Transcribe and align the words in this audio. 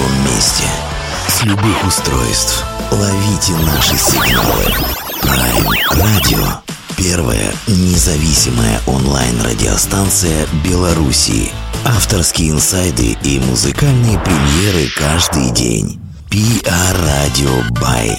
любом 0.00 0.24
месте. 0.24 0.64
С 1.28 1.42
любых 1.42 1.86
устройств. 1.86 2.64
Ловите 2.90 3.52
наши 3.64 3.96
сигналы. 3.96 4.64
Prime 5.22 5.66
Radio. 5.92 6.46
Первая 6.96 7.52
независимая 7.66 8.80
онлайн-радиостанция 8.86 10.46
Белоруссии. 10.64 11.50
Авторские 11.84 12.50
инсайды 12.50 13.16
и 13.22 13.40
музыкальные 13.40 14.18
премьеры 14.18 14.90
каждый 14.96 15.50
день. 15.50 16.00
PR 16.28 16.96
Radio 17.04 17.68
by 17.70 18.18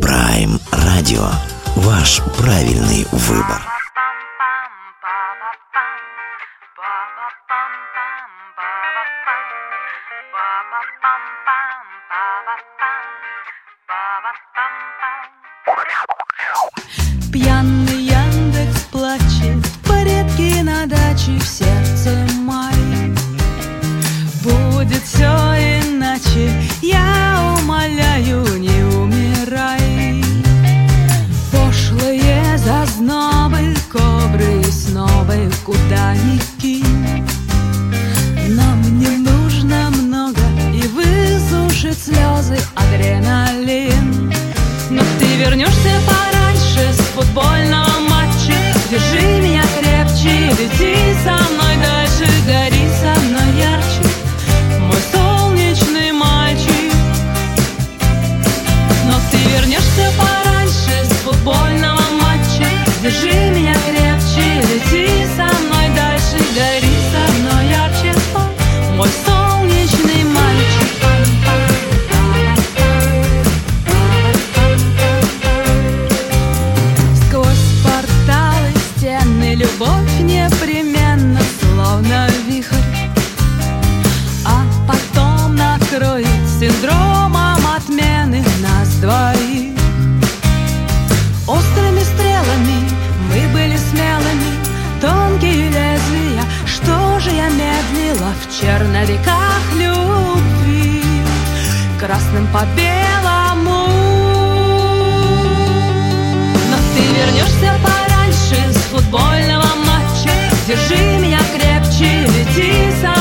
Prime 0.00 0.60
Radio. 0.72 1.32
Ваш 1.76 2.20
правильный 2.36 3.06
выбор. 3.12 3.79
Пьяный 17.42 18.02
Яндекс 18.02 18.82
плачет, 18.90 19.64
порядки 19.88 20.60
на 20.60 20.84
даче 20.84 21.38
в 21.38 21.46
сердце 21.46 22.14
май. 22.40 22.74
Будет 24.42 25.02
все 25.02 25.24
иначе, 25.80 26.52
я 26.82 27.56
умоляю, 27.58 28.44
не 28.58 28.84
умирай. 28.94 30.22
Пошлые 31.50 32.58
зазнобы, 32.58 33.74
кобры 33.90 34.60
и 34.60 34.70
снобы, 34.70 35.50
куда 35.64 36.14
ни 36.16 36.38
кинь. 36.60 37.26
Нам 38.50 38.82
не 38.98 39.16
нужно 39.16 39.88
много 39.90 40.42
и 40.74 40.82
высушит 40.88 41.98
слезы 41.98 42.58
адреналин. 42.74 44.30
Но 44.90 45.02
ты 45.18 45.36
вернешься 45.36 46.00
с 46.06 46.49
футбольного 47.14 47.98
матча 48.08 48.54
Держи 48.90 49.40
меня 49.40 49.62
крепче, 49.78 50.50
лети 50.58 51.14
со 51.22 51.30
мной 51.30 51.76
дальше 51.76 52.26
Гори 52.44 52.88
со 53.00 53.20
мной 53.20 53.56
ярче, 53.56 54.02
мой 54.80 54.98
солнечный 55.12 56.10
мальчик. 56.10 56.92
Но 59.06 59.14
ты 59.30 59.36
вернешься 59.54 60.10
пораньше 60.18 61.04
с 61.04 61.12
футбольного 61.24 62.00
матча. 62.20 62.66
Держи 63.00 63.50
меня 63.50 63.74
крепче, 63.86 64.60
лети 64.68 65.24
со 65.36 65.44
мной 65.44 65.88
дальше 65.94 66.38
Гори 66.56 66.96
со 67.12 67.32
мной 67.38 67.68
ярче, 67.68 68.18
мой 68.96 69.08
солнечный 69.24 69.39
черновиках 98.60 99.62
любви 99.74 101.02
Красным 101.98 102.46
по 102.48 102.62
белому. 102.76 103.86
Но 106.70 106.76
ты 106.94 107.02
вернешься 107.02 107.74
пораньше 107.82 108.72
с 108.72 108.82
футбольного 108.90 109.66
матча. 109.86 110.32
Держи 110.66 111.18
меня 111.18 111.40
крепче, 111.54 112.26
лети 112.26 112.90
со 113.00 113.19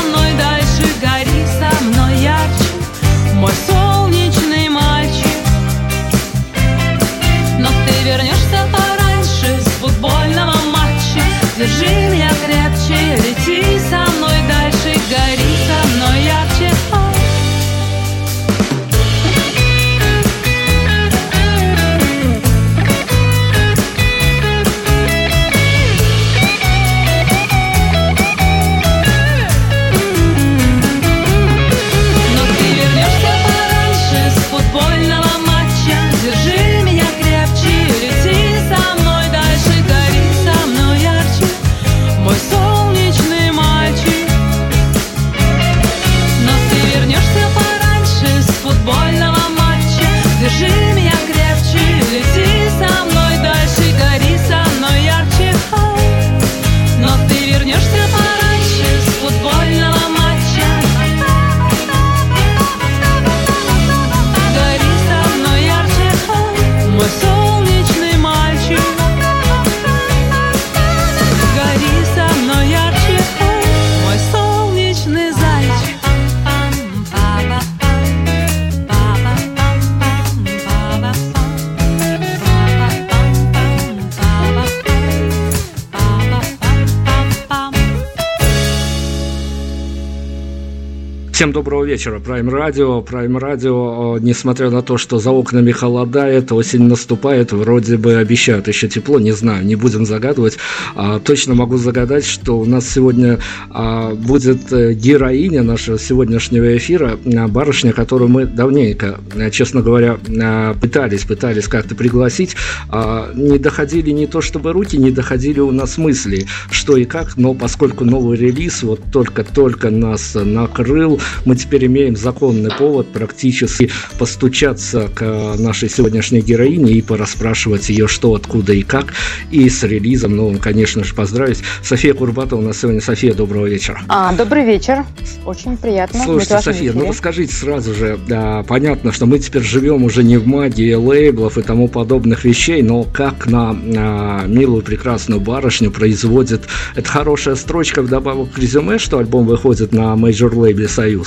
Всем 91.40 91.54
доброго 91.54 91.86
вечера, 91.86 92.20
Prime 92.20 92.50
Radio. 92.50 93.02
Prime 93.02 93.40
Radio, 93.40 94.18
э, 94.18 94.20
несмотря 94.22 94.70
на 94.70 94.82
то, 94.82 94.98
что 94.98 95.20
за 95.20 95.32
окнами 95.32 95.72
холодает, 95.72 96.52
осень 96.52 96.84
наступает, 96.84 97.54
вроде 97.54 97.96
бы 97.96 98.16
обещают 98.16 98.68
еще 98.68 98.90
тепло, 98.90 99.22
не 99.22 99.32
знаю, 99.32 99.66
не 99.66 99.78
будем 99.78 100.06
загадывать. 100.06 100.58
А, 100.96 101.22
точно 101.22 101.56
могу 101.56 101.78
загадать, 101.78 102.26
что 102.26 102.60
у 102.60 102.66
нас 102.66 102.90
сегодня 102.90 103.40
а, 103.70 104.16
будет 104.16 104.74
э, 104.74 104.92
героиня 104.92 105.64
нашего 105.64 105.98
сегодняшнего 105.98 106.76
эфира, 106.76 107.18
а, 107.26 107.48
барышня, 107.48 107.94
которую 107.94 108.30
мы 108.30 108.46
давненько, 108.46 109.22
а, 109.34 109.50
честно 109.50 109.82
говоря, 109.82 110.18
а, 110.42 110.74
пытались, 110.74 111.24
пытались 111.24 111.70
как-то 111.70 111.96
пригласить. 111.96 112.58
А, 112.90 113.32
не 113.34 113.58
доходили 113.60 114.10
не 114.12 114.28
то 114.28 114.42
чтобы 114.42 114.74
руки, 114.74 114.98
не 114.98 115.12
доходили 115.12 115.62
у 115.62 115.72
нас 115.72 115.98
мысли, 115.98 116.48
что 116.70 116.98
и 116.98 117.06
как, 117.06 117.38
но 117.38 117.54
поскольку 117.54 118.04
новый 118.04 118.38
релиз 118.38 118.84
вот 118.84 119.00
только-только 119.10 119.90
нас 119.90 120.36
накрыл, 120.36 121.18
мы 121.46 121.56
теперь 121.56 121.86
имеем 121.86 122.16
законный 122.16 122.72
повод 122.72 123.08
практически 123.12 123.90
постучаться 124.18 125.10
к 125.14 125.22
э, 125.22 125.56
нашей 125.60 125.90
сегодняшней 125.90 126.42
героине 126.42 126.94
и 126.94 127.02
порасспрашивать 127.02 127.90
ее, 127.90 128.08
что, 128.08 128.36
откуда 128.36 128.74
и 128.74 128.81
как. 128.81 129.14
И 129.52 129.70
с 129.70 129.84
релизом 129.84 130.36
новым, 130.36 130.58
конечно 130.58 131.04
же, 131.04 131.14
поздравить. 131.14 131.62
София 131.84 132.14
Курбатова 132.14 132.60
у 132.60 132.64
нас 132.64 132.80
сегодня. 132.80 133.02
София, 133.02 133.34
доброго 133.34 133.66
вечера. 133.66 134.02
А, 134.08 134.34
добрый 134.34 134.66
вечер. 134.66 135.06
Очень 135.46 135.78
приятно. 135.78 136.22
Слушайте, 136.24 136.62
София, 136.62 136.94
ну 136.94 137.08
расскажите 137.10 137.54
сразу 137.54 137.94
же, 137.94 138.20
да, 138.28 138.64
понятно, 138.68 139.12
что 139.12 139.25
мы 139.25 139.40
теперь 139.40 139.64
живем 139.64 140.04
уже 140.04 140.24
не 140.24 140.38
в 140.38 140.48
магии 140.48 140.94
лейблов 140.94 141.58
и 141.58 141.62
тому 141.62 141.88
подобных 141.88 142.44
вещей, 142.46 142.82
но 142.82 143.04
как 143.04 143.48
на 143.48 143.72
а, 143.72 144.46
милую 144.48 144.82
прекрасную 144.82 145.42
барышню 145.42 145.92
производит 145.92 146.62
это 146.96 147.10
хорошая 147.10 147.56
строчка 147.56 148.02
вдобавок 148.02 148.54
к 148.54 148.60
резюме, 148.60 148.98
что 148.98 149.20
альбом 149.20 149.46
выходит 149.46 149.92
на 149.92 150.16
major 150.16 150.56
лейбле 150.56 150.88
Союз. 150.88 151.19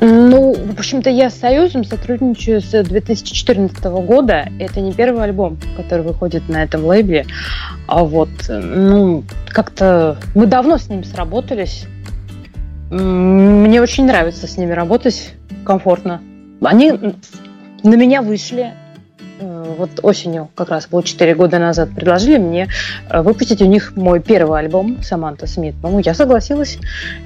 Ну, 0.00 0.54
в 0.54 0.78
общем-то, 0.78 1.10
я 1.10 1.30
с 1.30 1.38
Союзом 1.38 1.84
сотрудничаю 1.84 2.60
с 2.60 2.70
2014 2.70 3.82
года. 3.84 4.48
Это 4.58 4.80
не 4.80 4.92
первый 4.92 5.24
альбом, 5.24 5.58
который 5.76 6.04
выходит 6.04 6.48
на 6.48 6.62
этом 6.62 6.84
лейбле. 6.84 7.26
А 7.86 8.04
вот, 8.04 8.28
ну, 8.48 9.24
как-то 9.48 10.18
мы 10.34 10.46
давно 10.46 10.78
с 10.78 10.88
ним 10.88 11.04
сработались. 11.04 11.86
Мне 12.90 13.82
очень 13.82 14.06
нравится 14.06 14.46
с 14.46 14.56
ними 14.56 14.72
работать, 14.72 15.34
комфортно. 15.64 16.22
Они 16.62 16.92
на 16.92 17.94
меня 17.94 18.22
вышли, 18.22 18.72
вот 19.40 19.90
осенью, 20.02 20.48
как 20.54 20.70
раз 20.70 20.88
было 20.88 21.02
4 21.02 21.34
года 21.34 21.58
назад, 21.58 21.90
предложили 21.94 22.38
мне 22.38 22.68
э, 23.08 23.22
выпустить 23.22 23.62
у 23.62 23.66
них 23.66 23.92
мой 23.96 24.20
первый 24.20 24.58
альбом 24.58 25.02
«Саманта 25.02 25.46
Смит». 25.46 25.74
Ну, 25.82 26.00
я 26.00 26.14
согласилась, 26.14 26.78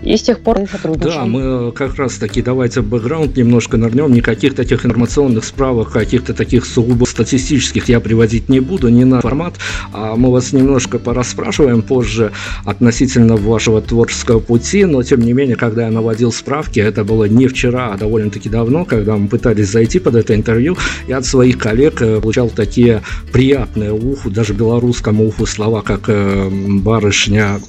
и 0.03 0.17
с 0.17 0.23
тех 0.23 0.41
пор 0.41 0.61
мы 0.61 0.67
сотрудничаем. 0.67 1.15
Да, 1.15 1.25
мы 1.25 1.73
как 1.73 1.97
раз 1.97 2.17
таки, 2.17 2.43
давайте 2.43 2.83
бэкграунд 2.83 3.37
немножко 3.37 3.77
нырнем, 3.77 4.13
никаких 4.13 4.55
таких 4.55 4.85
информационных 4.85 5.45
справок, 5.45 5.93
каких-то 5.93 6.35
таких 6.35 6.67
сугубо 6.67 7.05
статистических 7.05 7.89
я 7.89 8.01
приводить 8.01 8.49
не 8.49 8.61
буду, 8.61 8.89
не 8.89 9.05
на 9.05 9.21
формат, 9.21 9.55
а 9.93 10.17
мы 10.17 10.31
вас 10.31 10.53
немножко 10.53 10.99
порасспрашиваем 10.99 11.83
позже 11.83 12.33
относительно 12.65 13.37
вашего 13.37 13.81
творческого 13.81 14.41
пути, 14.41 14.85
но 14.85 15.03
тем 15.03 15.21
не 15.21 15.33
менее, 15.33 15.57
когда 15.57 15.85
я 15.87 15.91
наводил 15.91 16.33
справки, 16.33 16.81
это 16.81 17.05
было 17.05 17.25
не 17.25 17.47
вчера, 17.47 17.93
а 17.93 17.97
довольно-таки 17.97 18.49
давно, 18.49 18.85
когда 18.85 19.17
мы 19.17 19.29
пытались 19.29 19.69
зайти 19.69 19.99
под 19.99 20.17
это 20.17 20.35
интервью, 20.35 20.77
я 21.09 21.19
от 21.19 21.25
своих 21.25 21.59
коллег 21.59 22.02
Э, 22.02 22.02
получал 22.21 22.51
такие 22.51 23.03
приятные 23.33 23.93
уху, 23.93 24.31
даже 24.31 24.55
белорусскому 24.55 25.27
уху 25.27 25.47
слова, 25.47 25.83
как 25.83 26.09
э, 26.09 26.49
барышня 26.51 27.61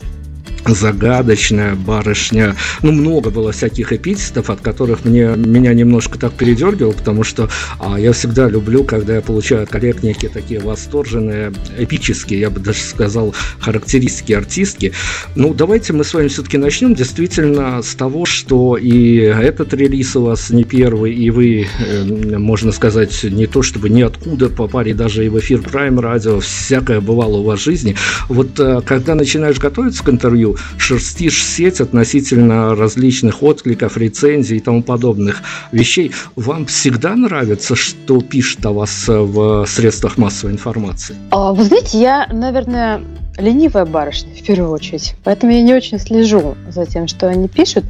загадочная 0.68 1.75
барышня. 1.75 2.56
Ну, 2.81 2.92
много 2.92 3.30
было 3.30 3.51
всяких 3.51 3.92
эпитетов, 3.92 4.50
от 4.50 4.62
которых 4.62 5.06
мне, 5.06 5.36
меня 5.36 5.74
немножко 5.74 6.18
так 6.18 6.33
передергивало, 6.33 6.94
потому 6.94 7.24
что 7.24 7.50
а, 7.80 8.00
я 8.00 8.13
всегда 8.13 8.48
люблю, 8.48 8.83
когда 8.83 9.15
я 9.15 9.21
получаю 9.21 9.63
от 9.63 9.69
коллег 9.69 10.04
некие 10.04 10.30
такие 10.30 10.60
восторженные, 10.60 11.51
эпические, 11.77 12.39
я 12.39 12.50
бы 12.50 12.60
даже 12.60 12.80
сказал, 12.80 13.33
характеристики 13.60 14.33
артистки. 14.33 14.94
Ну, 15.36 15.54
давайте 15.54 15.94
мы 15.94 16.04
с 16.04 16.13
вами 16.13 16.27
все-таки 16.27 16.57
начнем 16.57 16.95
действительно 16.95 17.81
с 17.81 17.95
того, 17.95 18.25
что 18.25 18.77
и 18.77 19.18
этот 19.18 19.74
релиз 19.74 20.16
у 20.16 20.24
вас 20.24 20.50
не 20.50 20.63
первый, 20.63 21.13
и 21.13 21.30
вы, 21.30 21.68
э, 21.80 22.04
можно 22.38 22.71
сказать, 22.71 23.24
не 23.24 23.48
то 23.48 23.62
чтобы 23.62 23.89
ниоткуда 23.89 24.50
попали 24.50 24.94
даже 24.94 25.25
и 25.25 25.30
в 25.30 25.39
эфир 25.39 25.59
Prime 25.59 26.00
Radio, 26.00 26.39
всякое 26.39 27.01
бывало 27.01 27.38
у 27.38 27.44
вас 27.44 27.59
в 27.59 27.63
жизни. 27.63 27.95
Вот 28.30 28.59
э, 28.59 28.81
когда 28.86 29.16
начинаешь 29.16 29.59
готовиться 29.59 30.04
к 30.04 30.09
интервью, 30.09 30.52
шерстишь 30.77 31.44
сеть 31.44 31.81
относительно 31.81 32.75
различных 32.75 33.44
откликов, 33.44 33.97
рецензий 33.97 34.57
и 34.57 34.59
тому 34.59 34.83
подобных 34.83 35.41
вещей. 35.71 36.11
Вам 36.35 36.65
всегда 36.65 37.15
нравится, 37.15 37.75
что 37.75 38.21
пишут 38.21 38.65
о 38.65 38.71
вас 38.71 39.05
в 39.07 39.65
средствах 39.67 40.17
массовой 40.17 40.53
информации? 40.53 41.15
А, 41.31 41.53
вы 41.53 41.63
знаете, 41.63 42.00
я, 42.00 42.27
наверное, 42.31 43.01
ленивая 43.38 43.85
барышня 43.85 44.33
в 44.35 44.44
первую 44.44 44.71
очередь, 44.71 45.15
поэтому 45.23 45.51
я 45.51 45.61
не 45.61 45.73
очень 45.73 46.00
слежу 46.00 46.56
за 46.69 46.85
тем, 46.85 47.07
что 47.07 47.27
они 47.27 47.47
пишут. 47.47 47.85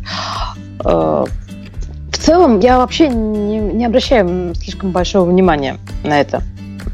А, 0.80 1.26
в 2.12 2.18
целом, 2.18 2.60
я 2.60 2.78
вообще 2.78 3.10
не, 3.10 3.60
не 3.60 3.86
обращаю 3.86 4.54
слишком 4.56 4.92
большого 4.92 5.30
внимания 5.30 5.78
на 6.04 6.22
это, 6.22 6.42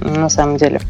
на 0.01 0.30
самом 0.30 0.57
деле. 0.57 0.81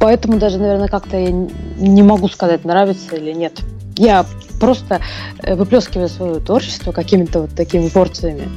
Поэтому 0.00 0.38
даже, 0.38 0.58
наверное, 0.58 0.88
как-то 0.88 1.16
я 1.16 1.30
не 1.30 2.02
могу 2.02 2.28
сказать, 2.28 2.64
нравится 2.64 3.16
или 3.16 3.32
нет. 3.32 3.60
Я 3.96 4.24
просто 4.60 5.00
э, 5.42 5.54
выплескиваю 5.54 6.08
свое 6.08 6.40
творчество 6.40 6.92
какими-то 6.92 7.42
вот 7.42 7.54
такими 7.54 7.88
порциями. 7.88 8.48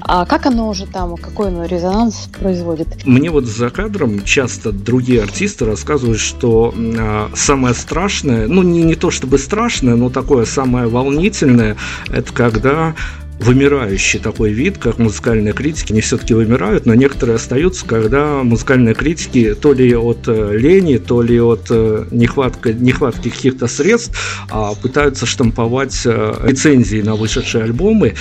А 0.00 0.26
как 0.26 0.46
оно 0.46 0.68
уже 0.68 0.86
там, 0.86 1.16
какой 1.16 1.48
оно 1.48 1.64
резонанс 1.64 2.28
производит? 2.38 2.88
Мне 3.06 3.30
вот 3.30 3.46
за 3.46 3.70
кадром 3.70 4.24
часто 4.24 4.72
другие 4.72 5.22
артисты 5.22 5.64
рассказывают, 5.64 6.20
что 6.20 6.74
э, 6.76 7.28
самое 7.34 7.74
страшное, 7.74 8.48
ну 8.48 8.62
не, 8.62 8.82
не 8.82 8.94
то 8.94 9.10
чтобы 9.10 9.38
страшное, 9.38 9.94
но 9.94 10.10
такое 10.10 10.44
самое 10.44 10.88
волнительное, 10.88 11.76
это 12.10 12.32
когда 12.32 12.94
вымирающий 13.42 14.20
такой 14.20 14.52
вид, 14.52 14.78
как 14.78 14.98
музыкальные 14.98 15.52
критики, 15.52 15.92
не 15.92 16.00
все-таки 16.00 16.34
вымирают, 16.34 16.86
но 16.86 16.94
некоторые 16.94 17.36
остаются, 17.36 17.84
когда 17.84 18.42
музыкальные 18.42 18.94
критики 18.94 19.54
то 19.54 19.72
ли 19.72 19.94
от 19.94 20.28
э, 20.28 20.56
лени, 20.56 20.98
то 20.98 21.22
ли 21.22 21.40
от 21.40 21.66
э, 21.70 22.04
нехватки, 22.10 22.68
нехватки 22.68 23.30
каких-то 23.30 23.66
средств 23.66 24.46
а, 24.50 24.74
пытаются 24.74 25.26
штамповать 25.26 26.02
э, 26.04 26.34
рецензии 26.44 27.02
на 27.02 27.14
вышедшие 27.14 27.64
альбомы. 27.64 28.14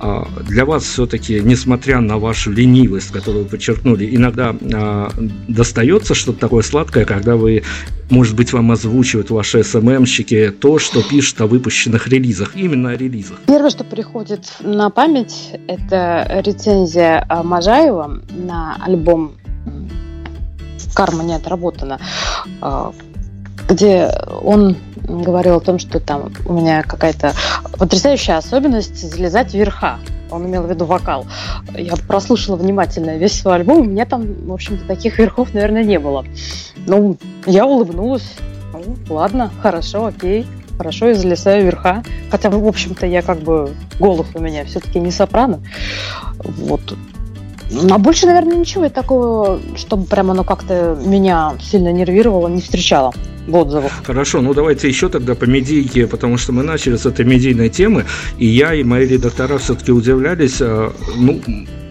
А, 0.00 0.28
для 0.48 0.64
вас 0.64 0.84
все-таки, 0.84 1.40
несмотря 1.40 2.00
на 2.00 2.18
вашу 2.18 2.52
ленивость, 2.52 3.10
которую 3.10 3.44
вы 3.44 3.50
подчеркнули, 3.50 4.14
иногда 4.14 4.54
а, 4.74 5.12
достается 5.48 6.14
что-то 6.14 6.38
такое 6.38 6.62
сладкое, 6.62 7.04
когда 7.04 7.36
вы 7.36 7.62
может 8.10 8.36
быть, 8.36 8.52
вам 8.52 8.72
озвучивают 8.72 9.30
ваши 9.30 9.62
СММщики 9.62 10.52
то, 10.58 10.78
что 10.78 11.02
пишут 11.02 11.40
о 11.42 11.46
выпущенных 11.46 12.08
релизах, 12.08 12.56
именно 12.56 12.90
о 12.90 12.96
релизах? 12.96 13.38
Первое, 13.46 13.70
что 13.70 13.84
приходит 13.84 14.46
на 14.76 14.90
память, 14.90 15.54
это 15.66 16.42
рецензия 16.44 17.26
Можаева 17.42 18.20
на 18.30 18.76
альбом 18.84 19.32
«Карма 20.94 21.22
не 21.22 21.34
отработана», 21.34 21.98
а, 22.60 22.92
где 23.68 24.10
он 24.42 24.76
говорил 24.96 25.56
о 25.56 25.60
том, 25.60 25.78
что 25.78 26.00
там 26.00 26.32
у 26.46 26.52
меня 26.52 26.82
какая-то 26.82 27.32
потрясающая 27.78 28.36
особенность 28.36 29.10
залезать 29.10 29.54
вверха. 29.54 29.98
Он 30.30 30.44
имел 30.46 30.64
в 30.64 30.70
виду 30.70 30.84
вокал. 30.84 31.26
Я 31.74 31.94
прослушала 31.96 32.56
внимательно 32.56 33.16
весь 33.16 33.40
свой 33.40 33.56
альбом, 33.56 33.78
у 33.78 33.84
меня 33.84 34.04
там, 34.04 34.46
в 34.46 34.52
общем-то, 34.52 34.86
таких 34.86 35.18
верхов, 35.18 35.54
наверное, 35.54 35.84
не 35.84 35.98
было. 35.98 36.24
Ну, 36.86 37.16
я 37.46 37.64
улыбнулась. 37.64 38.34
Ну, 38.72 38.96
ладно, 39.08 39.50
хорошо, 39.62 40.06
окей. 40.06 40.46
Хорошо, 40.78 41.08
я 41.08 41.14
залезаю 41.14 41.64
верха. 41.64 42.02
Хотя, 42.30 42.50
в 42.50 42.66
общем-то, 42.66 43.04
я 43.04 43.22
как 43.22 43.40
бы 43.40 43.70
голос 43.98 44.28
у 44.34 44.40
меня 44.40 44.64
все-таки 44.64 45.00
не 45.00 45.10
сопрано. 45.10 45.60
Вот. 46.38 46.96
А 47.90 47.98
больше, 47.98 48.26
наверное, 48.26 48.56
ничего 48.56 48.84
я 48.84 48.90
такого, 48.90 49.60
чтобы 49.76 50.06
прямо 50.06 50.32
оно 50.32 50.44
как-то 50.44 50.96
меня 51.04 51.54
сильно 51.60 51.92
нервировало, 51.92 52.48
не 52.48 52.62
встречала 52.62 53.12
в 53.46 53.56
отзывах. 53.56 53.92
Хорошо, 54.04 54.40
ну 54.40 54.54
давайте 54.54 54.88
еще 54.88 55.08
тогда 55.08 55.34
по 55.34 55.44
медийке, 55.44 56.06
потому 56.06 56.38
что 56.38 56.52
мы 56.52 56.62
начали 56.62 56.96
с 56.96 57.04
этой 57.04 57.26
медийной 57.26 57.68
темы, 57.68 58.04
и 58.38 58.46
я, 58.46 58.72
и 58.74 58.84
мои 58.84 59.06
редактора 59.06 59.58
все-таки 59.58 59.92
удивлялись, 59.92 60.58
а, 60.60 60.92
ну, 61.16 61.40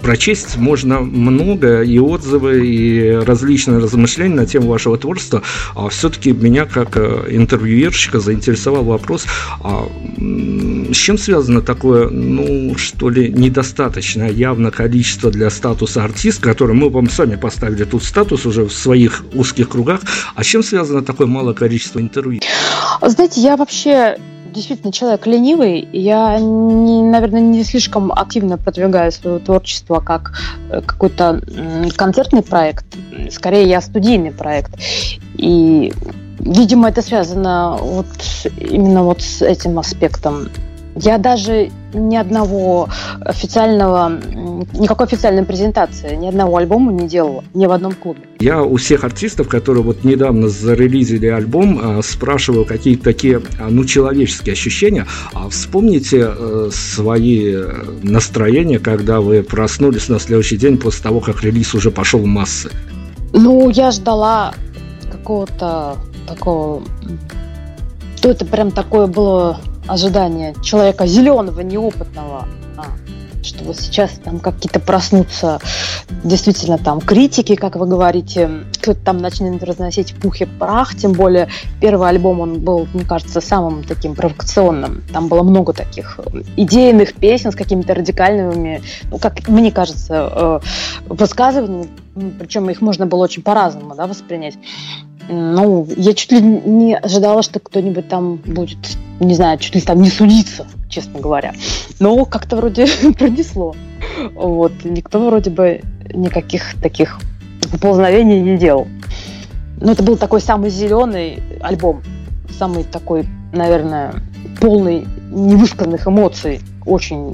прочесть 0.01 0.57
можно 0.57 1.01
много 1.01 1.81
и 1.81 1.99
отзывы, 1.99 2.65
и 2.65 3.11
различные 3.11 3.79
размышления 3.79 4.35
на 4.35 4.45
тему 4.45 4.69
вашего 4.69 4.97
творчества. 4.97 5.41
А 5.75 5.89
все-таки 5.89 6.31
меня 6.31 6.65
как 6.65 6.97
э, 6.97 7.25
интервьюерщика 7.29 8.19
заинтересовал 8.19 8.83
вопрос, 8.83 9.25
а 9.61 9.87
с 10.17 10.95
чем 10.95 11.17
связано 11.17 11.61
такое, 11.61 12.09
ну, 12.09 12.75
что 12.77 13.09
ли, 13.09 13.29
недостаточное 13.29 14.31
явно 14.31 14.71
количество 14.71 15.31
для 15.31 15.49
статуса 15.49 16.03
артист, 16.03 16.41
который 16.41 16.75
мы 16.75 16.89
вам 16.89 17.09
сами 17.09 17.35
поставили 17.35 17.83
тут 17.83 18.03
статус 18.03 18.45
уже 18.45 18.63
в 18.63 18.73
своих 18.73 19.23
узких 19.33 19.69
кругах, 19.69 20.01
а 20.35 20.43
с 20.43 20.47
чем 20.47 20.63
связано 20.63 21.01
такое 21.03 21.27
малое 21.27 21.53
количество 21.53 21.99
интервью? 21.99 22.41
Знаете, 23.01 23.41
я 23.41 23.57
вообще 23.57 24.17
действительно 24.57 24.91
человек 24.91 25.25
ленивый. 25.25 25.87
Я, 25.93 26.37
не, 26.39 27.01
наверное, 27.01 27.39
не 27.39 27.63
слишком 27.63 28.11
активно 28.11 28.57
продвигаю 28.57 29.11
свое 29.11 29.39
творчество 29.39 29.99
как 29.99 30.33
э, 30.69 30.81
какой-то 30.81 31.41
концертный 31.95 32.41
проект. 32.41 32.85
Скорее, 33.31 33.69
я 33.69 33.79
студийный 33.81 34.31
проект. 34.31 34.71
И, 35.35 35.93
видимо, 36.39 36.89
это 36.89 37.01
связано 37.01 37.77
вот 37.79 38.07
именно 38.59 39.03
вот 39.03 39.21
с 39.21 39.41
этим 39.41 39.79
аспектом. 39.79 40.49
Я 40.99 41.17
даже 41.17 41.69
ни 41.93 42.15
одного 42.15 42.89
официального, 43.21 44.19
никакой 44.73 45.05
официальной 45.05 45.43
презентации, 45.43 46.15
ни 46.15 46.27
одного 46.27 46.57
альбома 46.57 46.91
не 46.91 47.07
делала, 47.07 47.43
ни 47.53 47.65
в 47.65 47.71
одном 47.71 47.93
клубе. 47.93 48.21
Я 48.39 48.63
у 48.63 48.75
всех 48.77 49.03
артистов, 49.03 49.47
которые 49.47 49.83
вот 49.83 50.03
недавно 50.03 50.49
зарелизили 50.49 51.27
альбом, 51.27 51.79
а, 51.81 52.01
спрашиваю 52.01 52.65
какие-то 52.65 53.03
такие, 53.03 53.41
а, 53.59 53.69
ну, 53.69 53.85
человеческие 53.85 54.53
ощущения. 54.53 55.05
А 55.33 55.49
вспомните 55.49 56.29
э, 56.29 56.69
свои 56.71 57.55
настроения, 58.03 58.79
когда 58.79 59.21
вы 59.21 59.43
проснулись 59.43 60.09
на 60.09 60.19
следующий 60.19 60.57
день 60.57 60.77
после 60.77 61.03
того, 61.03 61.19
как 61.19 61.43
релиз 61.43 61.73
уже 61.73 61.91
пошел 61.91 62.19
в 62.19 62.25
массы. 62.25 62.71
Ну, 63.33 63.69
я 63.69 63.91
ждала 63.91 64.53
какого-то 65.11 65.97
такого... 66.27 66.81
То 68.21 68.29
это 68.29 68.45
прям 68.45 68.71
такое 68.71 69.07
было 69.07 69.59
ожидания 69.87 70.53
человека 70.63 71.05
зеленого, 71.07 71.61
неопытного, 71.61 72.47
а, 72.77 72.85
что 73.43 73.63
вот 73.63 73.77
сейчас 73.77 74.11
там 74.23 74.39
какие-то 74.39 74.79
проснутся 74.79 75.59
действительно 76.23 76.77
там 76.77 76.99
критики, 77.01 77.55
как 77.55 77.75
вы 77.75 77.87
говорите, 77.87 78.49
кто-то 78.79 78.99
там 78.99 79.17
начнет 79.17 79.63
разносить 79.63 80.15
пух 80.15 80.41
и 80.41 80.45
прах, 80.45 80.95
тем 80.95 81.13
более 81.13 81.49
первый 81.81 82.09
альбом, 82.09 82.41
он 82.41 82.59
был, 82.59 82.87
мне 82.93 83.05
кажется, 83.05 83.41
самым 83.41 83.83
таким 83.83 84.15
провокационным. 84.15 85.03
Там 85.11 85.27
было 85.27 85.43
много 85.43 85.73
таких 85.73 86.19
идейных 86.55 87.13
песен 87.15 87.51
с 87.51 87.55
какими-то 87.55 87.93
радикальными, 87.93 88.81
ну, 89.09 89.17
как 89.17 89.47
мне 89.47 89.71
кажется, 89.71 90.29
э, 90.31 90.59
высказываниями, 91.07 91.89
причем 92.39 92.69
их 92.69 92.81
можно 92.81 93.05
было 93.05 93.23
очень 93.23 93.43
по-разному 93.43 93.95
да, 93.95 94.07
воспринять. 94.07 94.55
Ну, 95.29 95.87
я 95.95 96.13
чуть 96.13 96.31
ли 96.31 96.41
не 96.41 96.95
ожидала, 96.95 97.43
что 97.43 97.59
кто-нибудь 97.59 98.07
там 98.07 98.37
будет, 98.37 98.77
не 99.19 99.35
знаю, 99.35 99.57
чуть 99.57 99.75
ли 99.75 99.81
там 99.81 100.01
не 100.01 100.09
судиться, 100.09 100.67
честно 100.89 101.19
говоря. 101.19 101.53
Но 101.99 102.25
как-то 102.25 102.55
вроде 102.55 102.87
пронесло. 103.17 103.75
Вот, 104.35 104.71
никто 104.83 105.25
вроде 105.25 105.49
бы 105.49 105.81
никаких 106.13 106.75
таких 106.81 107.19
поползновений 107.71 108.39
не 108.39 108.57
делал. 108.57 108.87
Ну, 109.79 109.91
это 109.91 110.03
был 110.03 110.17
такой 110.17 110.41
самый 110.41 110.69
зеленый 110.69 111.43
альбом, 111.61 112.01
самый 112.57 112.83
такой, 112.83 113.27
наверное, 113.53 114.15
полный 114.59 115.05
невысказанных 115.29 116.07
эмоций, 116.07 116.61
очень 116.85 117.33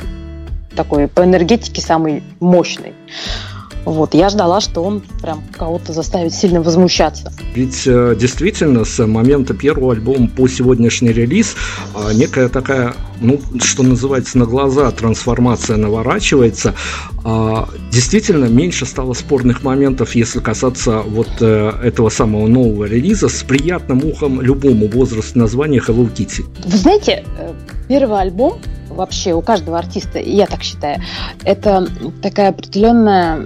такой 0.75 1.07
по 1.07 1.23
энергетике 1.23 1.81
самый 1.81 2.23
мощный. 2.39 2.93
Вот, 3.85 4.13
я 4.13 4.29
ждала, 4.29 4.61
что 4.61 4.81
он 4.81 5.01
прям 5.21 5.43
кого-то 5.51 5.93
заставит 5.93 6.33
сильно 6.33 6.61
возмущаться. 6.61 7.33
Ведь 7.53 7.83
э, 7.85 8.15
действительно 8.19 8.85
с 8.85 9.05
момента 9.05 9.53
первого 9.53 9.93
альбома 9.93 10.27
по 10.29 10.47
сегодняшний 10.47 11.11
релиз 11.11 11.55
э, 11.95 12.13
некая 12.13 12.47
такая, 12.47 12.93
ну, 13.19 13.41
что 13.61 13.83
называется, 13.83 14.37
на 14.37 14.45
глаза 14.45 14.89
трансформация 14.91 15.77
наворачивается. 15.77 16.75
Э, 17.25 17.65
действительно, 17.91 18.45
меньше 18.45 18.85
стало 18.85 19.13
спорных 19.13 19.63
моментов, 19.63 20.15
если 20.15 20.39
касаться 20.39 21.01
вот 21.01 21.41
этого 21.41 22.09
самого 22.09 22.47
нового 22.47 22.85
релиза 22.85 23.27
с 23.27 23.43
приятным 23.43 24.03
ухом 24.05 24.41
любому 24.41 24.87
возрасту 24.87 25.39
названия 25.39 25.79
Hello 25.79 26.09
Kitty. 26.13 26.45
Вы 26.65 26.77
знаете, 26.77 27.25
первый 27.87 28.19
альбом 28.21 28.59
вообще 28.93 29.33
у 29.33 29.41
каждого 29.41 29.77
артиста, 29.77 30.19
я 30.19 30.45
так 30.45 30.63
считаю, 30.63 31.01
это 31.43 31.87
такая 32.21 32.49
определенная 32.49 33.45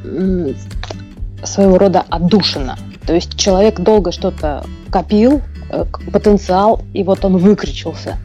своего 1.44 1.77
рода 1.77 2.04
отдушина. 2.10 2.77
То 3.06 3.13
есть 3.13 3.38
человек 3.38 3.80
долго 3.80 4.12
что-то 4.12 4.66
копил, 4.92 5.42
э, 5.70 5.86
потенциал, 6.12 6.82
и 6.94 7.04
вот 7.04 7.24
он 7.24 7.38
выкричился. 7.38 8.18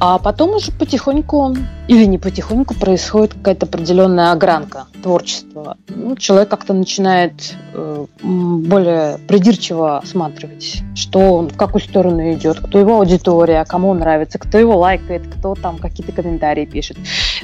А 0.00 0.18
потом 0.18 0.50
уже 0.50 0.70
потихоньку, 0.70 1.56
или 1.88 2.04
не 2.04 2.18
потихоньку, 2.18 2.74
происходит 2.74 3.34
какая-то 3.34 3.66
определенная 3.66 4.30
огранка 4.30 4.86
творчества. 5.02 5.76
Ну, 5.88 6.14
человек 6.14 6.48
как-то 6.48 6.72
начинает 6.72 7.56
э, 7.74 8.06
более 8.22 9.18
придирчиво 9.26 9.98
осматривать, 9.98 10.82
что 10.94 11.18
он, 11.18 11.48
в 11.48 11.56
какую 11.56 11.82
сторону 11.82 12.32
идет, 12.32 12.60
кто 12.60 12.78
его 12.78 12.98
аудитория, 12.98 13.64
кому 13.64 13.88
он 13.88 13.98
нравится, 13.98 14.38
кто 14.38 14.56
его 14.56 14.76
лайкает, 14.76 15.22
кто 15.26 15.56
там 15.56 15.78
какие-то 15.78 16.12
комментарии 16.12 16.64
пишет. 16.64 16.96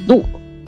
Ну, 0.07 0.23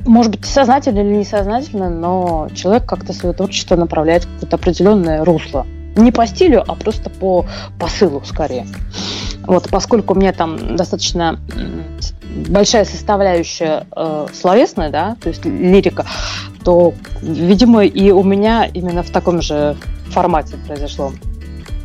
может 0.05 0.33
быть, 0.33 0.45
сознательно 0.45 1.00
или 1.00 1.19
несознательно, 1.19 1.88
но 1.88 2.49
человек 2.55 2.87
как-то 2.87 3.12
свое 3.12 3.33
творчество 3.33 3.76
направляет 3.76 4.25
в 4.25 4.35
какое-то 4.35 4.57
определенное 4.57 5.25
русло. 5.25 5.66
Не 5.95 6.11
по 6.11 6.26
стилю, 6.26 6.64
а 6.66 6.75
просто 6.75 7.11
по 7.11 7.47
посылу 7.78 8.23
скорее. 8.25 8.66
Вот, 9.47 9.69
поскольку 9.71 10.15
у 10.15 10.17
меня 10.17 10.33
там 10.33 10.76
достаточно 10.76 11.38
большая 12.49 12.85
составляющая 12.85 13.87
э, 13.95 14.26
словесная, 14.33 14.91
да, 14.91 15.17
то 15.23 15.29
есть 15.29 15.45
лирика, 15.45 16.05
то, 16.65 16.95
видимо, 17.23 17.85
и 17.85 18.11
у 18.11 18.23
меня 18.23 18.67
именно 18.67 19.03
в 19.03 19.11
таком 19.11 19.41
же 19.41 19.76
формате 20.11 20.57
произошло 20.67 21.12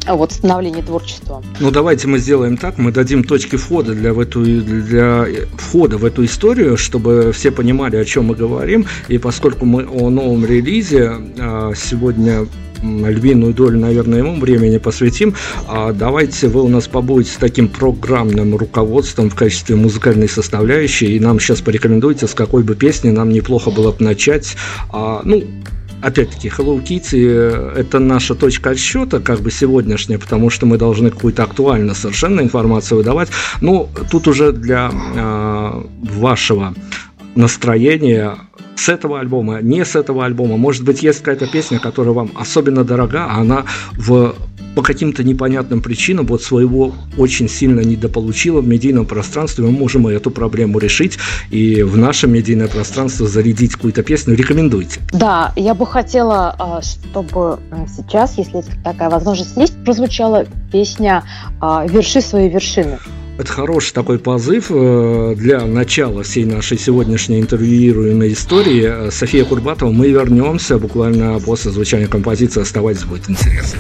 вот 0.08 0.32
становление 0.32 0.84
творчества. 0.84 1.44
Ну 1.60 1.72
давайте 1.72 2.08
мы 2.08 2.18
сделаем 2.18 2.58
так, 2.58 2.78
мы 2.78 2.92
дадим 2.92 3.24
точки 3.24 3.56
входа 3.56 3.94
для, 3.94 4.14
в 4.14 4.20
эту, 4.20 4.44
для 4.44 5.28
входа 5.58 5.98
в 5.98 6.06
эту 6.06 6.26
историю, 6.26 6.78
чтобы 6.78 7.32
все 7.32 7.52
понимали, 7.52 7.98
о 7.98 8.06
чем 8.06 8.26
мы 8.26 8.36
говорим. 8.36 8.86
И 9.08 9.18
поскольку 9.18 9.66
мы 9.66 9.86
о 9.88 10.10
новом 10.10 10.46
релизе 10.46 11.12
а, 11.40 11.74
сегодня 11.76 12.48
львиную 12.82 13.54
долю, 13.54 13.80
наверное, 13.80 14.20
ему 14.20 14.40
времени 14.40 14.78
посвятим. 14.78 15.36
А 15.68 15.92
давайте 15.94 16.48
вы 16.48 16.64
у 16.64 16.68
нас 16.68 16.88
побудете 16.88 17.34
таким 17.40 17.68
программным 17.68 18.56
руководством 18.56 19.30
в 19.30 19.36
качестве 19.36 19.76
музыкальной 19.76 20.30
составляющей, 20.30 21.16
и 21.16 21.20
нам 21.20 21.40
сейчас 21.40 21.62
порекомендуйте, 21.62 22.28
с 22.28 22.34
какой 22.34 22.64
бы 22.64 22.76
песни 22.76 23.10
нам 23.10 23.30
неплохо 23.30 23.72
было 23.72 23.92
бы 23.92 24.04
начать. 24.04 24.56
А, 24.92 25.22
ну, 25.24 25.44
опять-таки, 26.02 26.50
Hello 26.50 26.82
Kitty– 26.84 27.76
это 27.76 28.00
наша 28.00 28.36
точка 28.36 28.72
отсчета, 28.72 29.20
как 29.20 29.42
бы 29.42 29.52
сегодняшняя, 29.52 30.18
потому 30.18 30.50
что 30.50 30.66
мы 30.66 30.78
должны 30.78 31.12
какую-то 31.12 31.44
актуальную 31.44 31.96
совершенно 31.96 32.42
информацию 32.42 32.98
выдавать. 32.98 33.30
Но 33.62 33.90
тут 34.10 34.28
уже 34.28 34.52
для 34.52 34.92
э, 34.92 35.84
вашего 36.02 36.74
настроения 37.36 38.38
с 38.76 38.90
этого 38.90 39.20
альбома, 39.20 39.62
не 39.62 39.86
с 39.86 39.96
этого 39.96 40.26
альбома. 40.26 40.58
Может 40.58 40.84
быть, 40.84 41.04
есть 41.04 41.20
какая-то 41.20 41.48
песня, 41.48 41.80
которая 41.80 42.14
вам 42.14 42.32
особенно 42.36 42.84
дорога, 42.84 43.26
а 43.26 43.40
она 43.40 43.66
в 43.94 44.36
по 44.76 44.82
каким-то 44.82 45.24
непонятным 45.24 45.82
причинам 45.82 46.26
вот 46.26 46.42
своего 46.44 46.94
очень 47.18 47.50
сильно 47.50 47.82
недополучила 47.82 48.62
в 48.62 48.68
медийном 48.68 49.06
пространстве, 49.06 49.66
мы 49.66 49.72
можем 49.72 50.08
эту 50.08 50.32
проблему 50.32 50.80
решить 50.80 51.18
и 51.50 51.84
в 51.84 51.98
наше 51.98 52.28
медийное 52.28 52.68
пространство 52.68 53.28
зарядить 53.28 53.74
какую-то 53.74 54.04
песню. 54.04 54.36
Рекомендуйте. 54.36 55.02
Да, 55.12 55.52
я 55.56 55.74
бы 55.74 55.86
хотела, 55.86 56.56
а, 56.58 56.82
чтобы 56.82 57.60
сейчас, 57.88 58.38
если 58.38 58.64
такая 58.84 59.10
возможность 59.10 59.58
есть, 59.58 59.84
прозвучала 59.84 60.46
песня 60.72 61.24
а, 61.60 61.86
«Верши 61.86 62.22
свои 62.22 62.50
вершины». 62.50 62.98
Это 63.38 63.52
хороший 63.52 63.94
такой 63.94 64.20
позыв 64.20 64.68
э, 64.70 65.36
для 65.38 65.66
начала 65.66 66.24
всей 66.24 66.46
нашей 66.46 66.78
сегодняшней 66.78 67.40
интервьюируемой 67.40 68.34
истории. 68.34 69.10
София 69.10 69.46
Курбатова, 69.46 69.92
мы 69.92 70.10
вернемся 70.10 70.78
буквально 70.78 71.40
после 71.40 71.72
звучания 71.72 72.08
композиции. 72.08 72.62
Оставайтесь, 72.62 73.06
будет 73.06 73.30
интересно. 73.30 73.80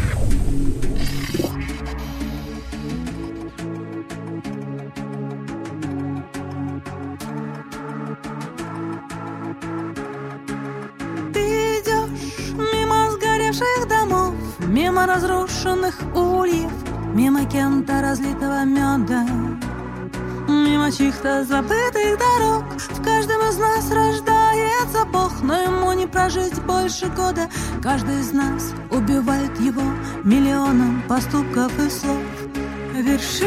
Мимо 20.92 20.98
чьих-то 20.98 21.46
забытых 21.46 22.18
дорог. 22.18 22.64
В 22.78 23.04
каждом 23.04 23.42
из 23.50 23.58
нас 23.58 23.92
рождается 23.92 25.06
Бог 25.06 25.42
Но 25.42 25.62
ему 25.62 25.94
не 25.94 26.06
прожить 26.06 26.62
больше 26.64 27.08
года. 27.08 27.50
Каждый 27.82 28.20
из 28.20 28.34
нас 28.34 28.74
убивает 28.90 29.58
его 29.60 29.84
Миллионом 30.24 31.02
поступков 31.08 31.72
и 31.80 31.90
слов. 31.90 32.18
Верши 32.94 33.46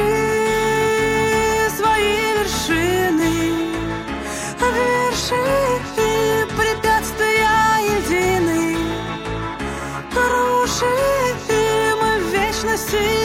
свои 1.77 2.33
вершины 2.39 3.33
Верши 4.59 5.81
препятствия 6.57 7.49
едины. 7.83 8.77
Руши 10.15 10.87
мы 12.01 12.19
в 12.21 12.33
вечности 12.33 13.25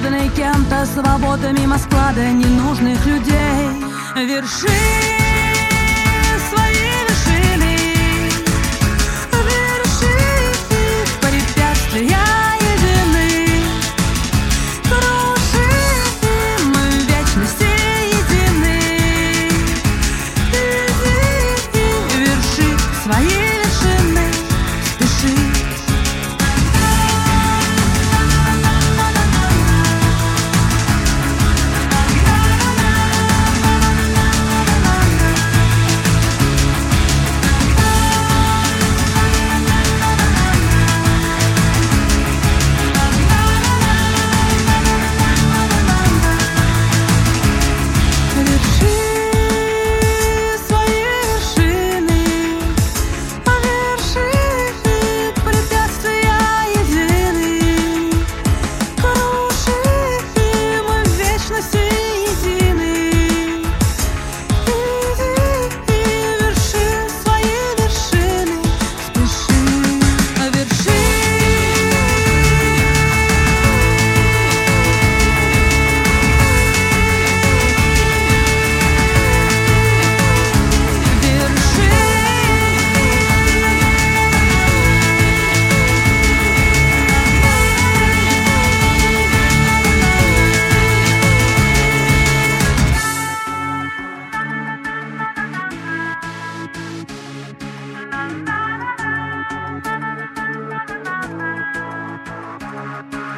проданной 0.00 0.28
кем-то 0.30 0.86
свободы, 0.86 1.52
мимо 1.52 1.78
склада 1.78 2.30
ненужных 2.32 3.04
людей. 3.06 3.68
Верши 4.16 5.19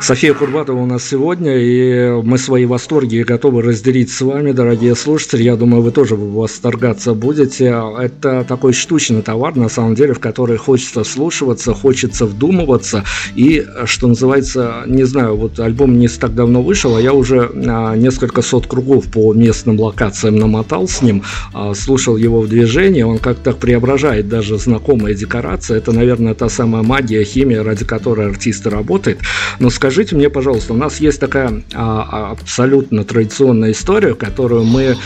София 0.03 0.35
Курбатова 0.35 0.81
у 0.81 0.87
нас 0.87 1.09
сегодня, 1.09 1.57
и 1.59 2.21
мы 2.25 2.37
свои 2.37 2.65
восторги 2.65 3.19
готовы 3.19 3.63
разделить 3.63 4.11
с 4.11 4.21
вами, 4.21 4.51
дорогие 4.51 4.97
слушатели. 4.97 5.45
Я 5.45 5.55
думаю, 5.55 5.81
вы 5.81 5.93
тоже 5.93 6.17
восторгаться 6.17 7.15
будете. 7.15 7.73
Это 8.01 8.45
такой 8.49 8.73
штучный 8.73 9.23
товар, 9.23 9.55
на 9.55 9.69
самом 9.69 9.95
деле, 9.95 10.13
в 10.13 10.19
который 10.19 10.57
хочется 10.57 11.05
вслушиваться, 11.05 11.73
хочется 11.73 12.27
вдумываться. 12.27 13.05
И, 13.37 13.65
что 13.85 14.09
называется, 14.09 14.83
не 14.87 15.05
знаю, 15.05 15.37
вот 15.37 15.61
альбом 15.61 15.97
не 15.97 16.09
так 16.09 16.35
давно 16.35 16.63
вышел, 16.63 16.97
а 16.97 17.01
я 17.01 17.13
уже 17.13 17.49
а, 17.55 17.95
несколько 17.95 18.43
сот 18.43 18.67
кругов 18.67 19.07
по 19.07 19.33
местным 19.33 19.79
локациям 19.79 20.35
намотал 20.35 20.89
с 20.89 21.01
ним, 21.01 21.23
а, 21.55 21.75
слушал 21.75 22.17
его 22.17 22.41
в 22.41 22.49
движении, 22.49 23.03
он 23.03 23.19
как-то 23.19 23.53
преображает 23.53 24.29
даже 24.29 24.59
знакомые 24.59 25.15
декорации. 25.15 25.77
Это, 25.77 25.93
наверное, 25.93 26.35
та 26.35 26.49
самая 26.49 26.83
магия, 26.83 27.23
химия, 27.23 27.63
ради 27.63 27.85
которой 27.85 28.27
артисты 28.27 28.69
работают. 28.69 29.21
Но 29.61 29.71
скажите, 29.71 29.92
Скажите 29.93 30.17
мне, 30.17 30.31
пожалуйста, 30.31 30.73
у 30.73 30.77
нас 30.77 31.01
есть 31.01 31.21
такая 31.21 31.63
а, 31.75 32.31
абсолютно 32.31 33.05
традиционная 33.05 33.73
история, 33.73 34.15
которую 34.15 34.65
мы 34.65 34.97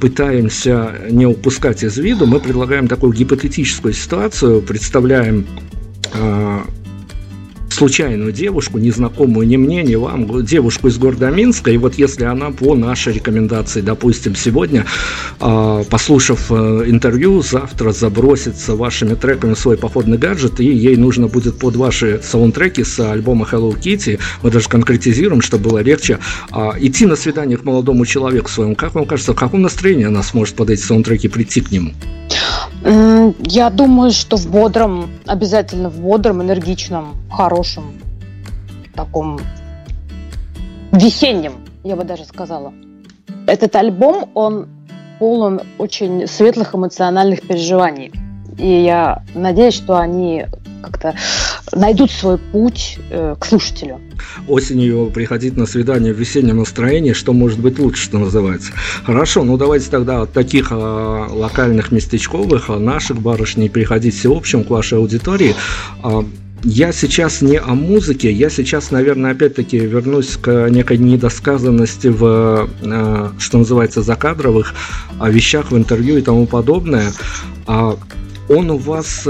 пытаемся 0.00 0.94
не 1.10 1.26
упускать 1.26 1.82
из 1.82 1.98
виду. 1.98 2.26
Мы 2.26 2.38
предлагаем 2.38 2.86
такую 2.86 3.12
гипотетическую 3.12 3.92
ситуацию, 3.92 4.62
представляем 4.62 5.48
а, 6.14 6.64
случайную 7.70 8.32
девушку, 8.32 8.78
незнакомую 8.78 9.46
ни 9.46 9.56
мне, 9.56 9.82
ни 9.82 9.94
вам, 9.94 10.44
девушку 10.44 10.88
из 10.88 10.98
города 10.98 11.30
Минска, 11.30 11.70
и 11.70 11.76
вот 11.76 11.94
если 11.94 12.24
она 12.24 12.50
по 12.50 12.74
нашей 12.74 13.14
рекомендации, 13.14 13.80
допустим, 13.80 14.34
сегодня, 14.34 14.86
а, 15.40 15.82
послушав 15.84 16.50
э, 16.50 16.84
интервью, 16.86 17.42
завтра 17.42 17.92
забросится 17.92 18.74
вашими 18.76 19.14
треками 19.14 19.54
свой 19.54 19.76
походный 19.76 20.18
гаджет, 20.18 20.60
и 20.60 20.64
ей 20.64 20.96
нужно 20.96 21.28
будет 21.28 21.58
под 21.58 21.76
ваши 21.76 22.20
саундтреки 22.22 22.84
с 22.84 22.98
альбома 23.00 23.46
Hello 23.50 23.76
Kitty, 23.78 24.18
мы 24.42 24.50
даже 24.50 24.68
конкретизируем, 24.68 25.42
чтобы 25.42 25.70
было 25.70 25.78
легче, 25.78 26.18
а, 26.50 26.74
идти 26.78 27.06
на 27.06 27.16
свидание 27.16 27.58
к 27.58 27.64
молодому 27.64 28.06
человеку 28.06 28.48
своему. 28.48 28.74
Как 28.74 28.94
вам 28.94 29.06
кажется, 29.06 29.32
в 29.32 29.36
каком 29.36 29.62
настроении 29.62 30.04
она 30.04 30.22
сможет 30.22 30.54
под 30.54 30.70
эти 30.70 30.80
саундтреки 30.80 31.28
прийти 31.28 31.60
к 31.60 31.70
нему? 31.70 31.92
Я 32.88 33.70
думаю, 33.70 34.12
что 34.12 34.36
в 34.36 34.48
бодром, 34.48 35.10
обязательно 35.26 35.88
в 35.88 35.98
бодром, 35.98 36.40
энергичном, 36.40 37.16
хорошем, 37.28 38.00
таком 38.94 39.40
весеннем, 40.92 41.54
я 41.82 41.96
бы 41.96 42.04
даже 42.04 42.24
сказала. 42.24 42.72
Этот 43.48 43.74
альбом, 43.74 44.30
он 44.34 44.68
полон 45.18 45.62
очень 45.78 46.28
светлых 46.28 46.76
эмоциональных 46.76 47.42
переживаний. 47.42 48.12
И 48.56 48.84
я 48.84 49.24
надеюсь, 49.34 49.74
что 49.74 49.98
они 49.98 50.46
как-то 50.80 51.16
найдут 51.72 52.10
свой 52.10 52.38
путь 52.38 52.98
э, 53.10 53.34
к 53.38 53.44
слушателю. 53.44 54.00
Осенью 54.48 55.10
приходить 55.10 55.56
на 55.56 55.66
свидание 55.66 56.12
в 56.12 56.18
весеннем 56.18 56.58
настроении, 56.58 57.12
что 57.12 57.32
может 57.32 57.58
быть 57.58 57.78
лучше, 57.78 58.04
что 58.04 58.18
называется. 58.18 58.72
Хорошо, 59.04 59.42
ну 59.44 59.56
давайте 59.56 59.90
тогда 59.90 60.22
от 60.22 60.32
таких 60.32 60.70
э, 60.70 60.74
локальных 60.74 61.92
местечковых, 61.92 62.70
а 62.70 62.78
наших 62.78 63.20
барышней 63.20 63.68
переходить 63.68 64.14
всеобщим 64.16 64.64
к 64.64 64.70
вашей 64.70 64.98
аудитории. 64.98 65.54
Э, 66.04 66.22
я 66.62 66.90
сейчас 66.92 67.42
не 67.42 67.58
о 67.58 67.74
музыке, 67.74 68.32
я 68.32 68.48
сейчас, 68.48 68.90
наверное, 68.90 69.32
опять-таки 69.32 69.78
вернусь 69.78 70.36
к 70.36 70.68
некой 70.70 70.98
недосказанности 70.98 72.08
в, 72.08 72.68
что 73.38 73.58
называется, 73.58 74.02
закадровых 74.02 74.74
вещах 75.22 75.70
в 75.70 75.76
интервью 75.76 76.16
и 76.16 76.22
тому 76.22 76.46
подобное. 76.46 77.12
Он 77.68 78.70
у 78.70 78.78
вас 78.78 79.28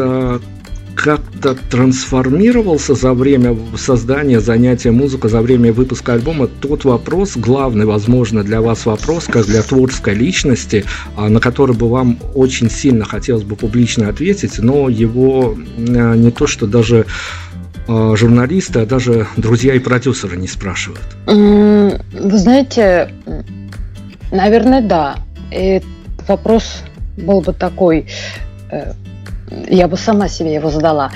как-то 0.97 1.55
трансформировался 1.55 2.95
за 2.95 3.13
время 3.13 3.57
создания, 3.77 4.41
занятия 4.41 4.91
музыкой, 4.91 5.31
за 5.31 5.43
время 5.43 5.73
выпуска 5.73 6.15
альбома 6.15 6.47
тот 6.47 6.85
вопрос, 6.85 7.37
главный, 7.37 7.85
возможно, 7.85 8.43
для 8.43 8.61
вас 8.61 8.87
вопрос, 8.87 9.27
как 9.27 9.47
для 9.47 9.63
творческой 9.63 10.15
личности, 10.15 10.85
а, 11.17 11.29
на 11.29 11.39
который 11.39 11.77
бы 11.77 11.89
вам 11.89 12.19
очень 12.35 12.71
сильно 12.71 13.05
хотелось 13.05 13.45
бы 13.45 13.57
публично 13.57 14.09
ответить, 14.09 14.59
но 14.59 14.89
его 14.89 15.55
а, 15.77 16.15
не 16.17 16.31
то, 16.31 16.47
что 16.47 16.67
даже 16.67 17.07
а, 17.87 18.17
журналисты, 18.17 18.81
а 18.81 18.87
даже 18.87 19.27
друзья 19.37 19.75
и 19.75 19.79
продюсеры 19.79 20.37
не 20.37 20.49
спрашивают. 20.49 21.05
Вы 21.27 22.39
знаете, 22.39 23.13
наверное, 24.33 24.81
да. 24.81 25.17
И 25.53 25.83
вопрос 26.27 26.83
был 27.17 27.43
бы 27.43 27.53
такой, 27.53 28.07
э, 28.71 28.93
я 29.69 29.89
бы 29.89 29.97
сама 29.97 30.29
себе 30.29 30.55
его 30.55 30.71
задала. 30.71 31.11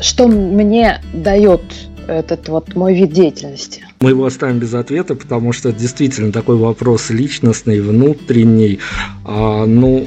Что 0.00 0.26
мне 0.26 1.00
дает 1.12 1.62
этот 2.08 2.48
вот 2.48 2.74
мой 2.74 2.94
вид 2.94 3.12
деятельности? 3.12 3.84
Мы 4.00 4.10
его 4.10 4.26
оставим 4.26 4.58
без 4.58 4.74
ответа, 4.74 5.14
потому 5.14 5.52
что 5.52 5.72
действительно 5.72 6.32
такой 6.32 6.56
вопрос 6.56 7.10
личностный, 7.10 7.80
внутренний. 7.80 8.80
А, 9.24 9.64
ну, 9.66 10.06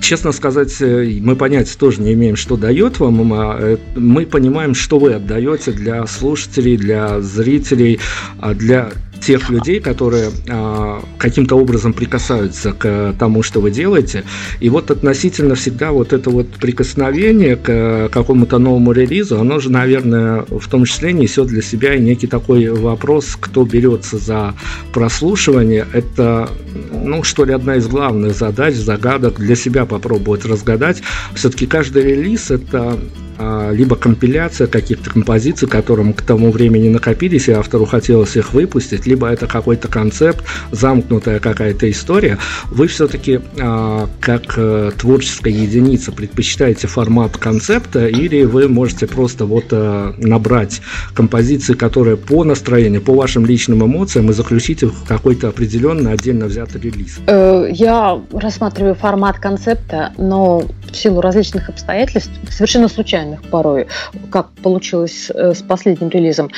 честно 0.00 0.32
сказать, 0.32 0.74
э, 0.80 1.18
мы 1.20 1.36
понятия 1.36 1.76
тоже 1.78 2.00
не 2.00 2.12
имеем, 2.14 2.36
что 2.36 2.56
дает 2.56 2.98
вам. 2.98 3.32
А, 3.32 3.56
э, 3.58 3.76
мы 3.94 4.26
понимаем, 4.26 4.74
что 4.74 4.98
вы 4.98 5.14
отдаете 5.14 5.72
для 5.72 6.06
слушателей, 6.06 6.76
для 6.76 7.20
зрителей, 7.20 8.00
а, 8.40 8.54
для 8.54 8.90
тех 9.20 9.50
людей, 9.50 9.80
которые 9.80 10.30
а, 10.48 11.02
каким-то 11.18 11.56
образом 11.56 11.92
прикасаются 11.92 12.72
к 12.72 13.14
тому, 13.18 13.42
что 13.42 13.60
вы 13.60 13.70
делаете. 13.70 14.24
И 14.60 14.68
вот 14.68 14.90
относительно 14.90 15.54
всегда 15.54 15.92
вот 15.92 16.12
это 16.12 16.30
вот 16.30 16.48
прикосновение 16.48 17.56
к 17.56 18.08
какому-то 18.12 18.58
новому 18.58 18.92
релизу, 18.92 19.38
оно 19.40 19.58
же, 19.58 19.70
наверное, 19.70 20.44
в 20.48 20.68
том 20.68 20.84
числе 20.84 21.12
несет 21.12 21.48
для 21.48 21.62
себя 21.62 21.94
и 21.94 22.00
некий 22.00 22.26
такой 22.26 22.68
вопрос, 22.68 23.36
кто 23.40 23.64
берется 23.64 24.18
за 24.18 24.54
прослушивание. 24.92 25.86
Это, 25.92 26.48
ну, 26.92 27.22
что 27.22 27.44
ли, 27.44 27.52
одна 27.52 27.76
из 27.76 27.86
главных 27.86 28.34
задач, 28.34 28.74
загадок 28.74 29.38
для 29.38 29.56
себя 29.56 29.86
попробовать 29.86 30.44
разгадать. 30.44 31.02
Все-таки 31.34 31.66
каждый 31.66 32.02
релиз– 32.04 32.50
это 32.50 32.98
а, 33.38 33.70
либо 33.70 33.96
компиляция 33.96 34.66
каких-то 34.66 35.10
композиций, 35.10 35.68
которым 35.68 36.12
к 36.14 36.22
тому 36.22 36.50
времени 36.50 36.88
накопились, 36.88 37.48
и 37.48 37.52
автору 37.52 37.84
хотелось 37.84 38.36
их 38.36 38.52
выпустить, 38.54 39.06
либо 39.06 39.28
это 39.28 39.46
какой-то 39.46 39.88
концепт, 39.88 40.44
замкнутая 40.70 41.38
какая-то 41.38 41.90
история. 41.90 42.38
Вы 42.70 42.86
все-таки 42.86 43.40
а, 43.60 44.08
как 44.20 44.54
э, 44.56 44.92
творческая 44.96 45.52
единица 45.52 46.12
предпочитаете 46.12 46.86
формат 46.86 47.36
концепта, 47.36 48.06
или 48.06 48.44
вы 48.44 48.68
можете 48.68 49.06
просто 49.06 49.44
вот 49.44 49.66
э, 49.70 50.14
набрать 50.18 50.80
композиции, 51.14 51.74
которые 51.74 52.16
по 52.16 52.44
настроению, 52.44 53.02
по 53.02 53.14
вашим 53.14 53.44
личным 53.44 53.84
эмоциям, 53.84 54.30
и 54.30 54.32
заключить 54.32 54.82
их 54.82 54.92
в 54.92 55.04
какой-то 55.06 55.48
определенный 55.48 56.12
отдельно 56.12 56.46
взятый 56.46 56.65
релиз? 56.74 57.18
Э, 57.26 57.68
я 57.70 58.20
рассматриваю 58.32 58.94
формат 58.94 59.38
концепта, 59.38 60.12
но 60.18 60.62
в 60.90 60.96
силу 60.96 61.20
различных 61.20 61.68
обстоятельств 61.68 62.32
совершенно 62.50 62.88
случайных 62.88 63.42
порой, 63.42 63.86
как 64.30 64.50
получилось 64.62 65.30
э, 65.32 65.54
с 65.54 65.62
последним 65.62 66.08
релизом. 66.08 66.50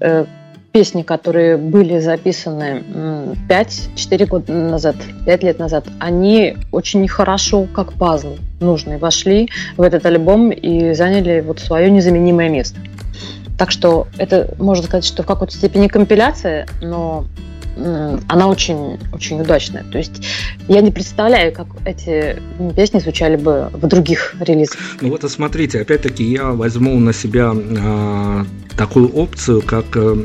Э, 0.00 0.26
песни, 0.72 1.02
которые 1.02 1.58
были 1.58 2.00
записаны 2.00 2.82
5-4 3.48 4.26
года 4.26 4.52
назад, 4.52 4.96
5 5.26 5.42
лет 5.42 5.58
назад, 5.58 5.84
они 6.00 6.56
очень 6.72 7.06
хорошо, 7.08 7.66
как 7.74 7.92
пазл, 7.92 8.36
нужные, 8.60 8.96
вошли 8.96 9.50
в 9.76 9.82
этот 9.82 10.06
альбом 10.06 10.50
и 10.50 10.94
заняли 10.94 11.40
вот 11.46 11.60
свое 11.60 11.90
незаменимое 11.90 12.48
место. 12.48 12.80
Так 13.58 13.70
что 13.70 14.08
это, 14.16 14.54
можно 14.58 14.84
сказать, 14.84 15.04
что 15.04 15.22
в 15.22 15.26
какой-то 15.26 15.54
степени 15.54 15.88
компиляция, 15.88 16.66
но 16.80 17.26
она 17.76 18.48
очень, 18.48 18.98
очень 19.12 19.40
удачная. 19.40 19.84
То 19.84 19.98
есть 19.98 20.24
я 20.68 20.80
не 20.80 20.90
представляю, 20.90 21.52
как 21.52 21.66
эти 21.84 22.40
песни 22.76 22.98
звучали 22.98 23.36
бы 23.36 23.70
в 23.72 23.86
других 23.86 24.34
релизах. 24.40 24.78
Ну 25.00 25.10
вот, 25.10 25.22
смотрите, 25.30 25.80
опять-таки 25.80 26.24
я 26.24 26.50
возьму 26.50 26.98
на 26.98 27.12
себя 27.12 27.52
э, 27.54 28.44
такую 28.76 29.08
опцию, 29.08 29.62
как 29.62 29.84
э, 29.94 30.16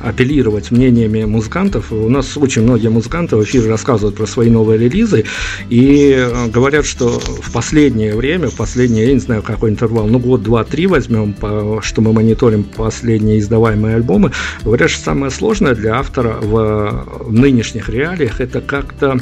апеллировать 0.00 0.70
мнениями 0.70 1.24
музыкантов. 1.24 1.92
У 1.92 2.08
нас 2.08 2.36
очень 2.36 2.62
многие 2.62 2.88
музыканты 2.88 3.36
в 3.36 3.44
эфире 3.44 3.68
рассказывают 3.68 4.16
про 4.16 4.26
свои 4.26 4.50
новые 4.50 4.78
релизы 4.78 5.24
и 5.68 6.14
э, 6.16 6.48
говорят, 6.48 6.86
что 6.86 7.08
в 7.08 7.52
последнее 7.52 8.14
время, 8.14 8.48
в 8.48 8.56
последнее, 8.56 9.06
я 9.06 9.14
не 9.14 9.20
знаю, 9.20 9.42
какой 9.42 9.70
интервал, 9.70 10.06
ну 10.06 10.18
год, 10.18 10.42
два, 10.42 10.64
три 10.64 10.86
возьмем, 10.86 11.32
по, 11.32 11.80
что 11.82 12.02
мы 12.02 12.12
мониторим 12.12 12.64
последние 12.64 13.38
издаваемые 13.38 13.96
альбомы, 13.96 14.32
говорят, 14.62 14.90
что 14.90 15.04
самое 15.04 15.30
сложное 15.30 15.74
для 15.74 15.96
автора 15.96 16.38
в 16.40 16.89
в 16.90 17.32
нынешних 17.32 17.88
реалиях 17.88 18.40
это 18.40 18.60
как-то 18.60 19.20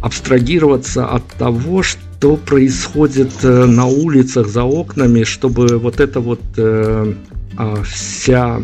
абстрагироваться 0.00 1.06
от 1.06 1.26
того, 1.38 1.82
что 1.82 2.36
происходит 2.36 3.32
э, 3.42 3.64
на 3.66 3.86
улицах 3.86 4.48
за 4.48 4.64
окнами, 4.64 5.24
чтобы 5.24 5.78
вот 5.78 6.00
эта 6.00 6.20
вот 6.20 6.40
э, 6.56 7.14
а, 7.56 7.82
вся 7.82 8.60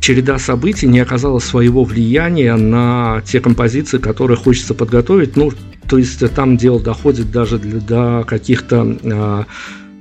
череда 0.00 0.38
событий 0.38 0.86
не 0.86 1.00
оказала 1.00 1.38
своего 1.38 1.84
влияния 1.84 2.56
на 2.56 3.22
те 3.24 3.40
композиции, 3.40 3.98
которые 3.98 4.36
хочется 4.36 4.74
подготовить. 4.74 5.36
Ну, 5.36 5.52
то 5.88 5.98
есть 5.98 6.20
там 6.34 6.56
дело 6.56 6.80
доходит 6.80 7.30
даже 7.30 7.58
до 7.58 8.24
каких-то 8.26 8.96
э, 9.02 9.44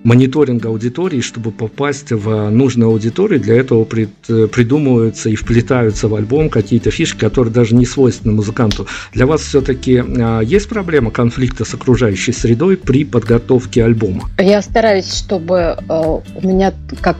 мониторинга 0.06 0.70
аудитории, 0.70 1.20
чтобы 1.20 1.52
попасть 1.52 2.12
в 2.12 2.50
нужную 2.50 2.89
аудиторию. 2.91 3.39
Для 3.39 3.56
этого 3.56 3.84
пред, 3.84 4.10
придумываются 4.52 5.30
и 5.30 5.36
вплетаются 5.36 6.08
в 6.08 6.15
альбом 6.15 6.50
какие-то 6.50 6.91
фишки, 6.91 7.20
которые 7.20 7.54
даже 7.54 7.76
не 7.76 7.86
свойственны 7.86 8.34
музыканту. 8.34 8.88
Для 9.13 9.26
вас 9.26 9.41
все-таки 9.41 9.98
а, 9.98 10.41
есть 10.41 10.70
проблема 10.70 11.12
конфликта 11.12 11.65
с 11.65 11.74
окружающей 11.74 12.32
средой 12.32 12.78
при 12.78 13.04
подготовке 13.04 13.84
альбома? 13.84 14.30
Я 14.38 14.62
стараюсь, 14.62 15.12
чтобы 15.12 15.58
э, 15.58 15.76
у 15.89 16.48
меня, 16.48 16.74
как, 17.02 17.18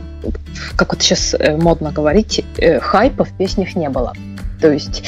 как 0.76 0.92
вот 0.92 1.02
сейчас 1.02 1.34
э, 1.34 1.56
модно 1.56 1.90
говорить, 1.90 2.44
э, 2.58 2.78
хайпа 2.78 3.24
в 3.24 3.36
песнях 3.36 3.74
не 3.74 3.90
было. 3.90 4.12
То 4.60 4.72
есть 4.72 5.02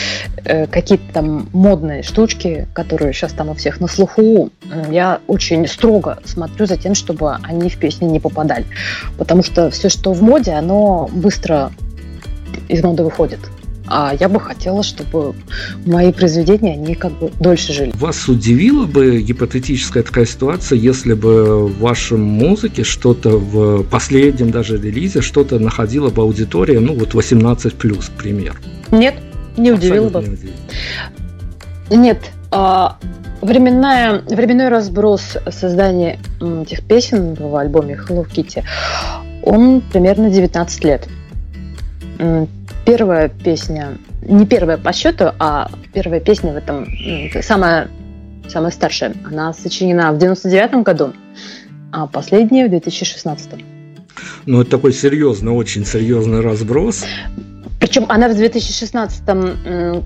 э, 0.44 0.66
какие-то 0.66 1.12
там 1.12 1.48
модные 1.52 2.02
штучки, 2.02 2.68
которые 2.74 3.12
сейчас 3.12 3.32
там 3.32 3.48
у 3.48 3.54
всех 3.54 3.80
на 3.80 3.88
слуху, 3.88 4.50
я 4.90 5.20
очень 5.26 5.66
строго 5.66 6.18
смотрю 6.24 6.66
за 6.66 6.76
тем, 6.76 6.94
чтобы 6.94 7.34
они 7.42 7.70
в 7.70 7.78
песни 7.78 8.06
не 8.06 8.20
попадали. 8.20 8.66
Потому 9.16 9.42
что 9.42 9.70
все, 9.70 9.88
что 9.88 10.12
в 10.12 10.22
моде, 10.22 10.52
оно 10.52 11.08
быстро 11.12 11.72
из 12.68 12.82
моды 12.82 13.04
выходит. 13.04 13.40
А 13.90 14.14
я 14.18 14.28
бы 14.28 14.38
хотела, 14.38 14.82
чтобы 14.82 15.34
мои 15.86 16.12
произведения, 16.12 16.74
они 16.74 16.94
как 16.94 17.12
бы 17.18 17.30
дольше 17.40 17.72
жили. 17.72 17.92
Вас 17.94 18.28
удивила 18.28 18.84
бы 18.84 19.22
гипотетическая 19.22 20.02
такая 20.02 20.26
ситуация, 20.26 20.76
если 20.76 21.14
бы 21.14 21.66
в 21.66 21.78
вашем 21.78 22.20
музыке 22.20 22.84
что-то 22.84 23.30
в 23.30 23.82
последнем 23.84 24.50
даже 24.50 24.76
релизе, 24.76 25.22
что-то 25.22 25.58
находило 25.58 26.10
бы 26.10 26.22
аудитория, 26.22 26.80
ну 26.80 26.94
вот 26.94 27.14
18+, 27.14 27.70
к 27.70 28.18
примеру? 28.18 28.56
Нет, 28.90 29.14
не 29.58 29.72
удивило 29.72 30.08
бы. 30.08 30.38
Не 31.90 31.96
Нет, 31.96 32.18
а, 32.50 32.98
временная, 33.40 34.22
временной 34.28 34.68
разброс 34.68 35.36
создания 35.50 36.18
этих 36.40 36.86
песен 36.86 37.34
в 37.34 37.54
альбоме 37.56 37.94
Hello 37.94 38.26
Kitty, 38.26 38.64
он 39.42 39.80
примерно 39.92 40.30
19 40.30 40.84
лет. 40.84 41.08
Первая 42.84 43.28
песня, 43.28 43.98
не 44.22 44.46
первая 44.46 44.78
по 44.78 44.92
счету, 44.92 45.32
а 45.38 45.70
первая 45.92 46.20
песня 46.20 46.52
в 46.52 46.56
этом, 46.56 46.86
самая, 47.42 47.88
самая 48.48 48.72
старшая, 48.72 49.14
она 49.24 49.52
сочинена 49.52 50.12
в 50.12 50.18
99 50.18 50.82
году, 50.82 51.12
а 51.92 52.06
последняя 52.06 52.66
в 52.66 52.70
2016. 52.70 53.50
Ну, 54.46 54.62
это 54.62 54.70
такой 54.70 54.92
серьезный, 54.92 55.52
очень 55.52 55.84
серьезный 55.84 56.40
разброс. 56.40 57.04
Причем 57.80 58.06
она 58.08 58.28
в 58.28 58.32
2016-м, 58.32 60.02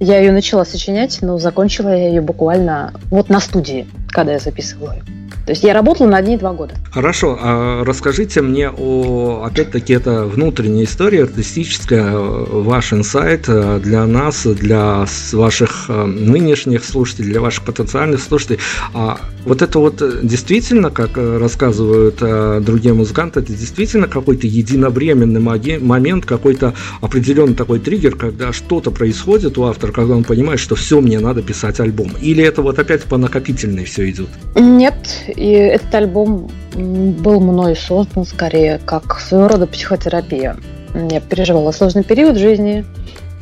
я 0.00 0.18
ее 0.18 0.32
начала 0.32 0.64
сочинять, 0.64 1.20
но 1.22 1.38
закончила 1.38 1.88
я 1.88 2.08
ее 2.08 2.20
буквально 2.20 2.92
вот 3.10 3.28
на 3.28 3.40
студии, 3.40 3.86
когда 4.08 4.32
я 4.32 4.38
записывала 4.38 4.92
ее. 4.92 5.23
То 5.46 5.52
есть 5.52 5.62
я 5.62 5.74
работала 5.74 6.08
над 6.08 6.26
ней 6.26 6.38
два 6.38 6.52
года. 6.52 6.74
Хорошо, 6.90 7.38
а 7.40 7.84
расскажите 7.84 8.40
мне 8.40 8.70
о, 8.70 9.44
опять-таки, 9.44 9.92
это 9.92 10.24
внутренняя 10.24 10.84
история 10.84 11.24
артистическая, 11.24 12.16
ваш 12.16 12.92
инсайт 12.94 13.44
э, 13.48 13.78
для 13.82 14.06
нас, 14.06 14.46
для 14.46 15.04
ваших 15.32 15.86
э, 15.88 16.04
нынешних 16.06 16.84
слушателей, 16.84 17.30
для 17.30 17.40
ваших 17.42 17.64
потенциальных 17.64 18.22
слушателей. 18.22 18.58
А 18.94 19.18
вот 19.44 19.60
это 19.60 19.78
вот 19.78 20.02
действительно, 20.22 20.90
как 20.90 21.18
э, 21.18 21.38
рассказывают 21.38 22.64
другие 22.64 22.94
музыканты, 22.94 23.40
это 23.40 23.52
действительно 23.52 24.08
какой-то 24.08 24.46
единовременный 24.46 25.40
момент, 25.40 26.24
какой-то 26.24 26.74
определенный 27.02 27.54
такой 27.54 27.80
триггер, 27.80 28.16
когда 28.16 28.52
что-то 28.52 28.90
происходит 28.90 29.58
у 29.58 29.64
автора, 29.64 29.92
когда 29.92 30.14
он 30.14 30.24
понимает, 30.24 30.60
что 30.60 30.74
все, 30.74 31.00
мне 31.00 31.20
надо 31.20 31.42
писать 31.42 31.80
альбом. 31.80 32.12
Или 32.20 32.42
это 32.42 32.62
вот 32.62 32.78
опять 32.78 33.02
по 33.04 33.18
накопительной 33.18 33.84
все 33.84 34.08
идет? 34.08 34.28
Нет, 34.54 34.94
и 35.36 35.50
этот 35.50 35.94
альбом 35.94 36.50
был 36.74 37.40
мной 37.40 37.76
создан 37.76 38.24
скорее 38.24 38.78
как 38.84 39.20
своего 39.20 39.48
рода 39.48 39.66
психотерапия. 39.66 40.56
Я 40.94 41.20
переживала 41.20 41.72
сложный 41.72 42.04
период 42.04 42.36
в 42.36 42.40
жизни, 42.40 42.84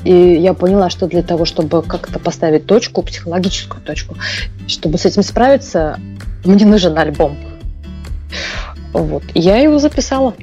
и 0.04 0.12
я 0.12 0.54
поняла, 0.54 0.90
что 0.90 1.06
для 1.06 1.22
того, 1.22 1.44
чтобы 1.44 1.82
как-то 1.82 2.18
поставить 2.18 2.66
точку, 2.66 3.02
психологическую 3.02 3.82
точку, 3.82 4.16
чтобы 4.66 4.98
с 4.98 5.04
этим 5.04 5.22
справиться, 5.22 5.98
мне 6.44 6.64
нужен 6.66 6.96
альбом. 6.98 7.36
Вот. 8.92 9.22
я 9.34 9.56
его 9.58 9.78
записала. 9.78 10.34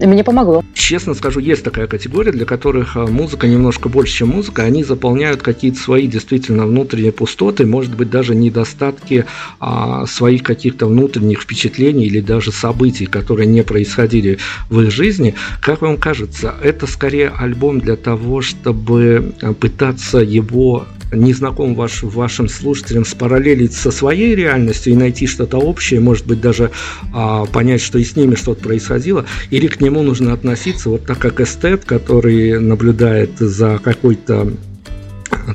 Мне 0.00 0.22
помогло. 0.22 0.64
Честно 0.74 1.14
скажу, 1.14 1.40
есть 1.40 1.64
такая 1.64 1.86
категория, 1.86 2.30
для 2.30 2.46
которых 2.46 2.96
а, 2.96 3.06
музыка 3.06 3.48
немножко 3.48 3.88
больше, 3.88 4.18
чем 4.18 4.28
музыка. 4.28 4.62
Они 4.62 4.84
заполняют 4.84 5.42
какие-то 5.42 5.78
свои 5.78 6.06
действительно 6.06 6.66
внутренние 6.66 7.12
пустоты, 7.12 7.66
может 7.66 7.96
быть, 7.96 8.08
даже 8.08 8.34
недостатки 8.34 9.24
а, 9.58 10.06
своих 10.06 10.44
каких-то 10.44 10.86
внутренних 10.86 11.42
впечатлений 11.42 12.06
или 12.06 12.20
даже 12.20 12.52
событий, 12.52 13.06
которые 13.06 13.46
не 13.46 13.62
происходили 13.62 14.38
в 14.70 14.80
их 14.80 14.90
жизни. 14.92 15.34
Как 15.60 15.82
вам 15.82 15.96
кажется, 15.96 16.54
это 16.62 16.86
скорее 16.86 17.30
альбом 17.36 17.80
для 17.80 17.96
того, 17.96 18.40
чтобы 18.40 19.34
а, 19.42 19.52
пытаться 19.52 20.18
его 20.18 20.86
незнаком 21.12 21.74
ваш, 21.74 22.02
вашим 22.02 22.48
слушателям 22.48 23.04
спараллелить 23.04 23.72
со 23.72 23.90
своей 23.90 24.34
реальностью 24.34 24.92
и 24.92 24.96
найти 24.96 25.26
что-то 25.26 25.58
общее, 25.58 26.00
может 26.00 26.26
быть, 26.26 26.40
даже 26.40 26.70
а, 27.12 27.46
понять, 27.46 27.80
что 27.80 27.98
и 27.98 28.04
с 28.04 28.16
ними 28.16 28.34
что-то 28.34 28.62
происходило, 28.62 29.24
или 29.50 29.66
к 29.66 29.80
нему 29.80 30.02
нужно 30.02 30.32
относиться 30.32 30.90
вот 30.90 31.06
так, 31.06 31.18
как 31.18 31.40
эстет, 31.40 31.84
который 31.84 32.60
наблюдает 32.60 33.38
за 33.38 33.78
какой-то 33.78 34.52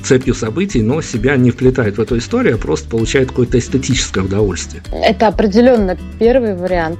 цепью 0.03 0.33
событий, 0.33 0.81
но 0.81 1.01
себя 1.01 1.35
не 1.35 1.51
вплетает 1.51 1.97
в 1.97 2.01
эту 2.01 2.17
историю, 2.17 2.55
а 2.55 2.57
просто 2.57 2.89
получает 2.89 3.29
какое-то 3.29 3.59
эстетическое 3.59 4.23
удовольствие. 4.23 4.81
Это 4.91 5.27
определенно 5.27 5.97
первый 6.19 6.55
вариант. 6.55 6.99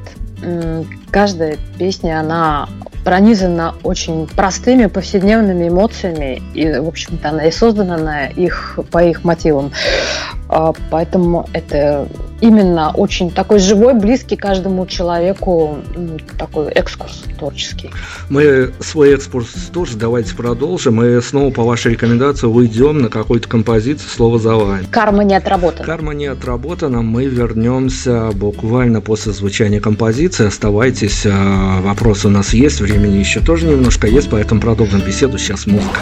Каждая 1.12 1.58
песня, 1.78 2.20
она 2.20 2.68
пронизана 3.04 3.76
очень 3.84 4.28
простыми 4.28 4.86
повседневными 4.86 5.68
эмоциями, 5.68 6.42
и, 6.54 6.80
в 6.80 6.88
общем-то, 6.88 7.30
она 7.30 7.46
и 7.46 7.52
создана 7.52 7.98
на 7.98 8.28
их, 8.28 8.80
по 8.92 9.04
их 9.04 9.24
мотивам. 9.24 9.72
А, 10.50 10.74
поэтому 10.90 11.48
это 11.54 12.08
именно 12.40 12.92
очень 12.92 13.32
такой 13.32 13.60
живой, 13.60 13.94
близкий 13.94 14.36
каждому 14.36 14.86
человеку 14.86 15.78
такой 16.38 16.68
экскурс 16.72 17.24
творческий. 17.40 17.90
Мы 18.30 18.74
свой 18.80 19.14
экскурс 19.14 19.48
тоже 19.72 19.98
давайте 19.98 20.36
продолжим. 20.36 20.96
Мы 20.96 21.22
снова 21.22 21.52
по 21.52 21.64
вашей 21.64 21.94
рекомендации 21.94 22.48
уйдем 22.48 23.02
на 23.02 23.10
какую-то 23.10 23.48
композицию 23.48 24.10
«Слово 24.10 24.40
за 24.40 24.56
вами». 24.56 24.86
Карма 24.92 25.24
не 25.24 25.36
отработана. 25.36 25.86
Карма 25.86 26.14
не 26.14 26.26
отработана. 26.26 27.02
Мы 27.02 27.26
вернемся 27.26 28.32
буквально 28.34 29.00
после 29.00 29.32
звучания 29.32 29.80
композиции. 29.80 30.33
Оставайтесь. 30.40 31.26
А, 31.26 31.82
вопросы 31.82 32.28
у 32.28 32.32
нас 32.32 32.54
есть. 32.54 32.82
Времени 32.82 33.18
еще 33.18 33.40
тоже 33.40 33.66
немножко 33.66 34.08
есть, 34.08 34.30
поэтому 34.30 34.62
продолжим 34.62 35.02
беседу. 35.02 35.38
Сейчас 35.38 35.66
музыка. 35.68 36.02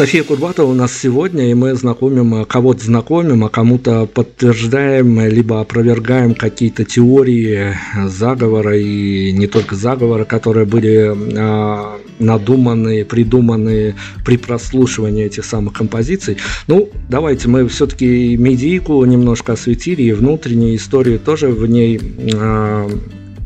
София 0.00 0.24
Курбатова 0.24 0.70
у 0.70 0.72
нас 0.72 0.98
сегодня, 0.98 1.50
и 1.50 1.52
мы 1.52 1.74
знакомим, 1.74 2.36
э, 2.36 2.44
кого-то 2.46 2.82
знакомим, 2.82 3.44
а 3.44 3.50
кому-то 3.50 4.06
подтверждаем, 4.06 5.20
э, 5.20 5.28
либо 5.28 5.60
опровергаем 5.60 6.34
какие-то 6.34 6.86
теории 6.86 7.74
заговора, 8.06 8.78
и 8.78 9.30
не 9.32 9.46
только 9.46 9.76
заговора, 9.76 10.24
которые 10.24 10.64
были 10.64 11.12
э, 11.14 11.98
надуманы, 12.18 13.04
придуманы 13.04 13.94
при 14.24 14.38
прослушивании 14.38 15.26
этих 15.26 15.44
самых 15.44 15.74
композиций. 15.74 16.38
Ну, 16.66 16.88
давайте 17.10 17.48
мы 17.48 17.68
все-таки 17.68 18.38
медийку 18.38 19.04
немножко 19.04 19.52
осветили, 19.52 20.04
и 20.04 20.12
внутреннюю 20.12 20.76
историю 20.76 21.18
тоже 21.18 21.48
в 21.48 21.66
ней 21.66 22.00
э, 22.00 22.88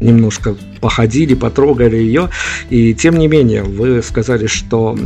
немножко 0.05 0.55
походили, 0.81 1.35
потрогали 1.35 1.97
ее. 1.97 2.31
И 2.71 2.95
тем 2.95 3.17
не 3.17 3.27
менее, 3.27 3.63
вы 3.63 4.03
сказали, 4.03 4.47
что 4.47 4.97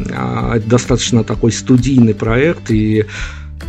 это 0.52 0.62
достаточно 0.66 1.24
такой 1.24 1.52
студийный 1.52 2.14
проект, 2.14 2.70
и 2.70 3.06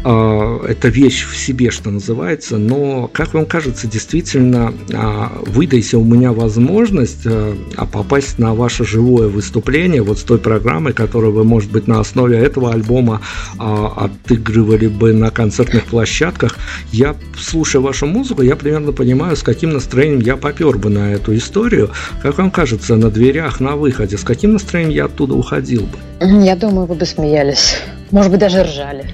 это 0.02 0.88
вещь 0.88 1.25
в 1.25 1.36
себе, 1.36 1.71
что 1.71 1.89
называется, 1.89 2.58
но, 2.58 3.10
как 3.12 3.34
вам 3.34 3.45
кажется, 3.45 3.88
действительно, 3.88 4.73
а, 4.93 5.32
выдайте 5.45 5.97
у 5.97 6.04
меня 6.04 6.32
возможность 6.32 7.25
а, 7.25 7.56
а 7.75 7.86
попасть 7.86 8.39
на 8.39 8.54
ваше 8.54 8.86
живое 8.86 9.28
выступление, 9.28 10.02
вот 10.02 10.19
с 10.19 10.23
той 10.23 10.38
программой, 10.38 10.93
которую 10.93 11.34
вы, 11.34 11.43
может 11.43 11.71
быть, 11.71 11.88
на 11.88 11.99
основе 11.99 12.38
этого 12.38 12.71
альбома 12.71 13.21
а, 13.58 14.06
отыгрывали 14.06 14.88
бы 14.88 15.12
на 15.13 15.32
концертных 15.32 15.86
площадках. 15.86 16.58
Я, 16.91 17.15
слушая 17.38 17.82
вашу 17.82 18.06
музыку, 18.06 18.41
я 18.41 18.56
примерно 18.56 18.91
понимаю, 18.91 19.36
с 19.36 19.43
каким 19.43 19.71
настроением 19.71 20.21
я 20.21 20.38
попер 20.38 20.78
бы 20.78 20.89
на 20.89 21.13
эту 21.13 21.36
историю. 21.36 21.91
Как 22.21 22.38
вам 22.38 22.52
кажется, 22.52 22.95
на 22.95 23.10
дверях, 23.10 23.60
на 23.60 23.75
выходе, 23.75 24.17
с 24.17 24.23
каким 24.23 24.54
настроением 24.54 24.95
я 24.95 25.06
оттуда 25.06 25.34
уходил 25.34 25.82
бы? 25.82 25.97
Я 26.45 26.56
думаю, 26.56 26.86
вы 26.86 26.95
бы 26.95 27.06
смеялись. 27.06 27.78
Может 28.12 28.32
быть, 28.32 28.39
даже 28.39 28.63
ржали. 28.63 29.13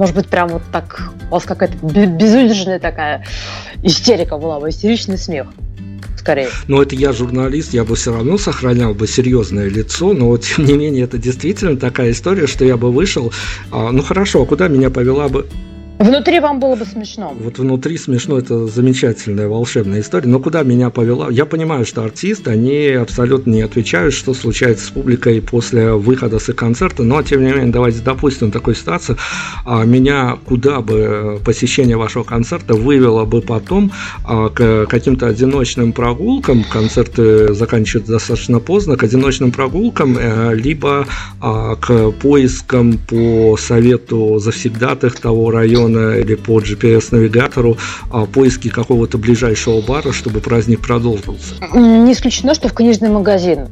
Может 0.00 0.14
быть, 0.14 0.28
прям 0.28 0.48
вот 0.48 0.62
так 0.72 1.12
у 1.28 1.34
вас 1.34 1.44
какая-то 1.44 1.76
бе- 1.82 2.06
безудержная 2.06 2.78
такая 2.78 3.26
истерика 3.82 4.38
была 4.38 4.58
бы, 4.58 4.70
истеричный 4.70 5.18
смех. 5.18 5.48
Скорее. 6.16 6.48
Но 6.68 6.80
это 6.80 6.94
я 6.94 7.12
журналист, 7.12 7.74
я 7.74 7.84
бы 7.84 7.96
все 7.96 8.10
равно 8.10 8.38
сохранял 8.38 8.94
бы 8.94 9.06
серьезное 9.06 9.68
лицо, 9.68 10.14
но 10.14 10.34
тем 10.38 10.64
не 10.64 10.72
менее 10.72 11.04
это 11.04 11.18
действительно 11.18 11.76
такая 11.76 12.12
история, 12.12 12.46
что 12.46 12.64
я 12.64 12.78
бы 12.78 12.90
вышел, 12.90 13.30
а, 13.70 13.92
ну 13.92 14.02
хорошо, 14.02 14.40
а 14.42 14.46
куда 14.46 14.68
меня 14.68 14.88
повела 14.88 15.28
бы 15.28 15.46
Внутри 16.00 16.40
вам 16.40 16.60
было 16.60 16.76
бы 16.76 16.86
смешно. 16.86 17.36
Вот 17.38 17.58
внутри 17.58 17.98
смешно, 17.98 18.38
это 18.38 18.66
замечательная 18.66 19.48
волшебная 19.48 20.00
история. 20.00 20.28
Но 20.28 20.40
куда 20.40 20.62
меня 20.62 20.88
повела? 20.88 21.28
Я 21.30 21.44
понимаю, 21.44 21.84
что 21.84 22.02
артисты, 22.02 22.50
они 22.50 22.86
абсолютно 22.92 23.50
не 23.50 23.60
отвечают, 23.60 24.14
что 24.14 24.32
случается 24.32 24.86
с 24.86 24.88
публикой 24.88 25.42
после 25.42 25.92
выхода 25.92 26.38
с 26.38 26.50
концерта. 26.54 27.02
Но, 27.02 27.22
тем 27.22 27.44
не 27.44 27.52
менее, 27.52 27.70
давайте 27.70 28.00
допустим 28.00 28.50
такую 28.50 28.76
ситуацию. 28.76 29.18
А 29.66 29.84
меня 29.84 30.38
куда 30.46 30.80
бы 30.80 31.38
посещение 31.44 31.98
вашего 31.98 32.22
концерта 32.22 32.72
вывело 32.72 33.26
бы 33.26 33.42
потом 33.42 33.92
а, 34.24 34.48
к 34.48 34.86
каким-то 34.86 35.26
одиночным 35.26 35.92
прогулкам. 35.92 36.64
Концерты 36.64 37.52
заканчиваются 37.52 38.12
достаточно 38.12 38.58
поздно. 38.58 38.96
К 38.96 39.02
одиночным 39.02 39.52
прогулкам, 39.52 40.16
э, 40.18 40.54
либо 40.54 41.06
а, 41.42 41.76
к 41.76 42.10
поискам 42.12 42.96
по 42.96 43.58
совету 43.58 44.38
завсегдатых 44.38 45.20
того 45.20 45.50
района, 45.50 45.89
или 45.96 46.34
по 46.34 46.60
GPS-навигатору 46.60 47.78
а, 48.10 48.26
поиски 48.26 48.68
какого-то 48.68 49.18
ближайшего 49.18 49.80
бара, 49.80 50.12
чтобы 50.12 50.40
праздник 50.40 50.80
продолжился. 50.80 51.54
Не 51.74 52.12
исключено, 52.12 52.54
что 52.54 52.68
в 52.68 52.72
книжный 52.72 53.08
магазин. 53.08 53.68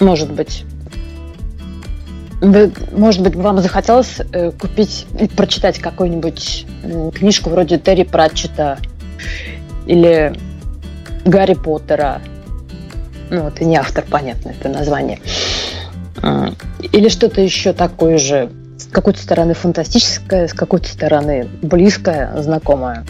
Может 0.00 0.32
быть. 0.32 0.64
Может 2.92 3.22
быть, 3.22 3.34
вам 3.34 3.60
захотелось 3.62 4.20
э, 4.32 4.50
купить 4.52 5.06
и 5.18 5.26
прочитать 5.26 5.78
какую-нибудь 5.78 6.66
книжку 7.14 7.48
вроде 7.48 7.78
Терри 7.78 8.02
Пратчета 8.04 8.78
или 9.86 10.34
Гарри 11.24 11.54
Поттера. 11.54 12.20
Ну, 13.30 13.42
вот 13.42 13.60
и 13.60 13.64
не 13.64 13.76
автор, 13.76 14.04
понятно, 14.08 14.50
это 14.50 14.68
название. 14.68 15.18
Или 16.92 17.08
что-то 17.08 17.40
еще 17.40 17.72
такое 17.72 18.18
же, 18.18 18.50
какой-то 18.96 19.20
стороны 19.20 19.52
фантастическое, 19.52 20.48
с 20.48 20.54
какой-то 20.54 20.88
стороны 20.88 21.46
близкое, 21.60 22.32
знакомое 22.40 23.04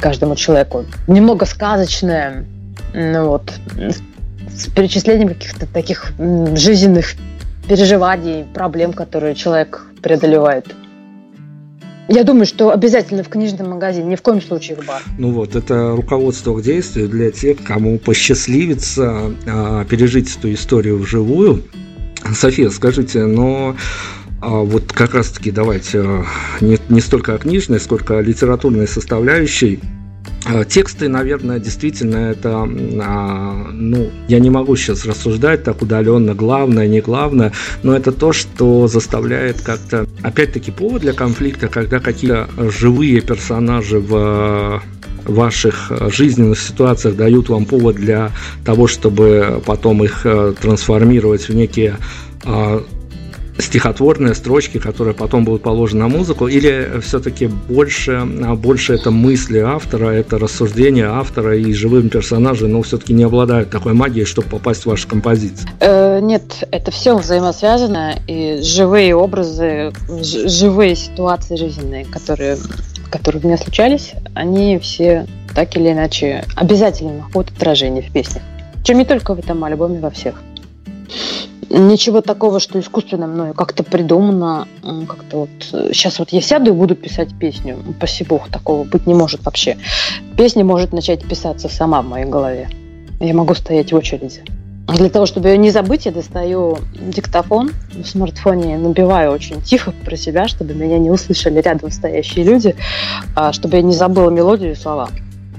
каждому 0.00 0.34
человеку. 0.34 0.84
Немного 1.06 1.46
сказочное, 1.46 2.44
ну 2.92 3.28
вот, 3.28 3.52
с 3.76 4.66
перечислением 4.74 5.28
каких-то 5.28 5.66
таких 5.66 6.12
жизненных 6.18 7.14
переживаний, 7.68 8.44
проблем, 8.52 8.92
которые 8.92 9.36
человек 9.36 9.86
преодолевает. 10.02 10.66
Я 12.08 12.24
думаю, 12.24 12.46
что 12.46 12.72
обязательно 12.72 13.22
в 13.22 13.28
книжном 13.28 13.70
магазине, 13.70 14.10
ни 14.10 14.16
в 14.16 14.22
коем 14.22 14.42
случае 14.42 14.78
в 14.78 14.84
бар. 14.84 15.00
Ну 15.16 15.30
вот, 15.30 15.54
это 15.54 15.92
руководство 15.94 16.58
к 16.58 16.62
действию 16.62 17.08
для 17.08 17.30
тех, 17.30 17.62
кому 17.62 17.98
посчастливится 17.98 19.32
а, 19.46 19.84
пережить 19.84 20.36
эту 20.36 20.52
историю 20.52 20.98
вживую. 20.98 21.62
София, 22.34 22.70
скажите, 22.70 23.26
но 23.26 23.76
вот 24.40 24.92
как 24.92 25.14
раз-таки 25.14 25.50
давайте 25.50 26.00
а, 26.00 26.24
не, 26.60 26.78
не 26.88 27.00
столько 27.00 27.34
о 27.34 27.38
книжной, 27.38 27.80
сколько 27.80 28.18
о 28.18 28.22
литературной 28.22 28.86
составляющей. 28.86 29.80
А, 30.46 30.64
Тексты, 30.64 31.08
наверное, 31.08 31.58
действительно 31.58 32.30
это, 32.30 32.68
а, 33.02 33.68
ну, 33.72 34.10
я 34.28 34.38
не 34.38 34.50
могу 34.50 34.76
сейчас 34.76 35.04
рассуждать 35.06 35.64
так 35.64 35.82
удаленно, 35.82 36.34
главное, 36.34 36.86
не 36.86 37.00
главное, 37.00 37.52
но 37.82 37.96
это 37.96 38.12
то, 38.12 38.32
что 38.32 38.86
заставляет 38.86 39.60
как-то, 39.60 40.06
опять-таки, 40.22 40.70
повод 40.70 41.02
для 41.02 41.14
конфликта, 41.14 41.66
когда 41.66 41.98
какие-то 41.98 42.48
живые 42.70 43.20
персонажи 43.20 43.98
в 43.98 44.82
ваших 45.24 45.90
жизненных 46.14 46.60
ситуациях 46.60 47.16
дают 47.16 47.48
вам 47.48 47.66
повод 47.66 47.96
для 47.96 48.30
того, 48.64 48.86
чтобы 48.86 49.60
потом 49.66 50.04
их 50.04 50.22
трансформировать 50.22 51.48
в 51.48 51.54
некие 51.54 51.96
стихотворные 53.58 54.34
строчки, 54.34 54.78
которые 54.78 55.14
потом 55.14 55.44
будут 55.44 55.62
положены 55.62 56.00
на 56.00 56.08
музыку, 56.08 56.46
или 56.46 57.00
все-таки 57.00 57.46
больше, 57.46 58.26
а, 58.44 58.54
больше 58.54 58.94
это 58.94 59.10
мысли 59.10 59.58
автора, 59.58 60.10
это 60.10 60.38
рассуждения 60.38 61.06
автора 61.06 61.56
и 61.56 61.72
живым 61.72 62.08
персонажем, 62.08 62.72
но 62.72 62.82
все-таки 62.82 63.12
не 63.12 63.24
обладают 63.24 63.70
такой 63.70 63.94
магией, 63.94 64.26
чтобы 64.26 64.48
попасть 64.48 64.82
в 64.82 64.86
ваши 64.86 65.08
композиции? 65.08 65.68
Э, 65.80 66.20
нет, 66.20 66.42
это 66.70 66.90
все 66.90 67.16
взаимосвязано, 67.16 68.16
и 68.26 68.60
живые 68.62 69.14
образы, 69.14 69.92
живые 70.08 70.94
ситуации 70.94 71.56
жизненные, 71.56 72.04
которые, 72.04 72.56
которые 73.10 73.42
у 73.42 73.46
меня 73.46 73.58
случались, 73.58 74.12
они 74.34 74.78
все 74.78 75.26
так 75.54 75.76
или 75.76 75.90
иначе 75.90 76.44
обязательно 76.54 77.14
находят 77.18 77.52
отражение 77.56 78.02
в 78.02 78.12
песнях. 78.12 78.42
Чем 78.84 78.98
не 78.98 79.04
только 79.04 79.34
в 79.34 79.38
этом 79.38 79.62
альбоме, 79.64 79.98
во 79.98 80.10
всех. 80.10 80.36
Ничего 81.70 82.22
такого, 82.22 82.60
что 82.60 82.80
искусственно 82.80 83.26
мною 83.26 83.52
как-то 83.52 83.82
придумано, 83.82 84.66
как-то 85.06 85.40
вот 85.40 85.50
сейчас 85.92 86.14
э, 86.14 86.16
вот 86.20 86.30
я 86.30 86.40
сяду 86.40 86.70
и 86.70 86.72
буду 86.72 86.94
писать 86.94 87.28
песню. 87.38 87.76
Спаси 87.96 88.24
бог, 88.24 88.48
такого 88.48 88.84
быть 88.84 89.06
не 89.06 89.14
может 89.14 89.44
вообще. 89.44 89.76
Песня 90.36 90.64
может 90.64 90.92
начать 90.92 91.26
писаться 91.26 91.68
сама 91.68 92.00
в 92.00 92.06
моей 92.06 92.24
голове. 92.24 92.70
Я 93.20 93.34
могу 93.34 93.54
стоять 93.54 93.92
в 93.92 93.96
очереди. 93.96 94.42
Для 94.86 95.10
того, 95.10 95.26
чтобы 95.26 95.48
ее 95.48 95.58
не 95.58 95.70
забыть, 95.70 96.06
я 96.06 96.12
достаю 96.12 96.78
диктофон 96.98 97.72
в 97.92 98.06
смартфоне, 98.06 98.78
набиваю 98.78 99.32
очень 99.32 99.60
тихо 99.60 99.92
про 100.04 100.16
себя, 100.16 100.48
чтобы 100.48 100.72
меня 100.72 100.98
не 100.98 101.10
услышали 101.10 101.60
рядом 101.60 101.90
стоящие 101.90 102.46
люди, 102.46 102.74
а 103.36 103.52
чтобы 103.52 103.76
я 103.76 103.82
не 103.82 103.92
забыла 103.92 104.30
мелодию 104.30 104.72
и 104.72 104.74
слова. 104.74 105.10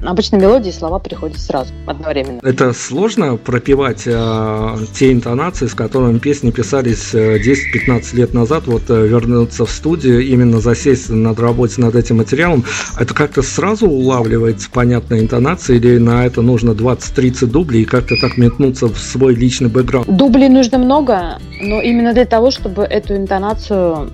Обычно 0.03 0.37
мелодии 0.37 0.69
и 0.69 0.73
слова 0.73 0.99
приходят 0.99 1.39
сразу, 1.39 1.73
одновременно. 1.85 2.39
Это 2.43 2.73
сложно 2.73 3.37
пропивать 3.37 4.03
э, 4.05 4.77
те 4.93 5.11
интонации, 5.11 5.67
с 5.67 5.73
которыми 5.73 6.19
песни 6.19 6.51
писались 6.51 7.13
10-15 7.13 8.13
э, 8.13 8.17
лет 8.17 8.33
назад, 8.33 8.63
вот 8.67 8.83
э, 8.89 9.07
вернуться 9.07 9.65
в 9.65 9.71
студию, 9.71 10.25
именно 10.25 10.59
засесть 10.59 11.09
над 11.09 11.39
работой 11.39 11.59
над 11.79 11.95
этим 11.95 12.17
материалом. 12.17 12.63
Это 12.97 13.13
как-то 13.13 13.41
сразу 13.41 13.87
улавливается 13.87 14.69
понятная 14.71 15.19
интонация 15.19 15.75
или 15.75 15.97
на 15.97 16.25
это 16.25 16.41
нужно 16.41 16.71
20-30 16.71 17.47
дублей 17.47 17.81
и 17.81 17.85
как-то 17.85 18.15
так 18.21 18.37
метнуться 18.37 18.87
в 18.87 18.97
свой 18.97 19.35
личный 19.35 19.69
бэкграунд? 19.69 20.07
Дублей 20.15 20.49
нужно 20.49 20.77
много, 20.77 21.39
но 21.59 21.81
именно 21.81 22.13
для 22.13 22.25
того, 22.25 22.51
чтобы 22.51 22.83
эту 22.83 23.15
интонацию 23.15 24.11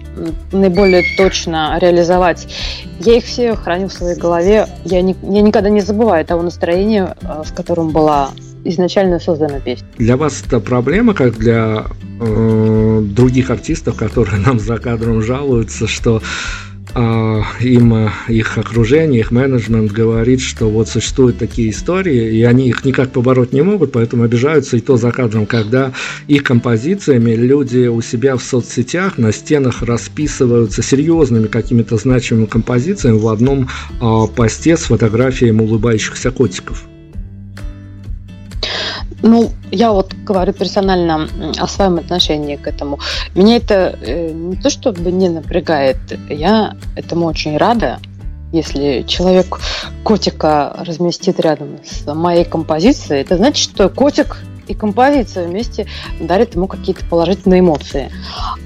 наиболее 0.51 1.03
точно 1.17 1.77
реализовать. 1.79 2.47
Я 2.99 3.17
их 3.17 3.25
все 3.25 3.55
храню 3.55 3.87
в 3.87 3.93
своей 3.93 4.17
голове. 4.17 4.67
Я, 4.83 5.01
не, 5.01 5.15
я 5.23 5.41
никогда 5.41 5.69
не 5.69 5.81
забываю 5.81 6.25
того 6.25 6.41
настроения, 6.41 7.15
э, 7.21 7.43
с 7.45 7.51
которым 7.51 7.89
была 7.91 8.31
изначально 8.63 9.19
создана 9.19 9.59
песня. 9.59 9.87
Для 9.97 10.17
вас 10.17 10.43
это 10.45 10.59
проблема, 10.59 11.13
как 11.13 11.37
для 11.37 11.85
э, 12.19 13.01
других 13.03 13.49
артистов, 13.49 13.95
которые 13.95 14.39
нам 14.45 14.59
за 14.59 14.77
кадром 14.77 15.21
жалуются, 15.21 15.87
что 15.87 16.21
им 16.95 17.93
э, 17.93 18.09
их 18.29 18.57
окружение, 18.57 19.19
их 19.19 19.31
менеджмент 19.31 19.91
говорит, 19.91 20.39
что 20.39 20.69
вот 20.69 20.87
существуют 20.87 21.37
такие 21.37 21.69
истории, 21.71 22.37
и 22.37 22.43
они 22.43 22.69
их 22.69 22.85
никак 22.85 23.11
побороть 23.11 23.51
не 23.51 23.61
могут, 23.61 23.91
поэтому 23.91 24.23
обижаются 24.23 24.77
и 24.77 24.79
то 24.79 24.95
за 24.95 25.11
кадром, 25.11 25.45
когда 25.45 25.91
их 26.27 26.43
композициями 26.43 27.31
люди 27.31 27.87
у 27.87 28.01
себя 28.01 28.37
в 28.37 28.43
соцсетях 28.43 29.17
на 29.17 29.33
стенах 29.33 29.83
расписываются 29.83 30.81
серьезными 30.81 31.47
какими-то 31.47 31.97
значимыми 31.97 32.45
композициями 32.45 33.19
в 33.19 33.27
одном 33.27 33.67
а, 33.99 34.27
посте 34.27 34.77
с 34.77 34.83
фотографиями 34.83 35.61
улыбающихся 35.61 36.31
котиков. 36.31 36.85
Ну, 39.21 39.49
я 39.71 39.91
вот 39.91 40.13
говорю 40.13 40.53
персонально 40.53 41.27
о 41.57 41.67
своем 41.67 41.95
отношении 41.95 42.55
к 42.57 42.67
этому. 42.67 42.99
Меня 43.33 43.57
это 43.57 43.97
э, 44.01 44.31
не 44.31 44.55
то 44.55 44.69
чтобы 44.69 45.11
не 45.11 45.29
напрягает, 45.29 45.97
я 46.29 46.75
этому 46.95 47.25
очень 47.25 47.57
рада, 47.57 47.99
если 48.51 49.03
человек 49.07 49.59
котика 50.03 50.75
разместит 50.79 51.39
рядом 51.39 51.79
с 51.83 52.05
моей 52.13 52.45
композицией, 52.45 53.21
это 53.21 53.37
значит, 53.37 53.71
что 53.71 53.89
котик 53.89 54.37
и 54.67 54.73
композиция 54.73 55.47
вместе 55.47 55.87
дарят 56.19 56.55
ему 56.55 56.67
какие-то 56.67 57.03
положительные 57.05 57.59
эмоции. 57.59 58.11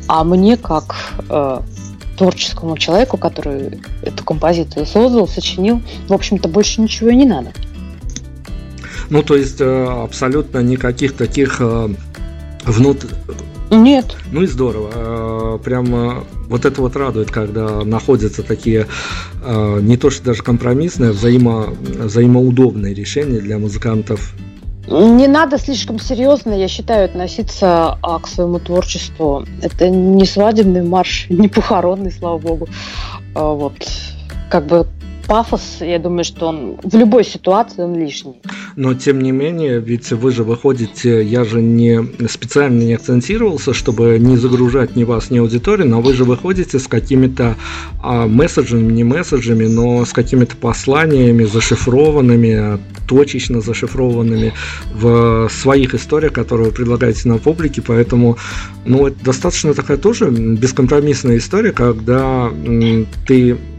А 0.08 0.24
мне, 0.24 0.58
как 0.58 0.96
э, 1.30 1.62
творческому 2.18 2.78
человеку, 2.78 3.18
который 3.18 3.82
эту 4.04 4.24
композицию 4.24 4.86
создал, 4.86 5.28
сочинил, 5.28 5.82
в 6.08 6.14
общем-то, 6.14 6.50
больше 6.50 6.82
ничего 6.82 7.10
и 7.10 7.16
не 7.16 7.26
надо. 7.26 7.52
Ну, 9.10 9.24
то 9.24 9.36
есть 9.36 9.60
э, 9.60 9.86
абсолютно 9.86 10.60
никаких 10.60 11.14
таких 11.14 11.58
э, 11.60 11.90
внут... 12.66 13.06
Нет. 13.72 14.16
Ну 14.32 14.44
и 14.44 14.48
здорово. 14.48 14.90
Э, 14.94 15.60
прям 15.64 16.26
вот 16.48 16.66
это 16.66 16.82
вот 16.82 16.96
радует, 16.96 17.32
когда 17.32 17.84
находятся 17.84 18.44
такие 18.44 18.88
не 19.46 19.96
то 19.96 20.10
что 20.10 20.26
даже 20.26 20.44
компромиссные, 20.44 21.12
взаимо, 21.12 21.68
взаимоудобные 21.70 22.94
решения 22.94 23.40
для 23.40 23.58
музыкантов. 23.58 24.34
Не 24.90 25.28
надо 25.28 25.60
слишком 25.60 26.00
серьезно, 26.00 26.54
я 26.54 26.68
считаю, 26.68 27.06
относиться 27.06 27.98
а, 28.02 28.20
к 28.20 28.28
своему 28.28 28.58
творчеству. 28.60 29.46
Это 29.62 29.88
не 29.88 30.26
свадебный 30.26 30.82
марш, 30.82 31.28
не 31.30 31.48
похоронный, 31.48 32.12
слава 32.12 32.40
богу. 32.40 32.68
А, 33.36 33.54
вот 33.54 33.76
как 34.50 34.66
бы 34.66 34.88
пафос, 35.30 35.78
я 35.82 36.00
думаю, 36.00 36.24
что 36.24 36.48
он 36.48 36.78
в 36.84 36.96
любой 36.96 37.24
ситуации 37.24 37.84
он 37.84 37.96
лишний. 37.96 38.42
Но 38.76 38.96
тем 38.96 39.22
не 39.22 39.32
менее, 39.32 39.80
ведь 39.80 40.12
вы 40.12 40.32
же 40.32 40.44
выходите, 40.44 41.24
я 41.24 41.44
же 41.44 41.62
не 41.62 42.02
специально 42.28 42.82
не 42.82 42.96
акцентировался, 42.96 43.74
чтобы 43.76 44.18
не 44.20 44.38
загружать 44.38 44.96
ни 44.96 45.04
вас, 45.04 45.30
ни 45.30 45.38
аудиторию, 45.38 45.88
но 45.88 46.02
вы 46.02 46.14
же 46.14 46.24
выходите 46.24 46.80
с 46.80 46.88
какими-то 46.88 47.56
а, 48.02 48.26
месседжами, 48.26 48.92
не 48.92 49.04
месседжами, 49.04 49.68
но 49.68 50.04
с 50.04 50.14
какими-то 50.14 50.56
посланиями 50.56 51.44
зашифрованными, 51.44 52.80
точечно 53.08 53.62
зашифрованными 53.62 54.54
в 54.96 55.48
своих 55.50 55.94
историях, 55.94 56.34
которые 56.34 56.70
вы 56.70 56.74
предлагаете 56.74 57.30
на 57.30 57.38
публике, 57.38 57.84
поэтому 57.86 58.38
ну, 58.86 59.06
это 59.08 59.24
достаточно 59.24 59.76
такая 59.76 59.98
тоже 59.98 60.32
бескомпромиссная 60.32 61.38
история, 61.38 61.72
когда 61.72 62.52
ты 63.28 63.54
а, 63.54 63.79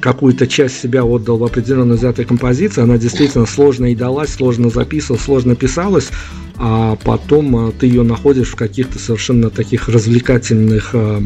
какую-то 0.00 0.46
часть 0.46 0.80
себя 0.80 1.04
отдал 1.04 1.38
в 1.38 1.44
определенно 1.44 1.94
взятой 1.94 2.24
композиции, 2.24 2.82
она 2.82 2.98
действительно 2.98 3.46
сложно 3.46 3.86
и 3.86 3.94
далась, 3.94 4.30
сложно 4.30 4.70
записывалась, 4.70 5.24
сложно 5.24 5.54
писалась, 5.54 6.08
а 6.56 6.96
потом 7.04 7.56
а, 7.56 7.72
ты 7.72 7.86
ее 7.86 8.02
находишь 8.02 8.48
в 8.48 8.56
каких-то 8.56 8.98
совершенно 8.98 9.50
таких 9.50 9.88
развлекательных 9.88 10.90
а, 10.94 11.22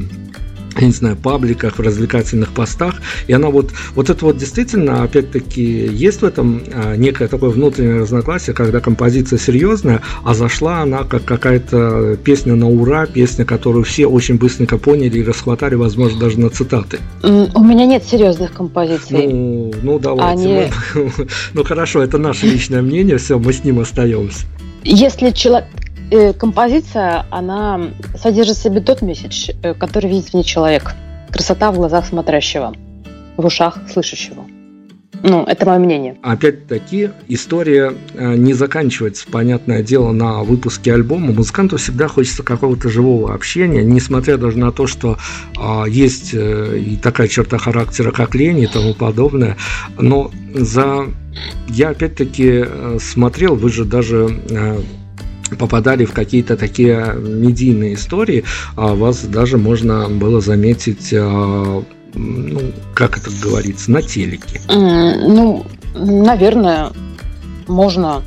я 0.78 0.86
не 0.86 0.92
знаю, 0.92 1.16
пабликах, 1.16 1.78
в 1.78 1.80
развлекательных 1.80 2.52
постах. 2.52 2.94
И 3.26 3.32
она 3.32 3.48
вот, 3.48 3.72
вот 3.94 4.10
это 4.10 4.24
вот 4.24 4.36
действительно, 4.36 5.02
опять-таки, 5.02 5.62
есть 5.62 6.22
в 6.22 6.24
этом 6.24 6.62
а, 6.72 6.96
некое 6.96 7.28
такое 7.28 7.50
внутреннее 7.50 8.00
разногласие, 8.00 8.54
когда 8.54 8.80
композиция 8.80 9.38
серьезная, 9.38 10.02
а 10.24 10.34
зашла 10.34 10.80
она 10.82 11.04
как 11.04 11.24
какая-то 11.24 12.16
песня 12.22 12.54
на 12.54 12.68
ура, 12.68 13.06
песня, 13.06 13.44
которую 13.44 13.84
все 13.84 14.06
очень 14.06 14.36
быстренько 14.36 14.78
поняли 14.78 15.18
и 15.18 15.24
расхватали, 15.24 15.74
возможно, 15.74 16.20
даже 16.20 16.38
на 16.38 16.50
цитаты. 16.50 16.98
У 17.22 17.64
меня 17.64 17.86
нет 17.86 18.04
серьезных 18.04 18.52
композиций. 18.52 19.26
Ну, 19.28 19.72
ну 19.82 19.98
давайте. 19.98 20.70
Они... 20.94 21.12
ну 21.54 21.64
хорошо, 21.70 22.02
это 22.02 22.18
наше 22.18 22.46
личное 22.46 22.82
мнение, 22.82 23.18
все, 23.18 23.38
мы 23.38 23.52
с 23.52 23.64
ним 23.64 23.80
остаемся. 23.80 24.46
Если 24.82 25.30
человек, 25.30 25.68
композиция, 26.38 27.26
она 27.30 27.80
содержит 28.16 28.56
в 28.56 28.62
себе 28.62 28.80
тот 28.80 29.02
месседж, 29.02 29.50
э, 29.62 29.74
который 29.74 30.10
видит 30.10 30.28
в 30.28 30.34
ней 30.34 30.44
человек. 30.44 30.94
Красота 31.30 31.70
в 31.70 31.76
глазах 31.76 32.06
смотрящего, 32.06 32.74
в 33.36 33.46
ушах 33.46 33.78
слышащего. 33.92 34.44
Ну, 35.22 35.44
это 35.44 35.66
мое 35.66 35.78
мнение. 35.78 36.16
Опять-таки, 36.22 37.10
история 37.28 37.92
э, 38.14 38.34
не 38.36 38.54
заканчивается, 38.54 39.26
понятное 39.30 39.82
дело, 39.82 40.12
на 40.12 40.42
выпуске 40.42 40.94
альбома. 40.94 41.32
Музыканту 41.32 41.76
всегда 41.76 42.08
хочется 42.08 42.42
какого-то 42.42 42.88
живого 42.88 43.34
общения, 43.34 43.84
несмотря 43.84 44.38
даже 44.38 44.58
на 44.58 44.72
то, 44.72 44.86
что 44.86 45.18
э, 45.58 45.84
есть 45.88 46.30
э, 46.32 46.78
и 46.78 46.96
такая 46.96 47.28
черта 47.28 47.58
характера, 47.58 48.12
как 48.12 48.34
лень 48.34 48.60
и 48.60 48.66
тому 48.66 48.94
подобное. 48.94 49.56
Но 49.98 50.30
за... 50.54 51.06
Я 51.68 51.90
опять-таки 51.90 52.64
э, 52.66 52.98
смотрел, 53.00 53.56
вы 53.56 53.70
же 53.70 53.84
даже 53.84 54.40
э, 54.48 54.80
попадали 55.58 56.04
в 56.04 56.12
какие-то 56.12 56.56
такие 56.56 57.14
медийные 57.18 57.94
истории, 57.94 58.44
а 58.76 58.94
вас 58.94 59.24
даже 59.24 59.58
можно 59.58 60.08
было 60.08 60.40
заметить, 60.40 61.12
а, 61.12 61.82
ну, 62.14 62.60
как 62.94 63.18
это 63.18 63.30
говорится, 63.42 63.90
на 63.90 64.02
телеке. 64.02 64.60
Ну, 64.68 65.66
наверное, 65.94 66.90
можно 67.68 68.22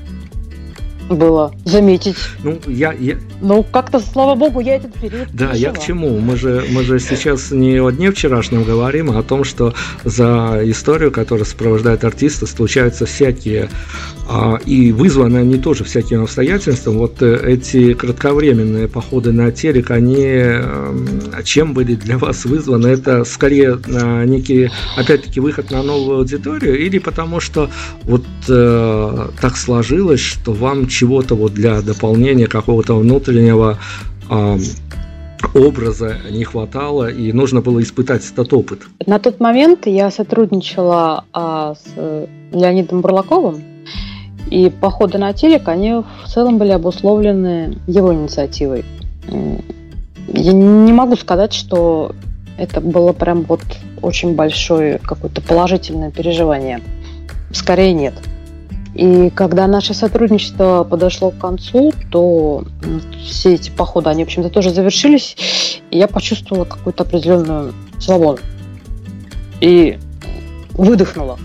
было 1.10 1.54
заметить. 1.66 2.16
Ну, 2.44 2.60
я, 2.68 2.94
я... 2.94 3.18
Ну, 3.42 3.64
как-то, 3.64 4.00
слава 4.00 4.36
богу, 4.36 4.60
я 4.62 4.76
этот 4.76 4.94
период 4.94 5.28
Да, 5.34 5.48
пережила. 5.50 5.54
я 5.54 5.72
к 5.72 5.82
чему? 5.84 6.18
Мы 6.20 6.38
же, 6.38 6.66
мы 6.72 6.84
же 6.84 7.00
сейчас 7.00 7.52
не 7.52 7.80
о 7.82 7.92
дне 7.92 8.12
вчерашнем 8.12 8.64
говорим, 8.64 9.12
а 9.12 9.20
о 9.20 9.24
том, 9.24 9.44
что 9.44 9.74
за 10.04 10.62
историю, 10.64 11.12
которая 11.12 11.46
сопровождает 11.46 12.04
артиста, 12.04 12.48
случаются 12.48 13.06
всякие, 13.06 13.70
и 14.66 14.92
вызваны 14.92 15.38
они 15.38 15.58
тоже 15.58 15.84
всяким 15.84 16.24
обстоятельством. 16.24 16.98
Вот 16.98 17.22
э, 17.22 17.40
эти 17.46 17.94
кратковременные 17.94 18.88
походы 18.88 19.32
на 19.34 19.52
телек, 19.52 19.92
они 19.92 20.16
э, 20.18 21.42
чем 21.44 21.74
были 21.74 21.96
для 21.96 22.18
вас 22.18 22.46
вызваны? 22.46 22.88
Это 22.88 23.26
скорее 23.26 23.80
э, 23.86 24.26
некий, 24.26 24.70
опять-таки, 24.98 25.40
выход 25.40 25.72
на 25.72 25.84
новую 25.84 26.20
аудиторию 26.20 26.80
или 26.80 27.00
потому 27.00 27.40
что 27.40 27.70
вот 28.04 28.24
э, 28.48 29.28
так 29.42 29.58
сложилось, 29.58 30.22
что 30.22 30.54
вам 30.54 30.88
чего-то 30.88 31.36
вот 31.36 31.54
для 31.54 31.82
дополнения 31.82 32.48
какого-то 32.48 32.98
внутреннего 32.98 33.78
э, 34.30 34.58
образа 35.54 36.18
не 36.32 36.44
хватало, 36.44 37.10
и 37.10 37.32
нужно 37.34 37.62
было 37.62 37.82
испытать 37.82 38.26
этот 38.32 38.54
опыт. 38.54 38.82
На 39.06 39.20
тот 39.20 39.40
момент 39.40 39.86
я 39.86 40.10
сотрудничала 40.10 41.26
а, 41.34 41.76
с 41.76 42.28
Леонидом 42.54 43.02
Бурлаковым, 43.02 43.62
и 44.50 44.70
походы 44.70 45.18
на 45.18 45.34
телек, 45.34 45.68
они 45.68 45.94
в 45.94 46.28
целом 46.28 46.58
были 46.58 46.72
обусловлены 46.72 47.78
его 47.88 48.14
инициативой. 48.14 48.86
Я 50.28 50.54
не 50.54 50.94
могу 50.94 51.16
сказать, 51.16 51.54
что 51.54 52.14
это 52.58 52.82
было 52.82 53.14
прям 53.14 53.44
вот 53.44 53.62
очень 54.02 54.36
большое 54.36 55.00
какое-то 55.00 55.42
положительное 55.42 56.12
переживание. 56.12 56.82
Скорее 57.52 57.94
нет. 57.94 58.14
И 58.94 59.32
когда 59.32 59.66
наше 59.66 59.94
сотрудничество 59.94 60.84
подошло 60.84 61.32
к 61.32 61.38
концу, 61.38 61.92
то 62.12 62.64
все 63.26 63.56
эти 63.56 63.72
походы, 63.72 64.10
они, 64.10 64.24
в 64.24 64.28
общем-то, 64.28 64.50
тоже 64.50 64.70
завершились, 64.70 65.82
и 65.90 65.98
я 65.98 66.08
почувствовала 66.08 66.66
какую-то 66.66 67.04
определенную 67.04 67.74
свободу. 68.00 68.40
И 69.62 69.98
выдохнула. 70.74 71.40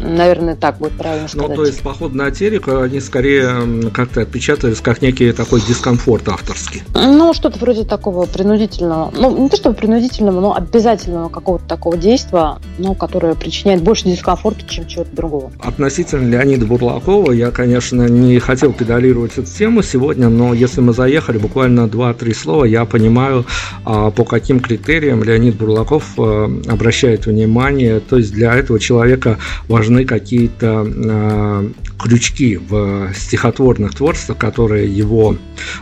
Наверное, 0.00 0.56
так 0.56 0.78
будет 0.78 0.92
правильно 0.92 1.28
сказать. 1.28 1.48
Ну, 1.48 1.54
то 1.56 1.64
есть 1.64 1.82
поход 1.82 2.14
на 2.14 2.30
Тереку, 2.30 2.80
они 2.80 3.00
скорее 3.00 3.90
как-то 3.92 4.22
отпечатались 4.22 4.80
как 4.80 5.02
некий 5.02 5.32
такой 5.32 5.60
дискомфорт 5.60 6.28
авторский. 6.28 6.82
Ну, 6.94 7.32
что-то 7.34 7.58
вроде 7.58 7.84
такого 7.84 8.26
принудительного, 8.26 9.12
ну, 9.16 9.36
не 9.36 9.48
то 9.48 9.56
чтобы 9.56 9.76
принудительного, 9.76 10.40
но 10.40 10.54
обязательного 10.54 11.28
какого-то 11.28 11.66
такого 11.66 11.96
действия, 11.96 12.56
ну, 12.78 12.94
которое 12.94 13.34
причиняет 13.34 13.82
больше 13.82 14.04
дискомфорта, 14.04 14.66
чем 14.68 14.86
чего-то 14.86 15.14
другого. 15.14 15.52
Относительно 15.60 16.28
Леонида 16.28 16.66
Бурлакова, 16.66 17.32
я, 17.32 17.50
конечно, 17.50 18.08
не 18.08 18.38
хотел 18.38 18.72
педалировать 18.72 19.32
эту 19.38 19.50
тему 19.50 19.82
сегодня, 19.82 20.28
но 20.28 20.54
если 20.54 20.80
мы 20.80 20.92
заехали, 20.92 21.38
буквально 21.38 21.86
2-3 21.86 22.34
слова, 22.34 22.64
я 22.64 22.84
понимаю, 22.84 23.46
а, 23.84 24.10
по 24.10 24.24
каким 24.24 24.60
критериям 24.60 25.22
Леонид 25.22 25.56
Бурлаков 25.56 26.04
а, 26.18 26.50
обращает 26.68 27.26
внимание, 27.26 28.00
то 28.00 28.18
есть 28.18 28.32
для 28.32 28.54
этого 28.54 28.78
человека 28.78 29.38
важно 29.68 29.85
важны 29.86 30.04
какие-то 30.04 30.84
э, 30.84 31.68
крючки 31.98 32.56
в 32.56 33.12
стихотворных 33.14 33.94
творчествах, 33.94 34.38
которые 34.38 34.86
его 34.86 35.36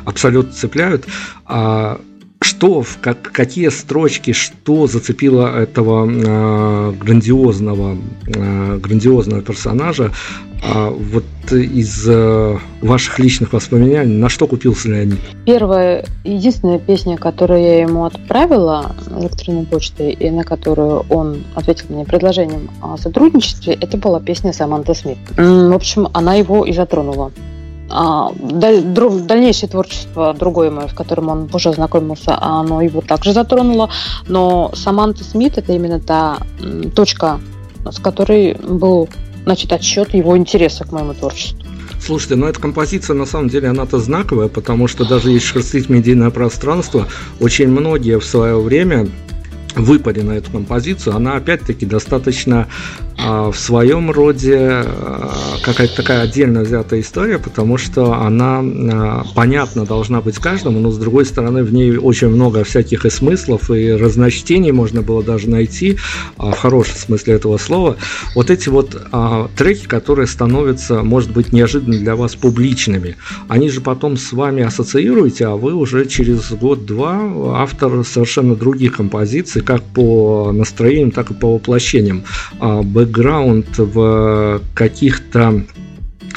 абсолютно 0.04 0.52
цепляют. 0.52 1.06
А 1.46 2.00
что, 2.44 2.84
как, 3.00 3.22
какие 3.22 3.68
строчки, 3.70 4.32
что 4.32 4.86
зацепило 4.86 5.58
этого 5.58 6.06
э, 6.06 6.92
грандиозного, 6.92 7.96
э, 8.26 8.78
грандиозного 8.78 9.42
персонажа 9.42 10.12
э, 10.62 10.90
вот 10.90 11.24
из 11.50 12.06
э, 12.06 12.58
ваших 12.82 13.18
личных 13.18 13.52
воспоминаний, 13.52 14.16
на 14.16 14.28
что 14.28 14.46
купился 14.46 14.88
Леонид? 14.88 15.18
Первая, 15.46 16.04
единственная 16.24 16.78
песня, 16.78 17.16
которую 17.16 17.60
я 17.60 17.80
ему 17.80 18.04
отправила 18.04 18.94
электронной 19.18 19.64
почтой, 19.64 20.12
и 20.12 20.30
на 20.30 20.44
которую 20.44 21.04
он 21.08 21.44
ответил 21.54 21.86
мне 21.88 22.04
предложением 22.04 22.70
о 22.82 22.96
сотрудничестве, 22.96 23.74
это 23.74 23.96
была 23.96 24.20
песня 24.20 24.52
Саманта 24.52 24.94
Смит. 24.94 25.18
В 25.36 25.74
общем, 25.74 26.08
она 26.12 26.34
его 26.34 26.64
и 26.64 26.72
затронула. 26.72 27.32
А, 27.96 28.32
дальнейшее 28.34 29.68
творчество 29.68 30.34
другое 30.34 30.68
мое, 30.72 30.88
с 30.88 30.92
которым 30.92 31.28
он 31.28 31.48
уже 31.52 31.68
ознакомился, 31.68 32.36
оно 32.42 32.82
его 32.82 33.00
также 33.00 33.32
затронуло. 33.32 33.88
Но 34.26 34.72
Саманта 34.74 35.22
Смит 35.22 35.58
это 35.58 35.72
именно 35.72 36.00
та 36.00 36.38
точка, 36.96 37.38
с 37.88 38.00
которой 38.00 38.54
был 38.54 39.08
значит, 39.44 39.72
отсчет 39.72 40.12
его 40.12 40.36
интереса 40.36 40.84
к 40.84 40.90
моему 40.90 41.14
творчеству. 41.14 41.64
Слушайте, 42.00 42.34
ну 42.34 42.46
эта 42.46 42.60
композиция 42.60 43.14
на 43.14 43.26
самом 43.26 43.48
деле 43.48 43.68
она-то 43.68 43.98
знаковая, 43.98 44.48
потому 44.48 44.88
что 44.88 45.08
даже 45.08 45.30
если 45.30 45.46
шерстить 45.46 45.88
медийное 45.88 46.30
пространство, 46.30 47.06
очень 47.38 47.68
многие 47.68 48.18
в 48.18 48.24
свое 48.24 48.60
время 48.60 49.08
выпали 49.74 50.20
на 50.20 50.32
эту 50.32 50.50
композицию, 50.50 51.16
она 51.16 51.34
опять-таки 51.34 51.86
достаточно 51.86 52.68
а, 53.16 53.50
в 53.50 53.58
своем 53.58 54.10
роде 54.10 54.58
а, 54.58 55.32
какая-то 55.62 55.96
такая 55.96 56.22
отдельно 56.22 56.60
взятая 56.60 57.00
история, 57.00 57.38
потому 57.38 57.78
что 57.78 58.14
она 58.14 58.60
а, 58.60 59.24
понятна 59.34 59.84
должна 59.84 60.20
быть 60.20 60.36
каждому, 60.38 60.80
но 60.80 60.90
с 60.90 60.98
другой 60.98 61.24
стороны 61.24 61.62
в 61.62 61.72
ней 61.72 61.96
очень 61.96 62.28
много 62.28 62.64
всяких 62.64 63.06
и 63.06 63.10
смыслов, 63.10 63.70
и 63.70 63.92
разночтений 63.92 64.72
можно 64.72 65.02
было 65.02 65.22
даже 65.22 65.48
найти, 65.48 65.96
в 66.36 66.52
хорошем 66.52 66.96
смысле 66.96 67.34
этого 67.34 67.56
слова. 67.58 67.96
Вот 68.34 68.50
эти 68.50 68.68
вот 68.68 68.96
треки, 69.56 69.86
которые 69.86 70.26
становятся, 70.26 71.02
может 71.02 71.32
быть, 71.32 71.52
неожиданно 71.52 71.98
для 71.98 72.16
вас 72.16 72.34
публичными, 72.34 73.16
они 73.48 73.68
же 73.70 73.80
потом 73.80 74.16
с 74.16 74.32
вами 74.32 74.62
ассоциируете, 74.62 75.46
а 75.46 75.56
вы 75.56 75.74
уже 75.74 76.06
через 76.06 76.50
год-два 76.52 77.62
автор 77.62 78.04
совершенно 78.04 78.56
других 78.56 78.96
композиций, 78.96 79.62
как 79.64 79.82
по 79.82 80.52
настроениям, 80.52 81.10
так 81.10 81.30
и 81.30 81.34
по 81.34 81.54
воплощениям 81.54 82.24
бэкграунд 82.60 83.78
в 83.78 84.60
каких-то 84.74 85.64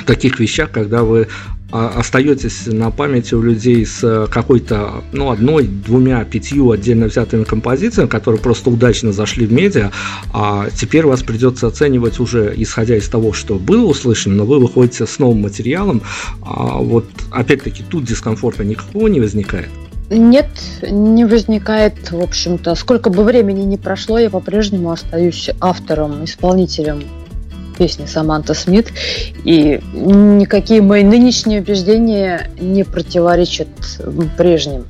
таких 0.06 0.40
вещах, 0.40 0.72
когда 0.72 1.04
вы 1.04 1.28
а, 1.70 1.90
остаетесь 2.00 2.66
на 2.68 2.92
памяти 2.92 3.36
у 3.36 3.42
людей 3.42 3.86
с 3.86 4.28
какой-то, 4.32 5.04
ну, 5.12 5.32
одной, 5.32 5.68
двумя, 5.68 6.24
пятью 6.24 6.72
отдельно 6.72 7.08
взятыми 7.08 7.44
композициями, 7.44 8.08
которые 8.08 8.42
просто 8.42 8.70
удачно 8.70 9.12
зашли 9.12 9.46
в 9.46 9.52
медиа, 9.52 9.92
а 10.34 10.70
теперь 10.74 11.06
вас 11.06 11.24
придется 11.24 11.68
оценивать 11.68 12.20
уже 12.20 12.54
исходя 12.56 12.96
из 12.96 13.10
того, 13.10 13.34
что 13.34 13.56
было 13.56 13.86
услышано, 13.86 14.36
но 14.36 14.46
вы 14.46 14.60
выходите 14.60 15.06
с 15.06 15.20
новым 15.20 15.42
материалом, 15.42 16.02
а 16.42 16.78
вот 16.78 17.06
опять-таки 17.32 17.84
тут 17.84 18.06
дискомфорта 18.06 18.64
никакого 18.64 19.08
не 19.08 19.20
возникает. 19.20 19.70
Нет, 20.10 20.48
не 20.82 21.26
возникает, 21.26 22.12
в 22.12 22.22
общем-то. 22.22 22.76
Сколько 22.76 23.10
бы 23.10 23.24
времени 23.24 23.62
ни 23.64 23.76
прошло, 23.76 24.18
я 24.18 24.30
по-прежнему 24.30 24.92
остаюсь 24.92 25.50
автором, 25.60 26.24
исполнителем 26.24 27.04
песни 27.78 28.06
Саманта 28.06 28.54
Смит, 28.54 28.92
и 29.44 29.80
никакие 29.94 30.82
мои 30.82 31.04
нынешние 31.04 31.62
убеждения 31.62 32.50
не 32.60 32.84
противоречат 32.84 33.68
прежним, 34.38 34.86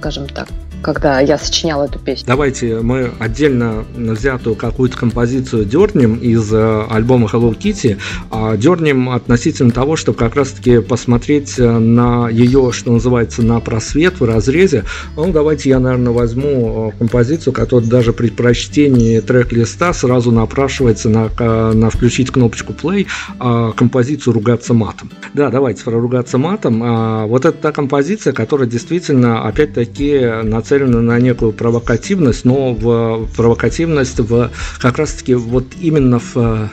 скажем 0.00 0.26
так 0.26 0.48
когда 0.82 1.20
я 1.20 1.38
сочиняла 1.38 1.84
эту 1.84 1.98
песню. 1.98 2.26
Давайте 2.26 2.80
мы 2.80 3.10
отдельно 3.18 3.84
взятую 3.96 4.56
какую-то 4.56 4.96
композицию 4.96 5.64
дернем 5.64 6.16
из 6.16 6.52
э, 6.52 6.84
альбома 6.88 7.28
Hello 7.32 7.56
Kitty, 7.56 7.98
а 8.30 8.56
дернем 8.56 9.10
относительно 9.10 9.70
того, 9.70 9.96
чтобы 9.96 10.18
как 10.18 10.36
раз-таки 10.36 10.80
посмотреть 10.80 11.58
э, 11.58 11.78
на 11.78 12.28
ее, 12.28 12.70
что 12.72 12.92
называется, 12.92 13.42
на 13.42 13.60
просвет 13.60 14.20
в 14.20 14.24
разрезе. 14.24 14.84
Ну, 15.16 15.32
давайте 15.32 15.70
я, 15.70 15.80
наверное, 15.80 16.12
возьму 16.12 16.92
э, 16.94 16.98
композицию, 16.98 17.52
которая 17.52 17.88
даже 17.88 18.12
при 18.12 18.28
прочтении 18.28 19.20
трек-листа 19.20 19.92
сразу 19.92 20.30
напрашивается 20.30 21.08
на, 21.08 21.28
на 21.72 21.90
включить 21.90 22.30
кнопочку 22.30 22.72
play, 22.72 23.06
а 23.38 23.72
композицию 23.72 24.34
«Ругаться 24.34 24.74
матом». 24.74 25.10
Да, 25.34 25.50
давайте 25.50 25.82
про 25.82 25.98
«Ругаться 25.98 26.38
матом». 26.38 26.82
А, 26.82 27.26
вот 27.26 27.44
это 27.44 27.56
та 27.58 27.72
композиция, 27.72 28.32
которая 28.32 28.68
действительно, 28.68 29.46
опять-таки, 29.46 30.20
на 30.42 30.62
нацелена 30.68 31.00
на 31.00 31.18
некую 31.18 31.52
провокативность, 31.52 32.44
но 32.44 32.72
в 32.74 33.28
провокативность 33.36 34.20
в 34.20 34.50
как 34.80 34.98
раз-таки 34.98 35.34
вот 35.34 35.64
именно 35.80 36.18
в 36.18 36.70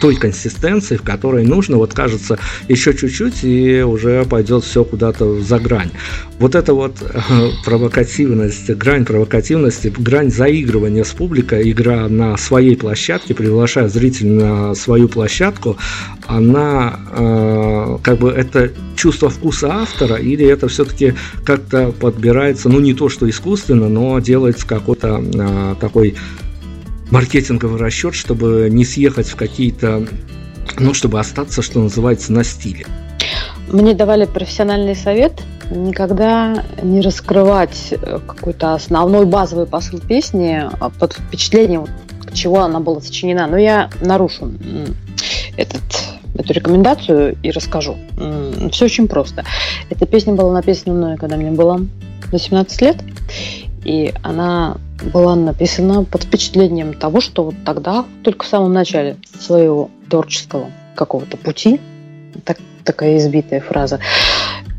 той 0.00 0.16
консистенции, 0.16 0.96
в 0.96 1.02
которой 1.02 1.44
нужно, 1.44 1.76
вот 1.76 1.94
кажется, 1.94 2.38
еще 2.68 2.94
чуть-чуть, 2.94 3.44
и 3.44 3.82
уже 3.82 4.24
пойдет 4.24 4.64
все 4.64 4.84
куда-то 4.84 5.40
за 5.40 5.58
грань. 5.58 5.90
Вот 6.38 6.54
это 6.54 6.74
вот 6.74 6.96
э, 7.02 7.20
провокативность, 7.64 8.70
грань 8.70 9.04
провокативности, 9.04 9.92
грань 9.96 10.30
заигрывания 10.30 11.04
с 11.04 11.12
публикой, 11.12 11.70
игра 11.70 12.08
на 12.08 12.36
своей 12.36 12.76
площадке, 12.76 13.34
приглашая 13.34 13.88
зрителя 13.88 14.30
на 14.30 14.74
свою 14.74 15.08
площадку, 15.08 15.76
она 16.26 16.98
э, 17.10 17.98
как 18.02 18.18
бы 18.18 18.30
это 18.30 18.70
чувство 18.96 19.30
вкуса 19.30 19.72
автора, 19.72 20.16
или 20.16 20.44
это 20.46 20.68
все-таки 20.68 21.14
как-то 21.44 21.92
подбирается, 21.92 22.68
ну 22.68 22.80
не 22.80 22.94
то 22.94 23.08
что 23.08 23.28
искусственно, 23.28 23.88
но 23.88 24.18
делается 24.18 24.66
какой-то 24.66 25.22
э, 25.22 25.74
такой 25.80 26.16
маркетинговый 27.10 27.80
расчет, 27.80 28.14
чтобы 28.14 28.68
не 28.70 28.84
съехать 28.84 29.28
в 29.28 29.36
какие-то 29.36 30.06
ну, 30.78 30.94
чтобы 30.94 31.18
остаться, 31.18 31.62
что 31.62 31.80
называется, 31.80 32.32
на 32.32 32.44
стиле? 32.44 32.86
Мне 33.68 33.94
давали 33.94 34.26
профессиональный 34.26 34.94
совет 34.94 35.42
никогда 35.70 36.64
не 36.82 37.00
раскрывать 37.00 37.88
э, 37.90 38.20
какой-то 38.26 38.74
основной 38.74 39.26
базовый 39.26 39.66
посыл 39.66 39.98
песни 40.00 40.62
а 40.78 40.90
под 40.90 41.14
впечатлением, 41.14 41.86
чего 42.32 42.60
она 42.60 42.80
была 42.80 43.00
сочинена. 43.00 43.46
Но 43.46 43.56
я 43.56 43.90
нарушу 44.00 44.52
этот, 45.56 45.82
эту 46.36 46.52
рекомендацию 46.52 47.36
и 47.42 47.50
расскажу. 47.50 47.96
Все 48.70 48.84
очень 48.84 49.08
просто. 49.08 49.44
Эта 49.90 50.06
песня 50.06 50.34
была 50.34 50.52
написана 50.52 50.94
мной, 50.94 51.16
когда 51.16 51.36
мне 51.36 51.50
было 51.50 51.80
18 52.30 52.82
лет. 52.82 52.96
И 53.86 54.12
она 54.24 54.78
была 55.14 55.36
написана 55.36 56.02
под 56.02 56.24
впечатлением 56.24 56.92
того, 56.92 57.20
что 57.20 57.44
вот 57.44 57.54
тогда, 57.64 58.04
только 58.24 58.44
в 58.44 58.48
самом 58.48 58.72
начале 58.72 59.16
своего 59.38 59.90
творческого 60.10 60.72
какого-то 60.96 61.36
пути, 61.36 61.80
так, 62.44 62.58
такая 62.82 63.18
избитая 63.18 63.60
фраза, 63.60 64.00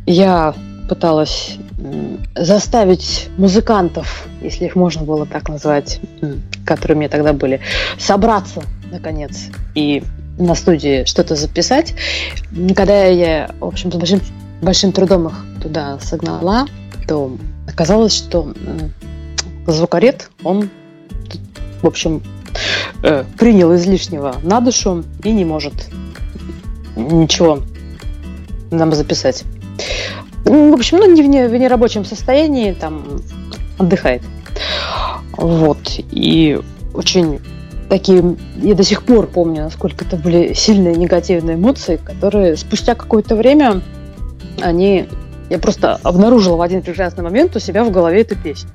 я 0.05 0.53
пыталась 0.89 1.55
заставить 2.35 3.29
музыкантов, 3.37 4.27
если 4.41 4.65
их 4.65 4.75
можно 4.75 5.03
было 5.03 5.25
так 5.25 5.47
назвать, 5.47 6.01
которые 6.65 6.97
у 6.97 6.99
меня 6.99 7.09
тогда 7.09 7.31
были, 7.31 7.61
собраться, 7.97 8.61
наконец, 8.91 9.45
и 9.73 10.03
на 10.37 10.53
студии 10.53 11.05
что-то 11.05 11.35
записать. 11.35 11.93
Когда 12.75 13.05
я, 13.05 13.51
в 13.61 13.67
общем, 13.67 13.89
с 13.89 13.95
большим, 13.95 14.19
большим 14.61 14.91
трудом 14.91 15.27
их 15.27 15.45
туда 15.63 15.97
согнала, 16.01 16.67
то 17.07 17.37
оказалось, 17.67 18.15
что 18.15 18.53
звукоред, 19.68 20.30
он, 20.43 20.70
в 21.82 21.88
общем, 21.88 22.24
э, 23.03 23.24
принял 23.38 23.76
излишнего 23.76 24.36
на 24.43 24.59
душу 24.61 25.03
и 25.24 25.32
не 25.32 25.45
может 25.45 25.89
ничего 26.95 27.59
нам 28.72 28.93
записать. 28.93 29.43
Ну, 30.45 30.72
в 30.72 30.74
общем, 30.74 30.97
ну, 30.97 31.11
не 31.13 31.22
в, 31.22 31.28
не, 31.28 31.47
в 31.47 31.55
нерабочем 31.55 32.05
состоянии, 32.05 32.72
там, 32.74 33.22
отдыхает. 33.78 34.24
Вот. 35.34 35.78
И 36.11 36.59
очень 36.93 37.39
такие, 37.89 38.36
я 38.61 38.76
до 38.76 38.84
сих 38.84 39.03
пор 39.03 39.28
помню, 39.28 39.63
насколько 39.63 40.05
это 40.05 40.18
были 40.18 40.53
сильные 40.53 40.95
негативные 40.95 41.55
эмоции, 41.55 41.97
которые 41.97 42.57
спустя 42.57 42.95
какое-то 42.95 43.36
время, 43.36 43.82
они, 44.61 45.07
я 45.49 45.59
просто 45.59 45.99
обнаружила 46.03 46.55
в 46.57 46.61
один 46.61 46.82
прекрасный 46.82 47.24
момент 47.24 47.55
у 47.55 47.59
себя 47.59 47.84
в 47.84 47.91
голове 47.91 48.22
эту 48.22 48.36
песню. 48.36 48.70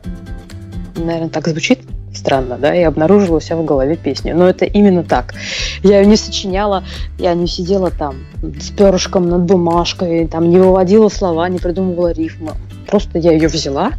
Наверное, 0.96 1.28
так 1.28 1.48
звучит 1.48 1.80
странно, 2.14 2.58
да, 2.58 2.74
и 2.74 2.82
обнаружила 2.82 3.36
у 3.36 3.40
себя 3.40 3.56
в 3.56 3.64
голове 3.64 3.96
песню. 3.96 4.36
Но 4.36 4.48
это 4.48 4.64
именно 4.64 5.02
так. 5.02 5.34
Я 5.82 6.00
ее 6.00 6.06
не 6.06 6.16
сочиняла, 6.16 6.84
я 7.18 7.34
не 7.34 7.46
сидела 7.46 7.90
там 7.90 8.16
с 8.60 8.70
перышком 8.70 9.28
над 9.28 9.42
бумажкой, 9.42 10.26
там 10.28 10.50
не 10.50 10.58
выводила 10.58 11.08
слова, 11.08 11.48
не 11.48 11.58
придумывала 11.58 12.12
рифмы. 12.12 12.52
Просто 12.86 13.18
я 13.18 13.32
ее 13.32 13.48
взяла 13.48 13.92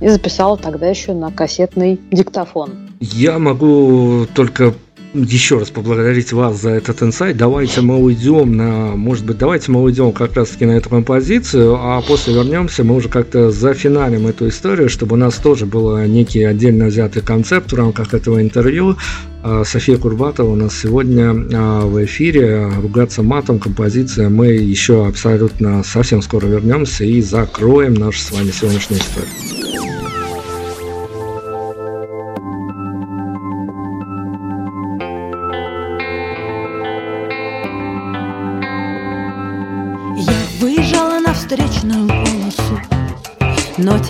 и 0.00 0.08
записала 0.08 0.56
тогда 0.56 0.86
еще 0.86 1.14
на 1.14 1.30
кассетный 1.30 2.00
диктофон. 2.10 2.90
Я 3.00 3.38
могу 3.38 4.26
только 4.34 4.74
еще 5.14 5.58
раз 5.58 5.70
поблагодарить 5.70 6.32
вас 6.32 6.60
за 6.60 6.70
этот 6.70 7.02
инсайт. 7.02 7.36
Давайте 7.36 7.80
мы 7.80 7.98
уйдем 7.98 8.56
на, 8.56 8.96
может 8.96 9.24
быть, 9.24 9.38
давайте 9.38 9.70
мы 9.70 9.82
уйдем 9.82 10.12
как 10.12 10.34
раз 10.34 10.50
таки 10.50 10.66
на 10.66 10.72
эту 10.72 10.90
композицию, 10.90 11.76
а 11.76 12.02
после 12.02 12.34
вернемся, 12.34 12.84
мы 12.84 12.96
уже 12.96 13.08
как-то 13.08 13.50
зафиналим 13.50 14.26
эту 14.26 14.48
историю, 14.48 14.88
чтобы 14.88 15.14
у 15.14 15.16
нас 15.16 15.36
тоже 15.36 15.66
был 15.66 15.96
некий 16.06 16.42
отдельно 16.42 16.86
взятый 16.86 17.22
концепт 17.22 17.72
в 17.72 17.76
рамках 17.76 18.12
этого 18.12 18.42
интервью. 18.42 18.96
А, 19.42 19.62
София 19.64 19.98
Курбатова 19.98 20.50
у 20.50 20.56
нас 20.56 20.76
сегодня 20.76 21.34
а, 21.54 21.86
в 21.86 22.02
эфире. 22.04 22.68
Ругаться 22.80 23.22
матом, 23.22 23.58
композиция. 23.58 24.28
Мы 24.28 24.48
еще 24.48 25.06
абсолютно 25.06 25.84
совсем 25.84 26.22
скоро 26.22 26.46
вернемся 26.46 27.04
и 27.04 27.20
закроем 27.20 27.94
нашу 27.94 28.20
с 28.20 28.32
вами 28.32 28.50
сегодняшнюю 28.50 29.00
историю. 29.00 29.53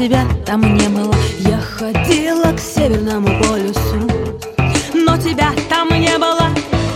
Тебя 0.05 0.27
там 0.45 0.61
не 0.77 0.87
было. 0.89 1.15
Я 1.39 1.59
ходила 1.59 2.53
к 2.53 2.61
северному 2.61 3.27
полюсу 3.43 4.07
Но 4.93 5.17
тебя 5.17 5.51
там 5.71 5.89
не 5.99 6.19
было. 6.19 6.51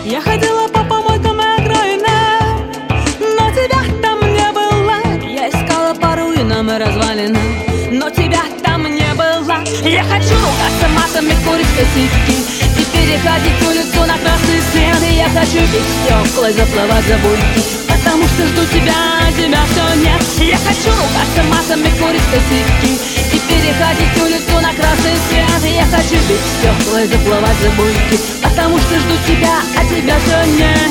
Я 0.04 0.20
ходила 0.20 0.68
по 0.68 0.84
помойкам 0.84 1.40
и 1.40 1.62
окраинам 1.62 2.70
Но 3.18 3.50
тебя 3.50 3.80
там 4.02 4.20
не 4.20 4.52
было. 4.52 4.96
Я 5.26 5.48
искала 5.48 5.94
по 5.94 6.16
руинам 6.16 6.70
и 6.70 6.78
развалинам 6.78 7.42
Но 7.92 8.10
тебя 8.10 8.42
там 8.62 8.82
не 8.82 9.14
было. 9.14 9.56
Я 9.88 10.04
хочу 10.04 10.34
ругаться 10.44 10.88
матами, 10.94 11.32
курить 11.46 11.74
косяки 11.78 12.36
И 12.78 12.84
переходить 12.92 13.62
улицу 13.66 14.00
на 14.00 14.18
красный 14.18 14.60
свет. 14.70 15.10
И 15.10 15.16
я 15.16 15.28
хочу 15.30 15.60
пить 15.72 15.88
стекла, 16.04 16.52
заплывать 16.52 17.06
за 17.06 17.16
буйки 17.16 17.87
Потому 18.08 18.26
что 18.28 18.46
жду 18.46 18.62
тебя, 18.72 18.94
тебя 19.36 19.60
все 19.66 20.00
нет. 20.00 20.22
Я 20.40 20.56
хочу 20.56 20.88
ругаться 20.96 21.42
матами, 21.50 21.90
курить 21.98 22.22
косяки 22.32 22.94
И 23.34 23.38
переходить 23.46 24.16
улицу 24.22 24.60
на 24.62 24.72
красный 24.72 25.12
свет. 25.28 25.62
Я 25.70 25.84
хочу 25.84 26.16
бить 26.26 26.40
стекла 26.56 27.02
и 27.02 27.06
заплывать 27.06 27.56
за 27.60 27.68
буйки 27.72 28.18
Потому 28.42 28.78
что 28.78 28.98
жду 28.98 29.14
тебя, 29.26 29.60
а 29.76 29.84
тебя 29.84 30.16
все 30.24 30.38
нет. 30.56 30.90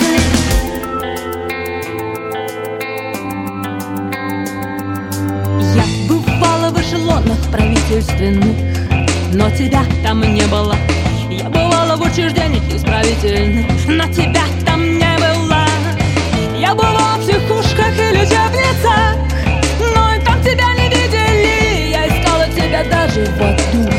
Я 5.74 5.86
бывала 6.08 6.70
в 6.70 6.80
эшелонах 6.80 7.40
правительственных 7.52 8.56
Но 9.34 9.50
тебя 9.50 9.84
там 10.04 10.22
не 10.22 10.46
было. 10.46 10.76
Я 11.32 11.50
бывала 11.50 11.96
в 11.96 12.02
учреждениях 12.04 12.64
исправительных 12.72 13.66
Но 13.88 14.06
тебя 14.14 14.44
там 14.64 15.00
не 15.00 15.07
я 16.68 16.76
была 16.76 17.16
в 17.16 17.22
психушках 17.22 17.94
и 17.98 18.12
лечебницах 18.12 19.16
Но 19.80 20.16
и 20.16 20.20
там 20.20 20.42
тебя 20.44 20.74
не 20.74 20.90
видели. 20.90 21.92
Я 21.92 22.08
искала 22.08 22.46
тебя 22.50 22.84
даже 22.84 23.24
в 23.26 23.42
аду 23.42 23.90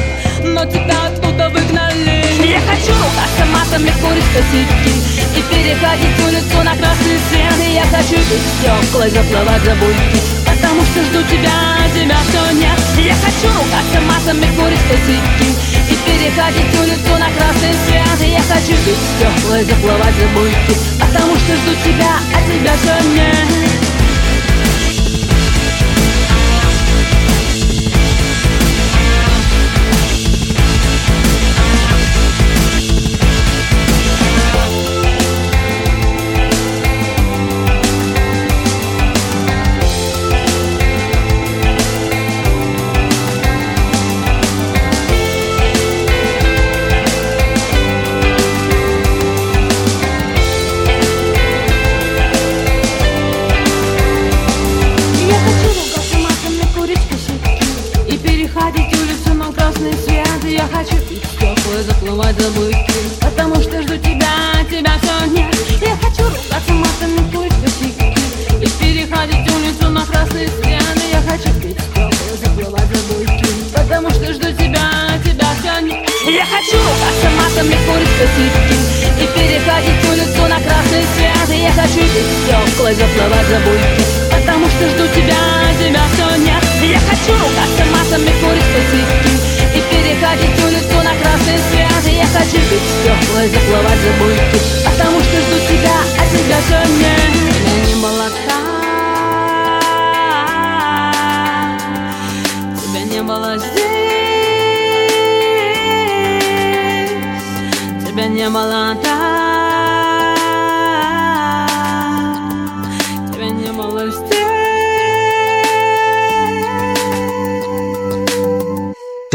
Но 0.44 0.66
тебя 0.66 1.06
оттуда 1.06 1.48
выгнали. 1.48 2.24
Я 2.44 2.60
хочу 2.60 2.92
ругаться 2.92 3.44
матами, 3.54 3.90
курить 4.02 4.28
косяки 4.34 4.94
И 5.34 5.40
переходить 5.48 6.20
улицу 6.26 6.58
на 6.62 6.76
красный 6.76 7.18
свет. 7.30 7.56
Я 7.72 7.84
хочу 7.84 8.16
без 8.16 8.42
стекла 8.52 9.08
заплывать 9.08 9.62
за 9.62 9.74
буйки 9.76 10.20
Потому 10.44 10.82
что 10.92 11.04
жду 11.08 11.22
тебя, 11.24 11.56
а 11.80 11.88
тебя 11.96 12.18
все 12.28 12.52
нет. 12.52 12.78
Я 12.98 13.14
хочу 13.14 13.48
ругаться 13.48 13.98
матами, 14.04 14.46
курить 14.56 14.84
косяки 14.90 15.50
И 15.88 15.96
переходить 16.04 16.78
улицу 16.78 17.16
на 17.16 17.32
красный 17.32 17.72
свет. 17.86 18.28
Я 18.28 18.42
хочу 18.42 18.76
без 18.84 18.98
стекла 19.08 19.58
и 19.58 19.64
заплывать 19.64 20.14
за 20.20 20.26
буйки 20.36 20.97
Потому 21.08 21.36
что 21.36 21.56
жду 21.56 21.74
тебя, 21.84 22.18
а 22.34 22.42
тебя 22.42 22.74
все 22.76 23.08
нет 23.14 23.67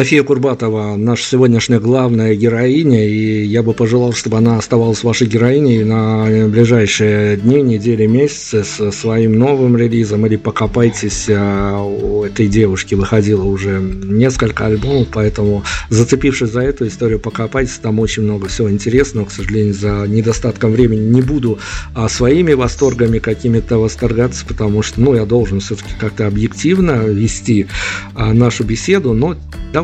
София 0.03 0.23
Курбатова, 0.23 0.97
наша 0.97 1.23
сегодняшняя 1.23 1.79
главная 1.79 2.35
героиня, 2.35 3.07
и 3.07 3.45
я 3.45 3.63
бы 3.63 3.71
пожелал, 3.71 4.11
чтобы 4.11 4.35
она 4.35 4.57
оставалась 4.57 5.01
вашей 5.01 5.27
героиней 5.27 5.85
на 5.85 6.49
ближайшие 6.49 7.37
дни, 7.37 7.61
недели, 7.61 8.05
месяцы 8.05 8.65
со 8.65 8.91
своим 8.91 9.39
новым 9.39 9.77
релизом, 9.77 10.25
или 10.25 10.35
покопайтесь, 10.35 11.27
а, 11.29 11.81
у 11.81 12.25
этой 12.25 12.49
девушки. 12.49 12.95
Выходило 12.95 13.45
уже 13.45 13.79
несколько 13.79 14.65
альбомов, 14.65 15.07
поэтому 15.13 15.63
зацепившись 15.87 16.49
за 16.49 16.63
эту 16.63 16.85
историю, 16.87 17.19
покопайтесь, 17.21 17.77
там 17.77 17.97
очень 18.01 18.23
много 18.23 18.49
всего 18.49 18.69
интересного, 18.69 19.27
к 19.27 19.31
сожалению, 19.31 19.73
за 19.73 20.05
недостатком 20.05 20.73
времени 20.73 21.13
не 21.13 21.21
буду 21.21 21.59
а, 21.95 22.09
своими 22.09 22.51
восторгами 22.51 23.19
какими-то 23.19 23.77
восторгаться, 23.77 24.45
потому 24.45 24.81
что, 24.83 24.99
ну, 24.99 25.15
я 25.15 25.23
должен 25.25 25.61
все-таки 25.61 25.91
как-то 25.97 26.27
объективно 26.27 27.05
вести 27.05 27.67
а, 28.15 28.33
нашу 28.33 28.65
беседу, 28.65 29.13
но 29.13 29.37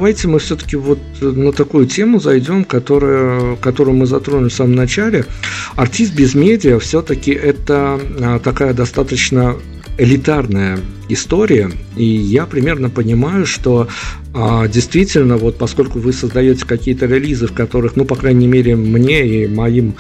Давайте 0.10 0.28
мы 0.28 0.40
все-таки 0.40 0.76
вот 0.76 0.98
на 1.22 1.52
такую 1.52 1.86
тему 1.86 2.20
зайдем, 2.20 2.64
которая, 2.64 3.56
которую 3.58 3.96
мы 3.96 4.08
затронули 4.08 4.50
в 4.50 4.54
самом 4.54 4.74
начале. 4.74 5.26
Артист 5.76 6.16
без 6.16 6.34
медиа 6.34 6.80
все-таки 6.80 7.30
это 7.30 8.00
а, 8.20 8.40
такая 8.40 8.74
достаточно 8.74 9.56
элитарная 10.00 10.80
история, 11.10 11.70
и 11.96 12.04
я 12.04 12.48
примерно 12.48 12.90
понимаю, 12.90 13.46
что 13.46 13.88
а, 14.34 14.68
действительно, 14.68 15.38
вот 15.38 15.60
поскольку 15.60 16.00
вы 16.00 16.12
создаете 16.12 16.66
какие-то 16.66 17.06
релизы, 17.06 17.46
в 17.46 17.54
которых, 17.54 17.96
ну, 17.96 18.04
по 18.04 18.16
крайней 18.16 18.48
мере, 18.48 18.76
мне 18.76 19.44
и 19.44 19.48
моим 19.48 19.94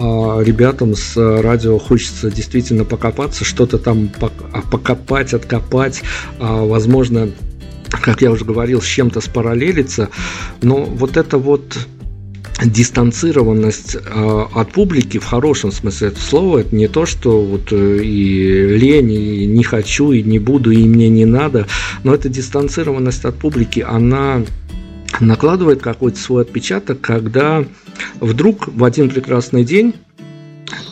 а, 0.00 0.40
ребятам 0.40 0.96
с 0.96 1.16
радио 1.16 1.78
хочется 1.78 2.32
действительно 2.32 2.84
покопаться, 2.84 3.44
что-то 3.44 3.78
там 3.78 4.10
покопать, 4.72 5.32
откопать, 5.32 6.02
а, 6.40 6.64
возможно, 6.64 7.30
как 8.00 8.22
я 8.22 8.30
уже 8.30 8.44
говорил, 8.44 8.80
с 8.80 8.86
чем-то 8.86 9.20
спараллелиться, 9.20 10.08
но 10.62 10.84
вот 10.84 11.16
это 11.16 11.38
вот 11.38 11.86
дистанцированность 12.64 13.96
э, 13.96 14.44
от 14.54 14.72
публики 14.72 15.18
в 15.18 15.24
хорошем 15.24 15.72
смысле 15.72 16.08
этого 16.08 16.22
слова 16.22 16.58
это 16.58 16.74
не 16.74 16.88
то, 16.88 17.06
что 17.06 17.42
вот 17.42 17.72
э, 17.72 18.00
и 18.02 18.76
лень, 18.76 19.12
и 19.12 19.46
не 19.46 19.64
хочу, 19.64 20.12
и 20.12 20.22
не 20.22 20.38
буду, 20.38 20.70
и 20.70 20.84
мне 20.84 21.08
не 21.08 21.24
надо, 21.24 21.66
но 22.04 22.14
эта 22.14 22.28
дистанцированность 22.28 23.24
от 23.24 23.36
публики, 23.36 23.80
она 23.80 24.42
накладывает 25.20 25.82
какой-то 25.82 26.18
свой 26.18 26.42
отпечаток, 26.42 27.00
когда 27.00 27.64
вдруг 28.20 28.68
в 28.68 28.84
один 28.84 29.10
прекрасный 29.10 29.64
день 29.64 29.94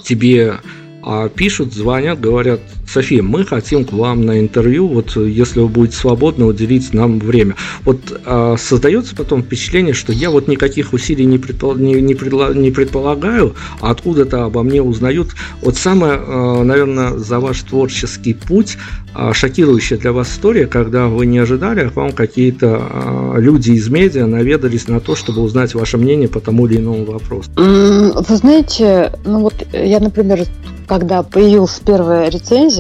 тебе 0.05 0.57
а, 1.03 1.29
пишут, 1.29 1.73
звонят, 1.73 2.21
говорят, 2.21 2.61
София, 2.93 3.23
мы 3.23 3.45
хотим 3.45 3.85
к 3.85 3.93
вам 3.93 4.27
на 4.27 4.41
интервью, 4.41 4.89
вот 4.89 5.15
если 5.15 5.61
вы 5.61 5.69
будете 5.69 5.97
свободны, 5.97 6.45
уделить 6.45 6.93
нам 6.93 7.21
время. 7.21 7.55
Вот 7.85 8.21
а, 8.25 8.57
создается 8.59 9.15
потом 9.15 9.43
впечатление, 9.43 9.95
что 9.95 10.13
я 10.13 10.31
вот 10.31 10.49
никаких 10.49 10.93
усилий 10.93 11.25
не, 11.25 11.39
предпол, 11.39 11.77
не, 11.77 11.95
не, 12.01 12.15
предло, 12.15 12.53
не 12.53 12.73
предполагаю, 12.73 13.55
а 13.81 13.93
откуда-то 13.93 14.45
обо 14.45 14.65
мне 14.65 14.83
узнают. 14.83 15.29
Вот 15.63 15.77
самое, 15.77 16.15
а, 16.15 16.65
наверное, 16.65 17.17
за 17.17 17.39
ваш 17.39 17.61
творческий 17.63 18.35
путь 18.35 18.77
а, 19.15 19.35
шокирующая 19.35 19.99
для 19.99 20.13
вас 20.13 20.31
история, 20.31 20.67
когда 20.67 21.07
вы 21.07 21.27
не 21.27 21.39
ожидали, 21.39 21.81
а 21.81 21.91
к 21.91 21.97
вам 21.97 22.13
какие-то 22.13 22.81
а, 22.81 23.35
люди 23.39 23.73
из 23.73 23.89
медиа 23.89 24.27
наведались 24.27 24.89
на 24.89 25.01
то, 25.01 25.15
чтобы 25.15 25.43
узнать 25.43 25.75
ваше 25.75 25.97
мнение 25.97 26.29
по 26.29 26.41
тому 26.41 26.67
или 26.67 26.79
иному 26.79 27.05
вопросу? 27.05 27.51
Вы 27.57 28.37
знаете, 28.37 29.13
ну 29.25 29.41
вот 29.41 29.55
я, 29.73 30.01
например, 30.01 30.45
когда 30.87 31.23
появилась 31.23 31.81
первая 31.85 32.29
рецензия 32.31 32.80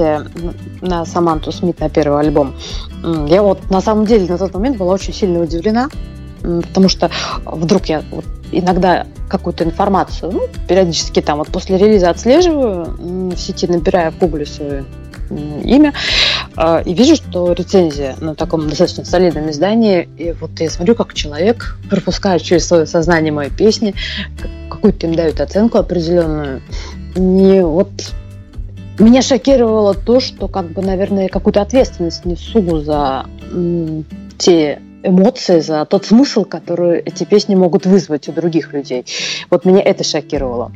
на 0.81 1.05
Саманту 1.05 1.53
Смит 1.53 1.81
на 1.81 1.89
первый 1.89 2.21
альбом, 2.21 2.55
я 3.29 3.43
вот 3.43 3.71
на 3.71 3.81
самом 3.81 4.07
деле 4.07 4.27
на 4.27 4.39
тот 4.39 4.55
момент 4.55 4.77
была 4.77 4.95
очень 4.95 5.15
сильно 5.15 5.41
удивлена, 5.41 5.89
потому 6.43 6.89
что 6.89 7.11
вдруг 7.45 7.87
я 7.87 8.03
вот 8.11 8.25
иногда 8.53 9.07
какую-то 9.29 9.65
информацию, 9.65 10.33
ну, 10.33 10.43
периодически 10.67 11.21
там 11.21 11.39
вот 11.39 11.49
после 11.49 11.79
релиза 11.79 12.11
отслеживаю, 12.11 12.97
в 12.99 13.37
сети 13.37 13.67
набираю 13.67 14.13
в 14.13 14.19
гугле 14.19 14.47
свое 14.47 14.85
имя, 15.65 15.93
а, 16.57 16.83
и 16.85 16.93
вижу, 16.93 17.15
что 17.15 17.53
рецензия 17.53 18.17
на 18.21 18.35
таком 18.35 18.69
достаточно 18.69 19.05
солидном 19.05 19.51
издании, 19.51 20.09
и 20.19 20.33
вот 20.33 20.59
я 20.59 20.69
смотрю, 20.69 20.97
как 20.97 21.15
человек 21.15 21.79
пропускает 21.89 22.43
через 22.43 22.67
свое 22.67 22.87
сознание 22.87 23.33
мои 23.33 23.51
песни, 23.51 23.95
какую-то 24.69 25.07
им 25.07 25.15
дают 25.15 25.41
оценку 25.41 25.79
определенную, 25.79 26.63
не 27.15 27.65
вот 27.65 27.91
меня 29.01 29.23
шокировало 29.23 29.95
то, 29.95 30.21
что, 30.21 30.49
как 30.49 30.73
бы, 30.73 30.83
наверное, 30.83 31.29
какую-то 31.29 31.63
ответственность 31.63 32.25
несу 32.25 32.81
за 32.81 33.27
м, 33.51 34.05
те 34.39 34.81
эмоции, 35.03 35.61
за 35.61 35.85
тот 35.87 36.05
смысл, 36.05 36.45
который 36.45 37.01
эти 37.01 37.25
песни 37.25 37.55
могут 37.55 37.87
вызвать 37.87 38.29
у 38.29 38.33
других 38.33 38.73
людей. 38.73 39.07
Вот 39.49 39.65
меня 39.65 39.81
это 39.81 40.05
шокировало. 40.05 40.73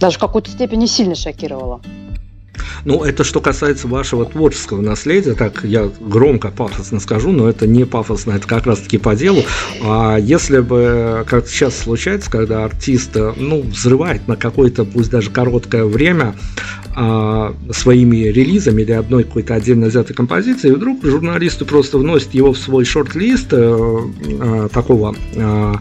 Даже 0.00 0.16
в 0.16 0.20
какой-то 0.20 0.50
степени 0.50 0.86
сильно 0.86 1.14
шокировало. 1.14 1.80
Ну, 2.84 3.04
это 3.04 3.24
что 3.24 3.40
касается 3.40 3.88
вашего 3.88 4.24
творческого 4.24 4.80
наследия, 4.80 5.34
так 5.34 5.64
я 5.64 5.90
громко, 6.00 6.50
пафосно 6.50 7.00
скажу, 7.00 7.32
но 7.32 7.48
это 7.48 7.66
не 7.66 7.84
пафосно, 7.84 8.32
это 8.32 8.46
как 8.46 8.66
раз-таки 8.66 8.98
по 8.98 9.14
делу. 9.14 9.42
А 9.82 10.16
если 10.16 10.60
бы, 10.60 11.24
как 11.28 11.48
сейчас 11.48 11.78
случается, 11.78 12.30
когда 12.30 12.64
артист, 12.64 13.16
ну, 13.36 13.62
взрывает 13.62 14.26
на 14.28 14.36
какое-то, 14.36 14.84
пусть 14.84 15.10
даже 15.10 15.30
короткое 15.30 15.84
время, 15.84 16.34
а, 16.94 17.54
своими 17.70 18.28
релизами 18.28 18.82
или 18.82 18.92
одной 18.92 19.24
какой-то 19.24 19.54
отдельно 19.54 19.86
взятой 19.86 20.14
композицией, 20.14 20.74
вдруг 20.74 21.02
журналисты 21.04 21.64
просто 21.64 21.96
вносят 21.96 22.34
его 22.34 22.52
в 22.52 22.58
свой 22.58 22.84
шорт-лист 22.84 23.48
э, 23.52 23.98
э, 24.28 24.68
такого 24.70 25.14
э, 25.34 25.74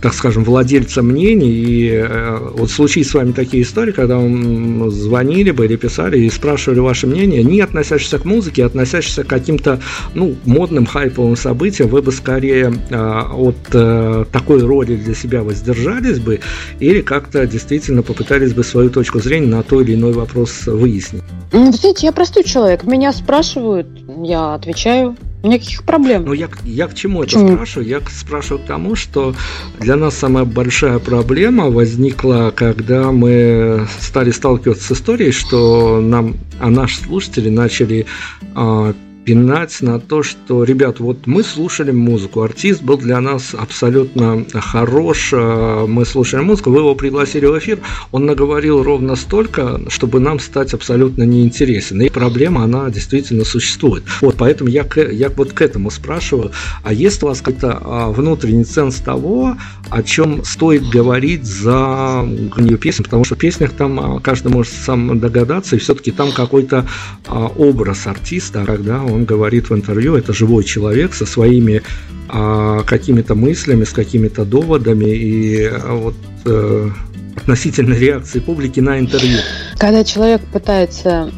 так 0.00 0.14
скажем, 0.14 0.44
владельца 0.44 1.02
мнений. 1.02 1.50
И 1.50 1.90
э, 1.90 2.38
вот 2.54 2.70
случились 2.70 3.10
с 3.10 3.14
вами 3.14 3.32
такие 3.32 3.62
истории, 3.62 3.92
когда 3.92 4.16
вам 4.16 4.90
звонили 4.90 5.50
бы 5.50 5.64
или 5.64 5.76
писали 5.76 6.18
и 6.20 6.30
спрашивали 6.30 6.80
ваше 6.80 7.06
мнение, 7.06 7.42
не 7.42 7.60
относящиеся 7.60 8.18
к 8.18 8.24
музыке, 8.24 8.64
а 8.64 8.66
относящиеся 8.66 9.24
к 9.24 9.28
каким-то 9.28 9.80
ну, 10.14 10.36
модным, 10.44 10.86
хайповым 10.86 11.36
событиям, 11.36 11.88
вы 11.88 12.02
бы 12.02 12.12
скорее 12.12 12.72
э, 12.90 12.96
от 12.96 13.56
э, 13.72 14.24
такой 14.32 14.60
роли 14.60 14.96
для 14.96 15.14
себя 15.14 15.42
воздержались 15.42 16.18
бы 16.18 16.40
или 16.80 17.00
как-то 17.00 17.46
действительно 17.46 18.02
попытались 18.02 18.52
бы 18.52 18.64
свою 18.64 18.90
точку 18.90 19.20
зрения 19.20 19.48
на 19.48 19.62
той 19.62 19.84
или 19.84 19.94
иной 19.94 20.12
вопрос 20.12 20.66
выяснить? 20.66 21.22
Ну, 21.52 21.72
знаете, 21.72 22.06
я 22.06 22.12
простой 22.12 22.44
человек. 22.44 22.84
Меня 22.84 23.12
спрашивают, 23.12 23.86
я 24.22 24.54
отвечаю. 24.54 25.16
Никаких 25.46 25.84
проблем. 25.84 26.24
Ну, 26.26 26.32
я, 26.32 26.48
я 26.64 26.88
к 26.88 26.94
чему 26.94 27.20
Почему? 27.20 27.44
это 27.44 27.54
спрашиваю? 27.54 27.88
Я 27.88 28.00
спрашиваю 28.08 28.62
к 28.62 28.66
тому, 28.66 28.96
что 28.96 29.34
для 29.78 29.96
нас 29.96 30.16
самая 30.16 30.44
большая 30.44 30.98
проблема 30.98 31.70
возникла, 31.70 32.52
когда 32.54 33.12
мы 33.12 33.86
стали 34.00 34.30
сталкиваться 34.32 34.82
с 34.94 34.98
историей, 34.98 35.30
что 35.30 36.00
нам, 36.00 36.36
а 36.58 36.68
наши 36.70 36.98
слушатели 36.98 37.48
начали 37.48 38.06
а, 38.54 38.94
пинать 39.26 39.78
на 39.80 39.98
то, 39.98 40.22
что, 40.22 40.62
ребят, 40.62 41.00
вот 41.00 41.26
мы 41.26 41.42
слушали 41.42 41.90
музыку, 41.90 42.42
артист 42.42 42.82
был 42.82 42.96
для 42.96 43.20
нас 43.20 43.54
абсолютно 43.58 44.46
хорош, 44.54 45.30
э, 45.32 45.84
мы 45.88 46.06
слушали 46.06 46.42
музыку, 46.42 46.70
вы 46.70 46.78
его 46.78 46.94
пригласили 46.94 47.44
в 47.46 47.58
эфир, 47.58 47.80
он 48.12 48.24
наговорил 48.24 48.84
ровно 48.84 49.16
столько, 49.16 49.80
чтобы 49.88 50.20
нам 50.20 50.38
стать 50.38 50.74
абсолютно 50.74 51.24
неинтересен. 51.24 52.00
И 52.02 52.08
проблема, 52.08 52.62
она 52.62 52.88
действительно 52.88 53.44
существует. 53.44 54.04
Вот, 54.20 54.36
поэтому 54.38 54.70
я, 54.70 54.86
я 55.10 55.28
вот 55.30 55.52
к 55.52 55.60
этому 55.60 55.90
спрашиваю, 55.90 56.52
а 56.84 56.92
есть 56.92 57.20
у 57.24 57.26
вас 57.26 57.40
какой-то 57.40 57.80
а, 57.82 58.10
внутренний 58.12 58.64
ценз 58.64 58.96
того, 58.96 59.56
о 59.90 60.02
чем 60.04 60.44
стоит 60.44 60.88
говорить 60.88 61.44
за 61.44 62.22
нее 62.24 62.78
песню, 62.78 63.04
потому 63.04 63.24
что 63.24 63.34
в 63.34 63.38
песнях 63.38 63.72
там 63.72 63.98
а, 63.98 64.20
каждый 64.20 64.52
может 64.52 64.72
сам 64.72 65.18
догадаться, 65.18 65.74
и 65.74 65.80
все-таки 65.80 66.12
там 66.12 66.30
какой-то 66.30 66.86
а, 67.26 67.46
образ 67.46 68.06
артиста, 68.06 68.64
когда 68.64 69.02
он 69.02 69.15
он 69.16 69.24
говорит 69.24 69.70
в 69.70 69.74
интервью, 69.74 70.14
это 70.14 70.32
живой 70.32 70.64
человек 70.64 71.14
со 71.14 71.26
своими 71.26 71.82
а, 72.28 72.82
какими-то 72.82 73.34
мыслями, 73.34 73.84
с 73.84 73.90
какими-то 73.90 74.44
доводами 74.44 75.10
и 75.10 75.64
а, 75.64 75.94
вот 75.94 76.14
а, 76.44 76.90
относительно 77.36 77.94
реакции 77.94 78.40
публики 78.40 78.80
на 78.80 78.98
интервью. 78.98 79.38
Когда 79.78 80.04
человек 80.04 80.40
пытается 80.52 81.30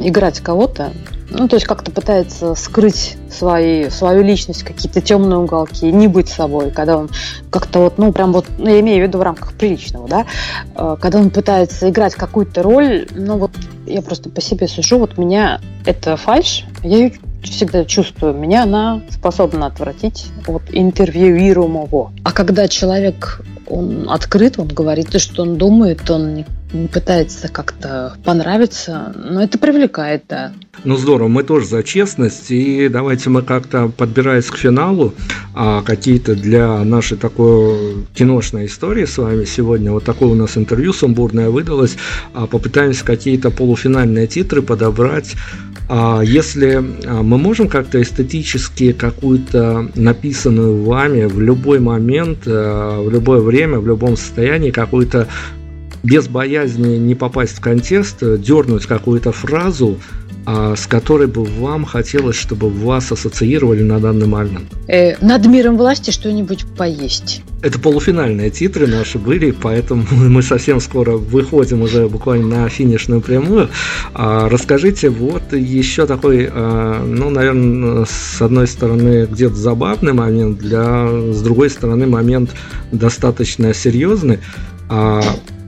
играть 0.00 0.40
кого-то, 0.40 0.92
ну, 1.30 1.48
то 1.48 1.56
есть 1.56 1.66
как-то 1.66 1.90
пытается 1.90 2.54
скрыть 2.54 3.16
свои, 3.30 3.88
свою 3.90 4.22
личность, 4.22 4.62
какие-то 4.62 5.00
темные 5.00 5.38
уголки, 5.38 5.90
не 5.90 6.08
быть 6.08 6.28
собой, 6.28 6.70
когда 6.70 6.96
он 6.98 7.10
как-то 7.50 7.80
вот, 7.80 7.98
ну, 7.98 8.12
прям 8.12 8.32
вот, 8.32 8.46
ну, 8.58 8.68
я 8.68 8.80
имею 8.80 9.04
в 9.04 9.08
виду 9.08 9.18
в 9.18 9.22
рамках 9.22 9.52
приличного, 9.52 10.08
да, 10.08 10.26
э, 10.74 10.96
когда 11.00 11.18
он 11.18 11.30
пытается 11.30 11.88
играть 11.88 12.14
какую-то 12.14 12.62
роль, 12.62 13.06
ну, 13.12 13.38
вот 13.38 13.52
я 13.86 14.02
просто 14.02 14.30
по 14.30 14.40
себе 14.40 14.68
сужу, 14.68 14.98
вот 14.98 15.18
меня 15.18 15.60
это 15.86 16.16
фальш, 16.16 16.64
я 16.82 16.96
ее 16.96 17.12
всегда 17.42 17.84
чувствую, 17.84 18.34
меня 18.34 18.64
она 18.64 19.02
способна 19.10 19.66
отвратить 19.66 20.26
от 20.46 20.62
интервьюируемого. 20.70 22.12
А 22.24 22.32
когда 22.32 22.68
человек 22.68 23.42
он 23.70 24.08
открыт, 24.10 24.58
он 24.58 24.68
говорит 24.68 25.10
то, 25.10 25.18
что 25.18 25.42
он 25.42 25.56
думает, 25.56 26.10
он 26.10 26.34
не, 26.34 26.46
пытается 26.88 27.48
как-то 27.48 28.14
понравиться, 28.24 29.12
но 29.16 29.42
это 29.42 29.58
привлекает, 29.58 30.24
да. 30.28 30.52
Ну 30.84 30.96
здорово, 30.96 31.28
мы 31.28 31.42
тоже 31.42 31.66
за 31.66 31.82
честность, 31.82 32.50
и 32.50 32.88
давайте 32.88 33.30
мы 33.30 33.42
как-то, 33.42 33.88
подбираясь 33.88 34.46
к 34.46 34.56
финалу, 34.56 35.14
а, 35.54 35.82
какие-то 35.82 36.34
для 36.34 36.82
нашей 36.84 37.18
такой 37.18 38.06
киношной 38.14 38.66
истории 38.66 39.04
с 39.04 39.18
вами 39.18 39.44
сегодня, 39.44 39.92
вот 39.92 40.04
такое 40.04 40.30
у 40.30 40.34
нас 40.34 40.56
интервью 40.56 40.92
сумбурное 40.92 41.50
выдалось, 41.50 41.96
а, 42.34 42.46
попытаемся 42.46 43.04
какие-то 43.04 43.50
полуфинальные 43.50 44.26
титры 44.26 44.62
подобрать, 44.62 45.34
если 46.22 46.84
а, 47.06 47.22
мы 47.22 47.36
можем 47.36 47.66
как-то 47.68 48.00
эстетически 48.00 48.92
какую-то 48.92 49.88
написанную 49.96 50.84
вами 50.84 51.24
в 51.24 51.40
любой 51.40 51.80
момент, 51.80 52.46
э, 52.46 53.00
в 53.00 53.10
любое 53.10 53.40
время, 53.40 53.80
в 53.80 53.86
любом 53.88 54.16
состоянии 54.16 54.70
какую-то 54.70 55.26
без 56.02 56.28
боязни 56.28 56.96
не 56.96 57.14
попасть 57.14 57.58
в 57.58 57.60
контекст, 57.60 58.18
дернуть 58.20 58.86
какую-то 58.86 59.32
фразу, 59.32 59.98
а, 59.98 60.19
с 60.46 60.86
которой 60.86 61.26
бы 61.26 61.44
вам 61.44 61.84
хотелось, 61.84 62.36
чтобы 62.36 62.70
вас 62.70 63.12
ассоциировали 63.12 63.82
на 63.82 64.00
данный 64.00 64.26
момент? 64.26 64.72
Э, 64.88 65.14
над 65.24 65.46
миром 65.46 65.76
власти 65.76 66.10
что-нибудь 66.10 66.64
поесть. 66.76 67.42
Это 67.62 67.78
полуфинальные 67.78 68.50
титры 68.50 68.86
наши 68.86 69.18
были, 69.18 69.50
поэтому 69.50 70.04
мы 70.10 70.42
совсем 70.42 70.80
скоро 70.80 71.12
выходим 71.12 71.82
уже 71.82 72.08
буквально 72.08 72.62
на 72.62 72.68
финишную 72.68 73.20
прямую. 73.20 73.68
А, 74.14 74.48
расскажите, 74.48 75.10
вот 75.10 75.52
еще 75.52 76.06
такой, 76.06 76.48
а, 76.50 77.04
ну, 77.04 77.30
наверное, 77.30 78.06
с 78.06 78.40
одной 78.40 78.66
стороны, 78.66 79.26
где-то 79.30 79.54
забавный 79.54 80.12
момент, 80.12 80.58
для, 80.58 81.08
с 81.32 81.42
другой 81.42 81.70
стороны, 81.70 82.06
момент 82.06 82.50
достаточно 82.92 83.74
серьезный. 83.74 84.38
А, 84.88 85.22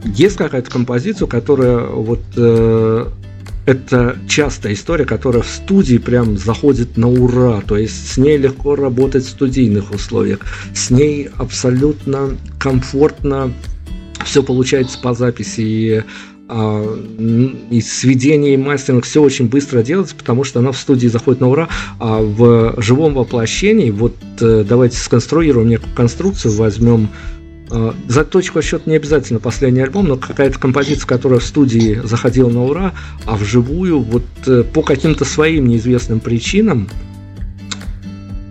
есть 0.05 0.37
какая-то 0.37 0.71
композиция, 0.71 1.29
которая 1.29 1.79
вот 1.79 2.23
э, 2.37 3.07
это 3.67 4.19
частая 4.29 4.75
история, 4.75 5.05
которая 5.05 5.43
в 5.43 5.49
студии 5.49 5.99
прям 5.99 6.37
заходит 6.37 6.97
на 6.97 7.09
ура. 7.09 7.63
То 7.67 7.77
есть 7.77 8.13
с 8.13 8.17
ней 8.17 8.37
легко 8.37 8.75
работать 8.75 9.25
в 9.25 9.29
студийных 9.29 9.93
условиях. 9.93 10.41
С 10.75 10.91
ней 10.91 11.29
абсолютно 11.39 12.37
комфортно 12.59 13.53
все 14.25 14.43
получается 14.43 14.99
по 15.01 15.15
записи. 15.15 15.61
И, 15.61 16.05
а, 16.49 16.99
и 17.71 17.81
сведение 17.81 18.55
и 18.55 18.57
мастеринг 18.57 19.05
все 19.05 19.23
очень 19.23 19.49
быстро 19.49 19.83
делается, 19.83 20.17
потому 20.17 20.45
что 20.45 20.59
она 20.59 20.73
в 20.73 20.77
студии 20.77 21.07
заходит 21.07 21.41
на 21.41 21.49
ура, 21.49 21.69
а 21.99 22.21
в 22.21 22.75
живом 22.83 23.15
воплощении, 23.15 23.91
вот 23.91 24.17
э, 24.41 24.65
давайте 24.69 24.99
сконструируем 24.99 25.69
некую 25.69 25.95
конструкцию, 25.95 26.55
возьмем 26.55 27.09
а, 27.75 27.95
за 28.07 28.25
точку 28.25 28.59
отсчета 28.59 28.91
не 28.91 28.97
обязательно 28.97 29.41
последний 29.41 29.81
альбом, 29.81 30.07
но 30.07 30.17
какая-то 30.17 30.59
композиция, 30.59 31.07
которая 31.07 31.41
в 31.41 31.45
студии 31.45 32.01
заходила 32.05 32.51
на 32.51 32.65
ура, 32.65 32.93
а 33.25 33.35
вживую 33.35 34.01
вот 34.01 34.25
э, 34.47 34.63
по 34.63 34.83
каким-то 34.83 35.25
своим 35.25 35.69
неизвестным 35.69 36.21
причинам, 36.21 36.89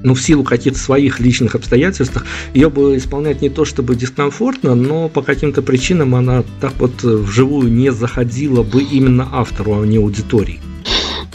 ну, 0.01 0.15
в 0.15 0.21
силу 0.21 0.43
каких-то 0.43 0.79
своих 0.79 1.19
личных 1.19 1.53
обстоятельств, 1.53 2.25
ее 2.55 2.71
бы 2.71 2.97
исполнять 2.97 3.43
не 3.43 3.49
то 3.49 3.63
чтобы 3.63 3.95
дискомфортно, 3.95 4.73
но 4.73 5.07
по 5.07 5.21
каким-то 5.21 5.61
причинам 5.61 6.15
она 6.15 6.43
так 6.59 6.73
вот 6.79 7.03
вживую 7.03 7.71
не 7.71 7.91
заходила 7.91 8.63
бы 8.63 8.81
именно 8.81 9.27
автору, 9.31 9.79
а 9.79 9.85
не 9.85 9.97
аудитории. 9.97 10.59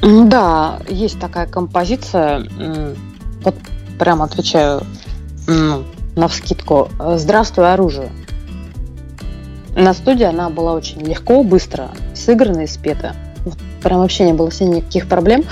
Да, 0.03 0.81
есть 0.89 1.21
такая 1.21 1.47
композиция, 1.47 2.49
вот 3.45 3.55
прямо 4.01 4.25
отвечаю, 4.25 4.83
на 6.17 6.29
вскидку 6.29 6.89
«Здравствуй, 6.99 7.71
оружие». 7.73 8.09
На 9.77 9.93
студии 9.93 10.25
она 10.25 10.49
была 10.49 10.73
очень 10.73 11.03
легко, 11.03 11.43
быстро 11.43 11.91
сыграна 12.15 12.63
и 12.63 12.67
спета. 12.67 13.15
Прям 13.83 14.01
вообще 14.01 14.25
не 14.25 14.33
было 14.33 14.51
с 14.51 14.59
ней 14.61 14.69
никаких 14.69 15.09
проблем. 15.09 15.45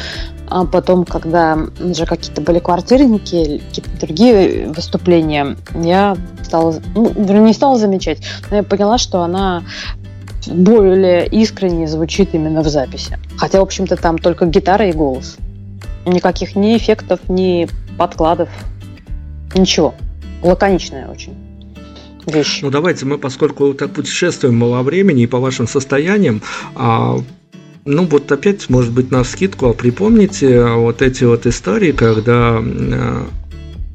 А 0.49 0.65
потом, 0.65 1.05
когда 1.05 1.59
уже 1.79 2.07
какие-то 2.07 2.41
были 2.41 2.59
квартирники, 2.59 3.63
какие-то 3.69 4.07
другие 4.07 4.69
выступления, 4.69 5.57
я 5.75 6.17
стала, 6.43 6.75
ну, 6.95 7.13
не 7.15 7.53
стала 7.53 7.79
замечать, 7.79 8.19
но 8.51 8.57
я 8.57 8.63
поняла, 8.63 8.97
что 8.97 9.23
она 9.23 9.65
более 10.47 11.27
искренне 11.27 11.87
звучит 11.87 12.35
именно 12.35 12.63
в 12.63 12.69
записи. 12.69 13.19
Хотя, 13.37 13.61
в 13.61 13.63
общем-то, 13.63 13.97
там 13.97 14.19
только 14.19 14.47
гитара 14.47 14.89
и 14.89 14.93
голос. 14.93 15.37
Никаких 16.07 16.57
ни 16.57 16.77
эффектов, 16.77 17.21
ни 17.29 17.69
подкладов, 17.99 18.49
ничего 19.55 19.95
лаконичная 20.45 21.09
очень 21.09 21.35
вещь. 22.27 22.61
Ну 22.63 22.71
давайте 22.71 23.07
мы, 23.07 23.19
поскольку 23.19 23.75
так 23.75 23.91
путешествуем 23.93 24.57
мало 24.57 24.83
времени 24.83 25.23
и 25.23 25.27
по 25.27 25.39
вашим 25.39 25.67
состояниям, 25.67 26.43
а, 26.75 27.19
ну 27.85 28.07
вот 28.07 28.31
опять, 28.31 28.69
может 28.71 28.93
быть, 28.93 29.11
на 29.11 29.25
скидку, 29.25 29.67
а 29.69 29.73
припомните 29.73 30.65
вот 30.65 31.03
эти 31.03 31.25
вот 31.25 31.47
истории, 31.47 31.93
когда 31.93 32.61
а, 32.61 33.27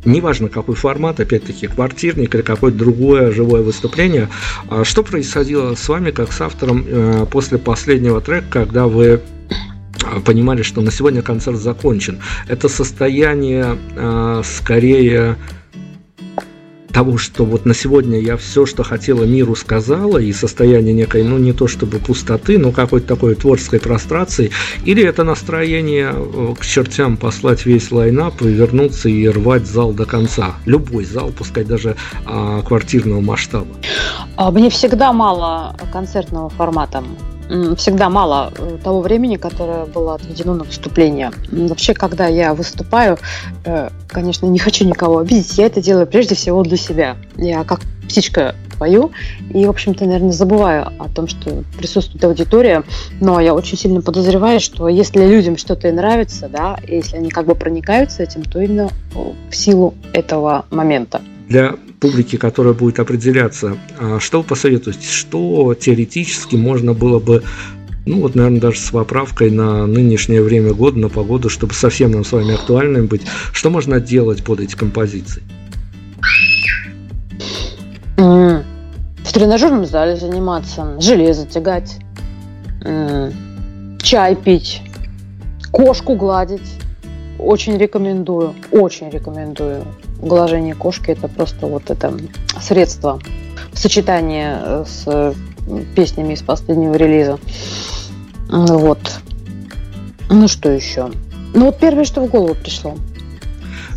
неважно 0.06 0.50
какой 0.50 0.76
формат, 0.76 1.20
опять-таки 1.20 1.68
квартирник 1.68 2.34
или 2.36 2.42
какое-то 2.42 2.78
другое 2.78 3.32
живое 3.32 3.62
выступление, 3.62 4.30
а 4.70 4.84
что 4.84 5.04
происходило 5.04 5.76
с 5.76 5.88
вами 5.88 6.12
как 6.12 6.32
с 6.32 6.42
автором 6.42 6.86
а, 6.88 7.26
после 7.26 7.58
последнего 7.58 8.22
трека, 8.22 8.48
когда 8.50 8.88
вы 8.88 9.22
понимали, 10.26 10.62
что 10.62 10.82
на 10.82 10.92
сегодня 10.92 11.22
концерт 11.22 11.58
закончен. 11.58 12.20
Это 12.48 12.70
состояние 12.70 13.78
э, 13.96 14.42
скорее 14.46 15.36
того, 16.92 17.18
что 17.18 17.46
вот 17.46 17.66
на 17.66 17.74
сегодня 17.74 18.20
я 18.20 18.38
все, 18.38 18.66
что 18.66 18.84
хотела 18.84 19.24
миру 19.24 19.56
сказала, 19.56 20.18
и 20.18 20.32
состояние 20.34 20.94
некой, 20.94 21.24
ну 21.24 21.38
не 21.38 21.54
то 21.54 21.68
чтобы 21.68 22.00
пустоты, 22.00 22.58
но 22.58 22.72
какой-то 22.72 23.08
такой 23.08 23.36
творческой 23.36 23.80
прострации, 23.80 24.52
или 24.86 25.04
это 25.04 25.24
настроение 25.24 26.14
э, 26.14 26.54
к 26.60 26.66
чертям 26.66 27.18
послать 27.18 27.66
весь 27.66 27.92
лайнап 27.92 28.42
и 28.42 28.48
вернуться 28.48 29.10
и 29.10 29.28
рвать 29.28 29.68
зал 29.68 29.94
до 29.94 30.06
конца. 30.06 30.56
Любой 30.66 31.06
зал, 31.06 31.32
пускай 31.38 31.64
даже 31.64 31.96
а, 32.26 32.62
квартирного 32.62 33.22
масштаба. 33.22 33.68
А, 34.36 34.52
мне 34.52 34.70
всегда 34.70 35.14
мало 35.14 35.76
концертного 35.92 36.50
формата 36.50 37.04
всегда 37.78 38.10
мало 38.10 38.54
э, 38.56 38.78
того 38.84 39.02
времени, 39.02 39.38
которое 39.38 39.86
было 39.86 40.16
отведено 40.16 40.54
на 40.54 40.64
выступление. 40.64 41.32
Вообще, 41.52 41.94
когда 41.94 42.28
я 42.28 42.54
выступаю, 42.54 43.18
э, 43.66 43.90
конечно, 44.08 44.46
не 44.46 44.60
хочу 44.60 44.86
никого 44.86 45.18
обидеть, 45.20 45.58
я 45.58 45.66
это 45.66 45.82
делаю 45.82 46.06
прежде 46.06 46.36
всего 46.36 46.64
для 46.64 46.78
себя. 46.78 47.18
Я 47.36 47.64
как 47.64 47.82
птичка 48.04 48.56
пою, 48.78 49.12
и, 49.54 49.66
в 49.66 49.70
общем-то, 49.70 50.06
наверное, 50.06 50.32
забываю 50.32 50.88
о 51.00 51.10
том, 51.10 51.28
что 51.28 51.64
присутствует 51.78 52.24
аудитория, 52.24 52.84
но 53.20 53.40
я 53.40 53.54
очень 53.54 53.78
сильно 53.78 54.02
подозреваю, 54.02 54.60
что 54.60 54.88
если 54.88 55.26
людям 55.26 55.58
что-то 55.58 55.90
и 55.90 55.92
нравится, 55.92 56.48
да, 56.48 56.78
если 56.88 57.18
они 57.18 57.30
как 57.30 57.46
бы 57.46 57.56
проникаются 57.56 58.24
этим, 58.24 58.44
то 58.44 58.62
именно 58.62 58.90
в 59.14 59.56
силу 59.56 59.96
этого 60.14 60.66
момента 60.72 61.22
для 61.50 61.76
публики, 62.00 62.38
которая 62.38 62.74
будет 62.74 63.00
определяться, 63.00 63.78
а 64.00 64.20
что 64.20 64.42
вы 64.42 64.48
посоветуете, 64.48 65.08
что 65.10 65.74
теоретически 65.74 66.56
можно 66.56 66.94
было 66.94 67.20
бы 67.20 67.44
ну 68.06 68.22
вот, 68.22 68.34
наверное, 68.34 68.60
даже 68.60 68.80
с 68.80 68.90
поправкой 68.90 69.52
на 69.52 69.86
нынешнее 69.86 70.42
время 70.42 70.74
года, 70.74 70.98
на 70.98 71.10
погоду, 71.10 71.50
чтобы 71.50 71.74
совсем 71.74 72.12
нам 72.12 72.26
с 72.26 72.32
вами 72.32 72.56
актуальным 72.56 73.06
быть. 73.06 73.22
Что 73.54 73.70
можно 73.70 74.00
делать 74.00 74.44
под 74.44 74.62
эти 74.62 74.76
композиции? 74.76 75.44
В 78.18 78.64
тренажерном 79.32 79.86
зале 79.86 80.16
заниматься, 80.16 81.00
железо 81.00 81.46
тягать, 81.46 82.00
чай 84.02 84.36
пить, 84.36 84.82
кошку 85.72 86.16
гладить. 86.16 86.80
Очень 87.38 87.78
рекомендую, 87.78 88.56
очень 88.72 89.10
рекомендую 89.12 89.86
глажение 90.22 90.76
кошки 90.76 91.12
это 91.12 91.28
просто 91.28 91.68
вот 91.68 91.90
это 91.90 92.14
средство 92.62 93.20
в 93.72 93.78
сочетании 93.78 94.46
э, 94.48 94.86
с 94.88 95.36
песнями 95.96 96.34
из 96.34 96.42
последнего 96.42 96.96
релиза. 96.96 97.40
Вот. 98.50 99.00
Ну 100.30 100.48
что 100.48 100.72
еще? 100.72 101.12
Ну 101.54 101.66
вот 101.66 101.80
первое, 101.80 102.06
что 102.06 102.22
в 102.22 102.30
голову 102.30 102.56
пришло. 102.56 102.96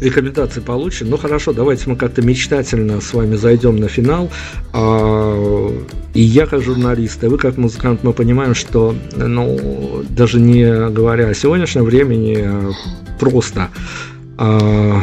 Рекомендации 0.01 0.61
получим. 0.61 1.11
Ну 1.11 1.16
хорошо, 1.16 1.53
давайте 1.53 1.89
мы 1.89 1.97
как-то 1.97 2.23
мечтательно 2.23 3.01
с 3.01 3.14
вами 3.14 3.37
зайдем 3.37 3.77
на 3.77 3.89
финал. 3.89 4.31
А, 4.73 5.70
и 6.12 6.20
я 6.20 6.47
как 6.47 6.61
журналист, 6.61 7.23
и 7.23 7.29
вы 7.29 7.39
как 7.39 7.57
музыкант, 7.57 8.01
мы 8.03 8.12
понимаем, 8.12 8.55
что, 8.55 8.97
ну, 9.14 10.03
даже 10.11 10.41
не 10.41 10.91
говоря 10.91 11.29
о 11.29 11.35
сегодняшнем 11.35 11.85
времени, 11.85 12.37
а 12.39 12.73
просто 13.20 13.68
а, 14.39 15.03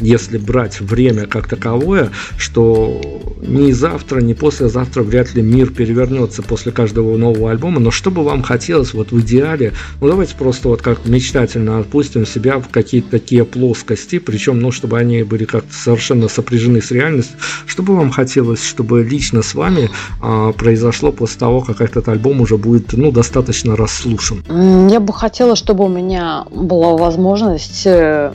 если 0.00 0.38
брать 0.38 0.80
время 0.80 1.26
как 1.26 1.48
таковое, 1.48 2.10
что 2.36 3.13
ни 3.46 3.72
завтра, 3.72 4.20
ни 4.20 4.32
послезавтра 4.32 5.02
вряд 5.02 5.34
ли 5.34 5.42
мир 5.42 5.70
перевернется 5.70 6.42
после 6.42 6.72
каждого 6.72 7.16
нового 7.16 7.50
альбома, 7.50 7.80
но 7.80 7.90
что 7.90 8.10
бы 8.10 8.24
вам 8.24 8.42
хотелось 8.42 8.94
вот 8.94 9.12
в 9.12 9.20
идеале, 9.20 9.72
ну 10.00 10.08
давайте 10.08 10.34
просто 10.34 10.68
вот 10.68 10.82
как 10.82 11.06
мечтательно 11.06 11.78
отпустим 11.78 12.26
себя 12.26 12.58
в 12.58 12.68
какие-то 12.68 13.10
такие 13.10 13.44
плоскости, 13.44 14.18
причем, 14.18 14.60
ну, 14.60 14.70
чтобы 14.70 14.98
они 14.98 15.22
были 15.22 15.44
как-то 15.44 15.72
совершенно 15.72 16.28
сопряжены 16.28 16.80
с 16.80 16.90
реальностью, 16.90 17.36
что 17.66 17.82
бы 17.82 17.94
вам 17.96 18.10
хотелось, 18.10 18.64
чтобы 18.64 19.04
лично 19.04 19.42
с 19.42 19.54
вами 19.54 19.90
а, 20.20 20.52
произошло 20.52 21.12
после 21.12 21.38
того, 21.38 21.60
как 21.60 21.80
этот 21.80 22.08
альбом 22.08 22.40
уже 22.40 22.56
будет, 22.56 22.92
ну, 22.92 23.12
достаточно 23.12 23.76
расслушан? 23.76 24.42
Я 24.88 25.00
бы 25.00 25.12
хотела, 25.12 25.56
чтобы 25.56 25.84
у 25.84 25.88
меня 25.88 26.44
была 26.50 26.96
возможность 26.96 27.82
э, 27.86 28.32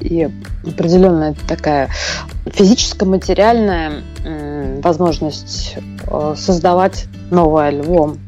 и 0.00 0.28
определенная 0.66 1.34
такая 1.48 1.90
физическая, 2.46 3.08
материальная 3.08 4.03
возможность 4.82 5.76
э, 6.06 6.34
создавать 6.36 7.06
новый 7.30 7.68
альбом 7.68 8.18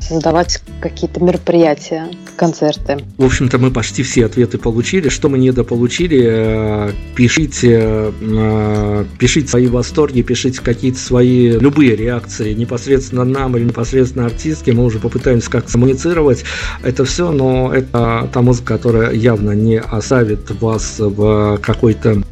создавать 0.00 0.62
какие-то 0.80 1.22
мероприятия, 1.22 2.06
концерты. 2.36 2.98
В 3.16 3.24
общем-то, 3.24 3.58
мы 3.58 3.70
почти 3.70 4.02
все 4.02 4.26
ответы 4.26 4.58
получили. 4.58 5.08
Что 5.08 5.28
мы 5.28 5.38
недополучили, 5.38 6.24
э, 6.24 6.92
пишите, 7.14 8.12
э, 8.20 9.04
пишите 9.18 9.48
свои 9.48 9.66
восторги, 9.66 10.22
пишите 10.22 10.60
какие-то 10.62 10.98
свои 10.98 11.50
любые 11.50 11.96
реакции 11.96 12.54
непосредственно 12.54 13.24
нам 13.24 13.56
или 13.56 13.64
непосредственно 13.64 14.26
артистке. 14.26 14.72
Мы 14.72 14.84
уже 14.84 14.98
попытаемся 14.98 15.50
как-то 15.50 15.72
коммуницировать 15.72 16.44
это 16.82 17.04
все, 17.04 17.30
но 17.32 17.72
это 17.74 18.28
та 18.32 18.42
музыка, 18.42 18.74
которая 18.74 19.12
явно 19.12 19.50
не 19.50 19.80
оставит 19.80 20.50
вас 20.60 20.96
в 20.98 21.58
какой-то 21.60 22.22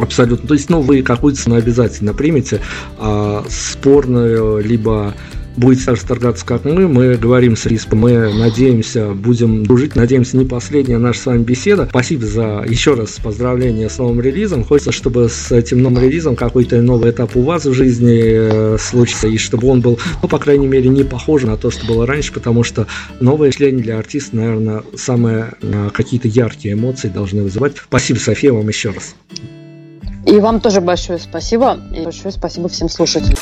Абсолютно. 0.00 0.46
То 0.48 0.54
есть, 0.54 0.70
ну, 0.70 0.80
вы 0.80 1.02
какую-то 1.02 1.40
цену 1.40 1.56
обязательно 1.56 2.14
примете, 2.14 2.60
а, 2.98 3.44
спорную, 3.48 4.62
либо 4.62 5.14
будете 5.56 5.86
так 5.86 5.96
же 5.96 6.02
торгаться, 6.04 6.44
как 6.44 6.64
мы. 6.64 6.88
Мы 6.88 7.16
говорим 7.16 7.56
с 7.56 7.66
Риспом, 7.66 8.00
мы 8.00 8.32
надеемся, 8.32 9.08
будем 9.08 9.64
дружить. 9.64 9.96
Надеемся, 9.96 10.36
не 10.36 10.44
последняя 10.44 10.98
наша 10.98 11.20
с 11.20 11.26
вами 11.26 11.42
беседа. 11.42 11.86
Спасибо 11.88 12.26
за 12.26 12.64
еще 12.68 12.94
раз 12.94 13.18
поздравления 13.22 13.88
с 13.88 13.98
новым 13.98 14.20
релизом. 14.20 14.64
Хочется, 14.64 14.92
чтобы 14.92 15.28
с 15.28 15.50
этим 15.52 15.82
новым 15.82 16.02
релизом 16.02 16.36
какой-то 16.36 16.80
новый 16.82 17.10
этап 17.10 17.36
у 17.36 17.42
вас 17.42 17.64
в 17.64 17.72
жизни 17.72 18.20
э, 18.22 18.78
случился, 18.78 19.28
и 19.28 19.38
чтобы 19.38 19.68
он 19.68 19.80
был, 19.80 19.98
ну, 20.22 20.28
по 20.28 20.38
крайней 20.38 20.66
мере, 20.66 20.88
не 20.88 21.04
похож 21.04 21.42
на 21.42 21.56
то, 21.56 21.70
что 21.70 21.86
было 21.86 22.06
раньше, 22.06 22.32
потому 22.32 22.62
что 22.62 22.86
новое 23.20 23.50
член 23.50 23.78
для 23.78 23.98
артиста, 23.98 24.36
наверное, 24.36 24.82
самые 24.94 25.54
э, 25.62 25.90
какие-то 25.92 26.28
яркие 26.28 26.74
эмоции 26.74 27.08
должны 27.08 27.42
вызывать. 27.42 27.76
Спасибо, 27.76 28.18
София, 28.18 28.52
вам 28.52 28.68
еще 28.68 28.90
раз. 28.90 29.14
И 30.26 30.40
вам 30.40 30.60
тоже 30.60 30.80
большое 30.80 31.18
спасибо. 31.18 31.78
И 31.94 32.02
большое 32.02 32.32
спасибо 32.32 32.68
всем 32.68 32.88
слушателям. 32.88 33.36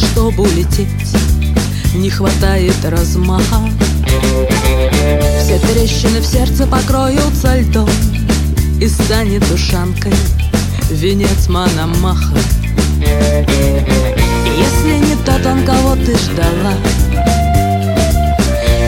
Чтобы 0.00 0.42
улететь, 0.42 0.88
не 1.94 2.10
хватает 2.10 2.76
размаха. 2.84 3.60
Все 5.40 5.58
трещины 5.58 6.20
в 6.20 6.26
сердце 6.26 6.66
покроются 6.66 7.58
льдом. 7.58 7.88
И 8.80 8.88
станет 8.88 9.46
душанкой 9.48 10.14
венец 10.90 11.48
Мономаха. 11.48 12.34
Если 14.56 15.06
не 15.06 15.16
тот 15.16 15.44
он, 15.44 15.64
кого 15.64 15.96
ты 15.96 16.16
ждала. 16.16 16.74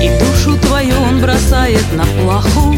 И 0.02 0.10
душу 0.18 0.56
твою 0.58 0.94
он 1.00 1.20
бросает 1.20 1.84
на 1.92 2.04
плаху. 2.22 2.74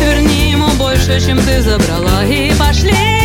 Верни 0.00 0.50
ему 0.50 0.68
больше, 0.76 1.18
чем 1.24 1.38
ты 1.38 1.62
забрала. 1.62 2.24
И 2.24 2.52
пошли 2.54 3.18